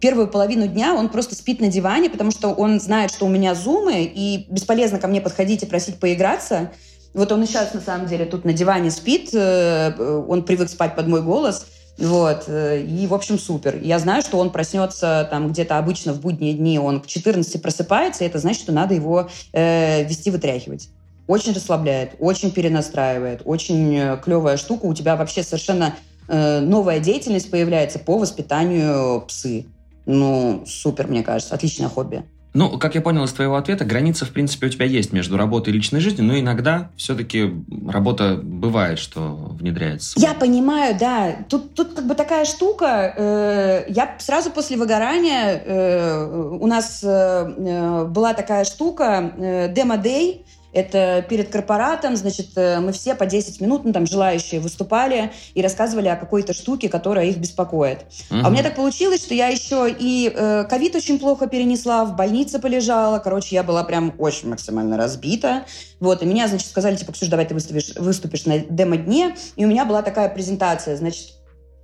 первую 0.00 0.28
половину 0.28 0.68
дня 0.68 0.94
он 0.94 1.08
просто 1.08 1.34
спит 1.34 1.60
на 1.60 1.66
диване, 1.66 2.10
потому 2.10 2.30
что 2.30 2.50
он 2.50 2.78
знает, 2.78 3.10
что 3.10 3.26
у 3.26 3.28
меня 3.28 3.56
зумы, 3.56 4.04
и 4.04 4.46
бесполезно 4.48 5.00
ко 5.00 5.08
мне 5.08 5.20
подходить 5.20 5.64
и 5.64 5.66
просить 5.66 5.98
поиграться. 5.98 6.70
Вот 7.14 7.30
он 7.30 7.42
и 7.44 7.46
сейчас, 7.46 7.72
на 7.72 7.80
самом 7.80 8.06
деле, 8.06 8.26
тут 8.26 8.44
на 8.44 8.52
диване 8.52 8.90
спит, 8.90 9.30
э, 9.32 10.24
он 10.28 10.42
привык 10.42 10.68
спать 10.68 10.96
под 10.96 11.06
мой 11.06 11.22
голос, 11.22 11.66
вот, 11.96 12.44
э, 12.48 12.82
и, 12.82 13.06
в 13.06 13.14
общем, 13.14 13.38
супер. 13.38 13.78
Я 13.80 14.00
знаю, 14.00 14.22
что 14.22 14.38
он 14.38 14.50
проснется 14.50 15.26
там 15.30 15.52
где-то 15.52 15.78
обычно 15.78 16.12
в 16.12 16.20
будние 16.20 16.54
дни, 16.54 16.78
он 16.78 17.00
к 17.00 17.06
14 17.06 17.62
просыпается, 17.62 18.24
и 18.24 18.26
это 18.26 18.38
значит, 18.40 18.62
что 18.62 18.72
надо 18.72 18.94
его 18.94 19.28
э, 19.52 20.02
вести 20.04 20.32
вытряхивать. 20.32 20.88
Очень 21.28 21.52
расслабляет, 21.52 22.16
очень 22.18 22.50
перенастраивает, 22.50 23.42
очень 23.44 23.96
э, 23.96 24.20
клевая 24.22 24.56
штука. 24.56 24.86
У 24.86 24.94
тебя 24.94 25.14
вообще 25.14 25.44
совершенно 25.44 25.94
э, 26.28 26.60
новая 26.60 26.98
деятельность 26.98 27.50
появляется 27.50 28.00
по 28.00 28.18
воспитанию 28.18 29.22
псы. 29.22 29.66
Ну, 30.04 30.64
супер, 30.66 31.06
мне 31.06 31.22
кажется, 31.22 31.54
отличное 31.54 31.88
хобби. 31.88 32.24
Ну, 32.54 32.78
как 32.78 32.94
я 32.94 33.00
понял 33.00 33.24
из 33.24 33.32
твоего 33.32 33.56
ответа, 33.56 33.84
граница, 33.84 34.24
в 34.24 34.30
принципе, 34.30 34.68
у 34.68 34.70
тебя 34.70 34.86
есть 34.86 35.12
между 35.12 35.36
работой 35.36 35.70
и 35.70 35.72
личной 35.76 35.98
жизнью, 35.98 36.24
но 36.24 36.38
иногда 36.38 36.90
все-таки 36.96 37.52
работа 37.88 38.38
бывает, 38.40 39.00
что 39.00 39.20
внедряется. 39.58 40.18
Я 40.20 40.34
понимаю, 40.34 40.96
да. 40.98 41.36
Тут, 41.48 41.74
тут 41.74 41.94
как 41.94 42.06
бы 42.06 42.14
такая 42.14 42.44
штука. 42.44 43.12
Э, 43.16 43.84
я 43.88 44.16
сразу 44.18 44.50
после 44.50 44.76
выгорания... 44.76 45.62
Э, 45.64 46.54
у 46.60 46.66
нас 46.68 47.00
э, 47.02 48.04
была 48.06 48.34
такая 48.34 48.64
штука, 48.64 49.32
демо-дей, 49.74 50.46
это 50.74 51.24
перед 51.28 51.50
корпоратом, 51.50 52.16
значит, 52.16 52.48
э, 52.56 52.80
мы 52.80 52.92
все 52.92 53.14
по 53.14 53.26
10 53.26 53.60
минут, 53.60 53.84
ну, 53.84 53.92
там, 53.92 54.06
желающие 54.06 54.60
выступали 54.60 55.32
и 55.54 55.62
рассказывали 55.62 56.08
о 56.08 56.16
какой-то 56.16 56.52
штуке, 56.52 56.88
которая 56.88 57.26
их 57.26 57.36
беспокоит. 57.38 58.00
Угу. 58.30 58.40
А 58.42 58.48
у 58.48 58.50
меня 58.50 58.64
так 58.64 58.74
получилось, 58.74 59.22
что 59.22 59.34
я 59.34 59.48
еще 59.48 59.88
и 59.88 60.32
э, 60.34 60.64
ковид 60.68 60.94
э, 60.96 60.98
очень 60.98 61.20
плохо 61.20 61.46
перенесла, 61.46 62.04
в 62.04 62.16
больнице 62.16 62.58
полежала. 62.58 63.20
Короче, 63.20 63.54
я 63.54 63.62
была 63.62 63.84
прям 63.84 64.14
очень 64.18 64.48
максимально 64.48 64.96
разбита. 64.96 65.64
Вот, 66.00 66.22
и 66.22 66.26
меня, 66.26 66.48
значит, 66.48 66.68
сказали, 66.68 66.96
типа, 66.96 67.12
Ксюш, 67.12 67.28
давай 67.28 67.46
ты 67.46 67.54
выступишь, 67.54 67.94
выступишь 67.96 68.44
на 68.44 68.58
демо-дне. 68.58 69.36
И 69.54 69.64
у 69.64 69.68
меня 69.68 69.84
была 69.84 70.02
такая 70.02 70.28
презентация, 70.28 70.96
значит, 70.96 71.34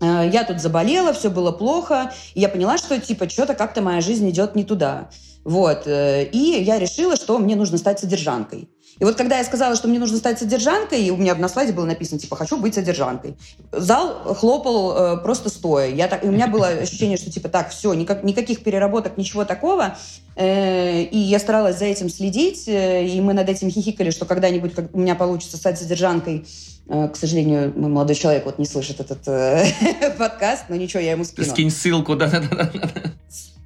э, 0.00 0.28
я 0.32 0.42
тут 0.42 0.60
заболела, 0.60 1.12
все 1.12 1.30
было 1.30 1.52
плохо, 1.52 2.12
и 2.34 2.40
я 2.40 2.48
поняла, 2.48 2.76
что, 2.76 3.00
типа, 3.00 3.28
что-то 3.28 3.54
как-то 3.54 3.82
моя 3.82 4.00
жизнь 4.00 4.28
идет 4.28 4.56
не 4.56 4.64
туда. 4.64 5.10
Вот, 5.42 5.84
и 5.86 6.62
я 6.66 6.78
решила, 6.78 7.16
что 7.16 7.38
мне 7.38 7.56
нужно 7.56 7.78
стать 7.78 7.98
содержанкой. 7.98 8.68
И 9.00 9.04
вот 9.04 9.16
когда 9.16 9.38
я 9.38 9.44
сказала, 9.44 9.74
что 9.76 9.88
мне 9.88 9.98
нужно 9.98 10.18
стать 10.18 10.38
содержанкой, 10.38 11.02
и 11.02 11.10
у 11.10 11.16
меня 11.16 11.34
на 11.34 11.48
слайде 11.48 11.72
было 11.72 11.86
написано, 11.86 12.20
типа, 12.20 12.36
хочу 12.36 12.58
быть 12.58 12.74
содержанкой, 12.74 13.34
зал 13.72 14.34
хлопал 14.34 14.94
э, 14.94 15.16
просто 15.22 15.48
стоя. 15.48 15.88
Я 15.88 16.06
так, 16.06 16.22
у 16.22 16.30
меня 16.30 16.46
было 16.46 16.66
ощущение, 16.82 17.16
что, 17.16 17.30
типа, 17.30 17.48
так, 17.48 17.70
все, 17.70 17.94
никак, 17.94 18.22
никаких 18.24 18.62
переработок, 18.62 19.16
ничего 19.16 19.46
такого. 19.46 19.96
Э, 20.36 21.02
и 21.02 21.16
я 21.16 21.38
старалась 21.38 21.78
за 21.78 21.86
этим 21.86 22.10
следить, 22.10 22.68
э, 22.68 23.06
и 23.06 23.18
мы 23.22 23.32
над 23.32 23.48
этим 23.48 23.70
хихикали, 23.70 24.10
что 24.10 24.26
когда-нибудь 24.26 24.74
как, 24.74 24.94
у 24.94 24.98
меня 24.98 25.14
получится 25.14 25.56
стать 25.56 25.78
содержанкой, 25.78 26.46
э, 26.86 27.08
к 27.08 27.16
сожалению, 27.16 27.72
мой 27.74 27.88
молодой 27.88 28.16
человек 28.16 28.44
вот 28.44 28.58
не 28.58 28.66
слышит 28.66 29.00
этот 29.00 29.26
э, 29.26 29.64
подкаст, 30.18 30.64
но 30.68 30.76
ничего, 30.76 31.00
я 31.00 31.12
ему 31.12 31.24
скину. 31.24 31.46
Скинь 31.46 31.70
ссылку, 31.70 32.16
да-да-да. 32.16 32.70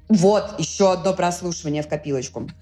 Вот, 0.07 0.59
еще 0.59 0.93
одно 0.93 1.13
прослушивание 1.13 1.83
в 1.83 1.89
копилочку. 1.89 2.49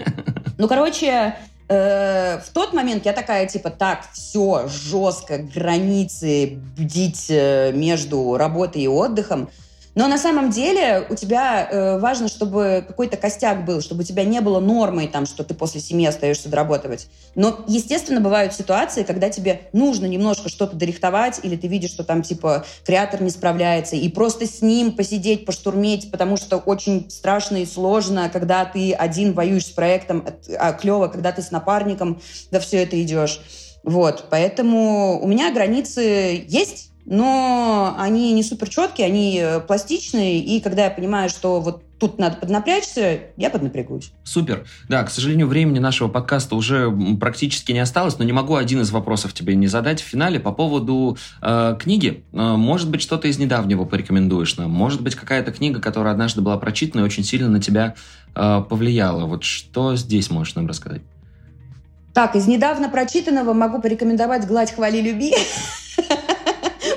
Ну, 0.60 0.68
короче, 0.68 1.36
Э, 1.74 2.40
в 2.40 2.50
тот 2.54 2.74
момент 2.74 3.06
я 3.06 3.14
такая, 3.14 3.48
типа, 3.48 3.72
так, 3.72 4.06
все, 4.14 4.68
жестко, 4.68 5.40
границы, 5.40 6.60
бдить 6.78 7.28
э, 7.30 7.72
между 7.74 8.38
работой 8.38 8.84
и 8.84 8.88
отдыхом. 8.88 9.50
Но 9.96 10.08
на 10.08 10.18
самом 10.18 10.50
деле 10.50 11.06
у 11.10 11.16
тебя 11.16 11.68
э, 11.70 12.00
важно, 12.00 12.28
чтобы 12.28 12.84
какой-то 12.88 13.16
костяк 13.18 13.64
был, 13.64 13.82
чтобы 13.82 14.02
у 14.02 14.04
тебя 14.04 14.24
не 14.24 14.42
было 14.42 14.60
нормой, 14.60 15.08
там, 15.08 15.26
что 15.26 15.44
ты 15.44 15.54
после 15.54 15.82
семьи 15.82 16.08
остаешься 16.08 16.50
дорабатывать. 16.50 17.08
Но, 17.36 17.64
естественно, 17.68 18.20
бывают 18.20 18.54
ситуации, 18.54 19.04
когда 19.04 19.30
тебе 19.30 19.62
нужно 19.72 20.06
немножко 20.06 20.50
что-то 20.50 20.76
дорихтовать, 20.76 21.40
или 21.44 21.56
ты 21.56 21.68
видишь, 21.68 21.92
что 21.92 22.04
там, 22.04 22.24
типа, 22.24 22.66
креатор 22.86 23.22
не 23.22 23.30
справляется, 23.30 23.96
и 23.96 24.10
просто 24.10 24.48
с 24.48 24.62
ним 24.62 24.94
посидеть, 24.94 25.46
поштурметь, 25.46 26.10
потому 26.12 26.38
что 26.38 26.58
очень 26.58 27.10
страшно 27.10 27.58
и 27.58 27.66
сложно, 27.66 28.30
когда 28.34 28.66
ты 28.66 28.94
один 28.94 29.34
воюешь 29.34 29.68
с 29.68 29.72
проектом, 29.72 30.26
а 30.58 30.74
клево, 30.74 31.08
когда 31.08 31.32
ты 31.32 31.42
с 31.42 31.52
напарником 31.52 32.22
да 32.52 32.60
все 32.60 32.84
это 32.84 33.02
идешь. 33.02 33.42
Вот, 33.84 34.26
поэтому 34.30 35.20
у 35.22 35.28
меня 35.28 35.54
границы 35.54 36.46
есть, 36.48 36.93
но 37.06 37.96
они 37.98 38.34
не 38.34 38.44
супер 38.44 38.70
четкие, 38.70 39.08
они 39.08 39.40
э, 39.42 39.60
пластичные, 39.60 40.40
и 40.40 40.62
когда 40.62 40.86
я 40.86 40.90
понимаю, 40.90 41.30
что 41.30 41.60
вот 41.60 41.84
тут 42.00 42.20
надо 42.20 42.36
поднапрячься, 42.36 43.22
я 43.38 43.50
поднапрягусь. 43.50 44.12
Супер. 44.24 44.66
Да, 44.90 45.04
к 45.04 45.10
сожалению, 45.10 45.48
времени 45.48 45.80
нашего 45.80 46.10
подкаста 46.10 46.56
уже 46.56 46.92
практически 47.18 47.72
не 47.72 47.80
осталось, 47.80 48.18
но 48.18 48.26
не 48.26 48.34
могу 48.34 48.56
один 48.56 48.82
из 48.82 48.92
вопросов 48.92 49.34
тебе 49.34 49.56
не 49.56 49.68
задать 49.68 50.02
в 50.02 50.06
финале 50.06 50.40
по 50.40 50.52
поводу 50.52 51.18
э, 51.42 51.78
книги. 51.80 52.24
Э, 52.34 52.56
может 52.58 52.90
быть, 52.90 53.02
что-то 53.02 53.28
из 53.28 53.38
недавнего 53.38 53.86
порекомендуешь 53.86 54.58
нам? 54.58 54.72
Может 54.72 55.02
быть, 55.02 55.16
какая-то 55.16 55.52
книга, 55.52 55.80
которая 55.80 56.14
однажды 56.14 56.42
была 56.42 56.58
прочитана 56.58 57.02
и 57.02 57.06
очень 57.06 57.24
сильно 57.24 57.50
на 57.50 57.62
тебя 57.62 57.96
э, 58.36 58.64
повлияла? 58.70 59.26
Вот 59.26 59.44
что 59.44 59.96
здесь 59.96 60.30
можешь 60.30 60.56
нам 60.56 60.68
рассказать? 60.68 61.02
Так, 62.14 62.36
из 62.36 62.48
недавно 62.48 62.90
прочитанного 62.90 63.54
могу 63.54 63.82
порекомендовать 63.82 64.46
«Гладь, 64.46 64.72
хвали, 64.72 65.02
люби» 65.02 65.34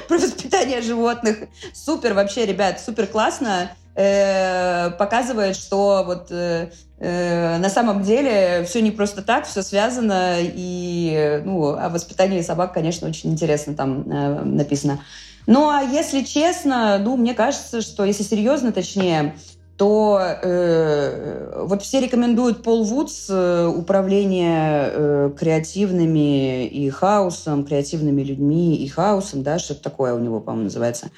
про 0.08 0.18
воспитание 0.18 0.82
животных. 0.82 1.38
Супер 1.72 2.14
вообще, 2.14 2.46
ребят, 2.46 2.80
супер 2.80 3.06
классно. 3.06 3.70
Э, 3.98 4.90
показывает, 4.90 5.56
что 5.56 6.04
вот 6.06 6.26
э, 6.30 6.70
э, 6.98 7.56
на 7.56 7.70
самом 7.70 8.02
деле 8.02 8.62
все 8.68 8.82
не 8.82 8.90
просто 8.90 9.22
так, 9.22 9.46
все 9.46 9.62
связано, 9.62 10.36
и 10.38 11.40
ну, 11.46 11.68
о 11.68 11.88
воспитании 11.88 12.42
собак, 12.42 12.74
конечно, 12.74 13.08
очень 13.08 13.32
интересно 13.32 13.74
там 13.74 14.04
написано. 14.56 15.00
Ну, 15.46 15.70
а 15.70 15.80
если 15.80 16.22
честно, 16.22 16.98
ну, 16.98 17.16
мне 17.16 17.32
кажется, 17.32 17.80
что, 17.80 18.04
если 18.04 18.22
серьезно, 18.22 18.70
точнее, 18.70 19.34
то 19.76 20.20
э, 20.20 21.62
вот 21.64 21.82
все 21.82 22.00
рекомендуют 22.00 22.62
Пол 22.62 22.84
Вудс 22.84 23.26
э, 23.28 23.66
управление 23.66 24.90
э, 24.92 25.30
креативными 25.38 26.66
и 26.66 26.88
хаосом, 26.88 27.64
креативными 27.64 28.22
людьми 28.22 28.76
и 28.76 28.88
хаосом, 28.88 29.42
да, 29.42 29.58
что-то 29.58 29.82
такое 29.82 30.14
у 30.14 30.18
него, 30.18 30.40
по-моему, 30.40 30.64
называется. 30.64 31.10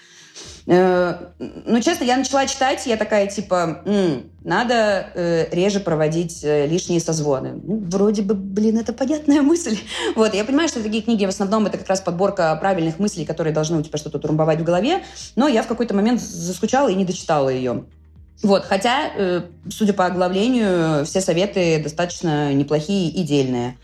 Э, 0.66 1.14
ну, 1.38 1.80
честно, 1.80 2.04
я 2.04 2.16
начала 2.16 2.46
читать, 2.46 2.86
я 2.86 2.96
такая, 2.96 3.26
типа, 3.28 3.82
М, 3.86 4.30
надо 4.42 5.06
э, 5.14 5.46
реже 5.50 5.80
проводить 5.80 6.40
э, 6.42 6.66
лишние 6.66 7.00
созвоны. 7.00 7.61
Ну, 7.62 7.84
вроде 7.88 8.22
бы, 8.22 8.34
блин, 8.34 8.78
это 8.78 8.92
понятная 8.92 9.42
мысль. 9.42 9.78
Вот, 10.16 10.34
я 10.34 10.44
понимаю, 10.44 10.68
что 10.68 10.82
такие 10.82 11.02
книги 11.02 11.24
в 11.24 11.28
основном 11.28 11.66
это 11.66 11.78
как 11.78 11.88
раз 11.88 12.00
подборка 12.00 12.54
правильных 12.56 12.98
мыслей, 12.98 13.24
которые 13.24 13.54
должны 13.54 13.78
у 13.78 13.82
тебя 13.82 13.98
что-то 13.98 14.18
турбовать 14.18 14.61
в 14.61 14.64
голове, 14.64 15.02
но 15.36 15.48
я 15.48 15.62
в 15.62 15.68
какой-то 15.68 15.94
момент 15.94 16.20
заскучала 16.20 16.88
и 16.88 16.94
не 16.94 17.04
дочитала 17.04 17.48
ее. 17.48 17.84
Вот, 18.43 18.64
хотя, 18.64 19.11
э, 19.16 19.43
судя 19.68 19.93
по 19.93 20.07
оглавлению, 20.07 21.05
все 21.05 21.20
советы 21.20 21.82
достаточно 21.82 22.53
неплохие 22.55 23.11
и 23.11 23.24
дельные. 23.24 23.76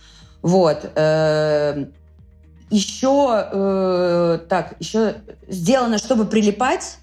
Вот. 0.43 0.93
Э, 0.95 1.87
еще, 2.71 3.49
э, 3.53 4.39
так, 4.49 4.77
еще 4.79 5.17
сделано, 5.49 5.99
чтобы 5.99 6.25
прилипать. 6.25 6.99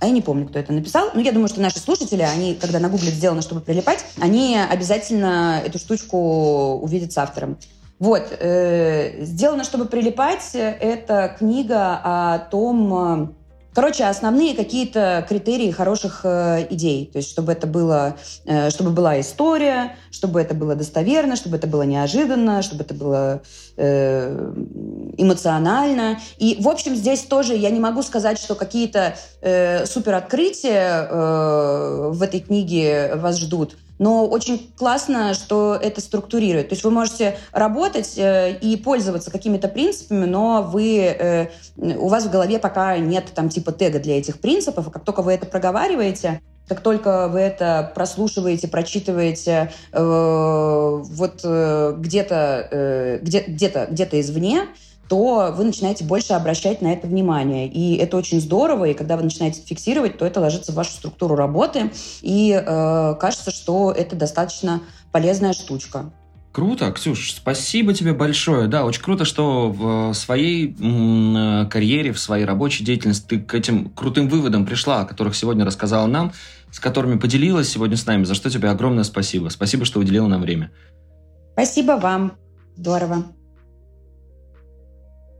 А 0.00 0.06
я 0.06 0.12
не 0.12 0.22
помню, 0.22 0.48
кто 0.48 0.58
это 0.58 0.72
написал. 0.72 1.10
Но 1.14 1.20
я 1.20 1.30
думаю, 1.30 1.48
что 1.48 1.60
наши 1.60 1.78
слушатели, 1.78 2.22
они, 2.22 2.54
когда 2.54 2.80
нагуглят 2.80 3.14
«сделано, 3.14 3.42
чтобы 3.42 3.60
прилипать», 3.60 4.04
они 4.20 4.58
обязательно 4.58 5.60
эту 5.64 5.78
штучку 5.78 6.78
увидят 6.82 7.12
с 7.12 7.18
автором. 7.18 7.58
Вот. 7.98 8.26
«Сделано, 8.40 9.62
чтобы 9.62 9.84
прилипать»— 9.84 10.50
это 10.54 11.36
книга 11.38 12.00
о 12.02 12.38
том, 12.38 13.36
Короче, 13.72 14.04
основные 14.04 14.54
какие-то 14.54 15.24
критерии 15.28 15.70
хороших 15.70 16.22
э, 16.24 16.66
идей. 16.70 17.08
То 17.12 17.18
есть, 17.18 17.30
чтобы 17.30 17.52
это 17.52 17.68
было, 17.68 18.16
э, 18.44 18.68
чтобы 18.70 18.90
была 18.90 19.20
история, 19.20 19.96
чтобы 20.10 20.40
это 20.40 20.54
было 20.54 20.74
достоверно, 20.74 21.36
чтобы 21.36 21.56
это 21.56 21.68
было 21.68 21.82
неожиданно, 21.82 22.62
чтобы 22.62 22.82
это 22.82 22.94
было 22.94 23.42
э, 23.76 24.52
эмоционально. 25.16 26.18
И, 26.38 26.56
в 26.60 26.68
общем, 26.68 26.96
здесь 26.96 27.22
тоже 27.22 27.54
я 27.54 27.70
не 27.70 27.78
могу 27.78 28.02
сказать, 28.02 28.38
что 28.38 28.56
какие-то 28.56 29.14
э, 29.40 29.86
супер 29.86 30.14
открытия 30.14 31.06
э, 31.08 32.10
в 32.12 32.22
этой 32.22 32.40
книге 32.40 33.12
вас 33.14 33.38
ждут. 33.38 33.76
Но 34.00 34.26
очень 34.26 34.72
классно, 34.78 35.34
что 35.34 35.78
это 35.80 36.00
структурирует. 36.00 36.70
То 36.70 36.72
есть 36.72 36.84
вы 36.84 36.90
можете 36.90 37.36
работать 37.52 38.16
э, 38.16 38.56
и 38.58 38.74
пользоваться 38.78 39.30
какими-то 39.30 39.68
принципами, 39.68 40.24
но 40.24 40.62
вы, 40.62 41.00
э, 41.00 41.48
у 41.76 42.08
вас 42.08 42.24
в 42.24 42.30
голове 42.30 42.58
пока 42.58 42.96
нет 42.96 43.26
там 43.34 43.50
типа 43.50 43.72
тега 43.72 43.98
для 43.98 44.18
этих 44.18 44.40
принципов. 44.40 44.88
И 44.88 44.90
как 44.90 45.04
только 45.04 45.20
вы 45.20 45.34
это 45.34 45.44
проговариваете, 45.44 46.40
как 46.66 46.80
только 46.80 47.28
вы 47.28 47.40
это 47.40 47.92
прослушиваете, 47.94 48.68
прочитываете 48.68 49.70
э, 49.92 50.00
вот 50.00 51.40
э, 51.44 51.94
где-то 51.98 52.68
э, 52.70 53.18
где, 53.20 53.40
где-то 53.40 53.86
где-то 53.90 54.18
извне, 54.18 54.62
то 55.10 55.52
вы 55.56 55.64
начинаете 55.64 56.04
больше 56.04 56.34
обращать 56.34 56.82
на 56.82 56.92
это 56.92 57.08
внимание. 57.08 57.66
И 57.66 57.96
это 57.96 58.16
очень 58.16 58.40
здорово, 58.40 58.84
и 58.84 58.94
когда 58.94 59.16
вы 59.16 59.24
начинаете 59.24 59.60
фиксировать, 59.60 60.18
то 60.18 60.24
это 60.24 60.38
ложится 60.38 60.70
в 60.70 60.76
вашу 60.76 60.92
структуру 60.92 61.34
работы, 61.34 61.90
и 62.22 62.52
э, 62.52 63.14
кажется, 63.18 63.50
что 63.50 63.90
это 63.90 64.14
достаточно 64.14 64.82
полезная 65.10 65.52
штучка. 65.52 66.12
Круто, 66.52 66.92
Ксюш, 66.92 67.32
спасибо 67.32 67.92
тебе 67.92 68.12
большое. 68.12 68.68
Да, 68.68 68.84
очень 68.84 69.02
круто, 69.02 69.24
что 69.24 69.70
в 69.70 70.14
своей 70.14 70.76
м, 70.78 71.68
карьере, 71.68 72.12
в 72.12 72.20
своей 72.20 72.44
рабочей 72.44 72.84
деятельности 72.84 73.26
ты 73.26 73.40
к 73.40 73.52
этим 73.52 73.90
крутым 73.90 74.28
выводам 74.28 74.64
пришла, 74.64 75.00
о 75.00 75.04
которых 75.06 75.34
сегодня 75.34 75.64
рассказала 75.64 76.06
нам, 76.06 76.32
с 76.70 76.78
которыми 76.78 77.18
поделилась 77.18 77.68
сегодня 77.68 77.96
с 77.96 78.06
нами, 78.06 78.22
за 78.22 78.34
что 78.34 78.48
тебе 78.48 78.68
огромное 78.68 79.04
спасибо. 79.04 79.48
Спасибо, 79.48 79.84
что 79.84 79.98
уделила 79.98 80.28
нам 80.28 80.40
время. 80.40 80.70
Спасибо 81.54 81.92
вам. 81.92 82.34
Здорово. 82.76 83.24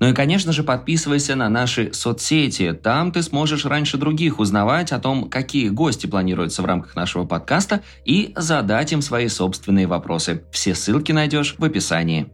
Ну 0.00 0.08
и, 0.08 0.14
конечно 0.14 0.52
же, 0.52 0.62
подписывайся 0.62 1.36
на 1.36 1.50
наши 1.50 1.92
соцсети. 1.92 2.72
Там 2.72 3.12
ты 3.12 3.22
сможешь 3.22 3.66
раньше 3.66 3.98
других 3.98 4.38
узнавать 4.38 4.92
о 4.92 4.98
том, 4.98 5.28
какие 5.28 5.68
гости 5.68 6.06
планируются 6.06 6.62
в 6.62 6.64
рамках 6.64 6.96
нашего 6.96 7.26
подкаста 7.26 7.82
и 8.06 8.32
задать 8.34 8.92
им 8.92 9.02
свои 9.02 9.28
собственные 9.28 9.86
вопросы. 9.86 10.44
Все 10.52 10.74
ссылки 10.74 11.12
найдешь 11.12 11.54
в 11.58 11.64
описании. 11.64 12.32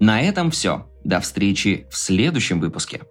На 0.00 0.22
этом 0.22 0.50
все. 0.50 0.90
До 1.04 1.20
встречи 1.20 1.86
в 1.90 1.96
следующем 1.96 2.60
выпуске. 2.60 3.02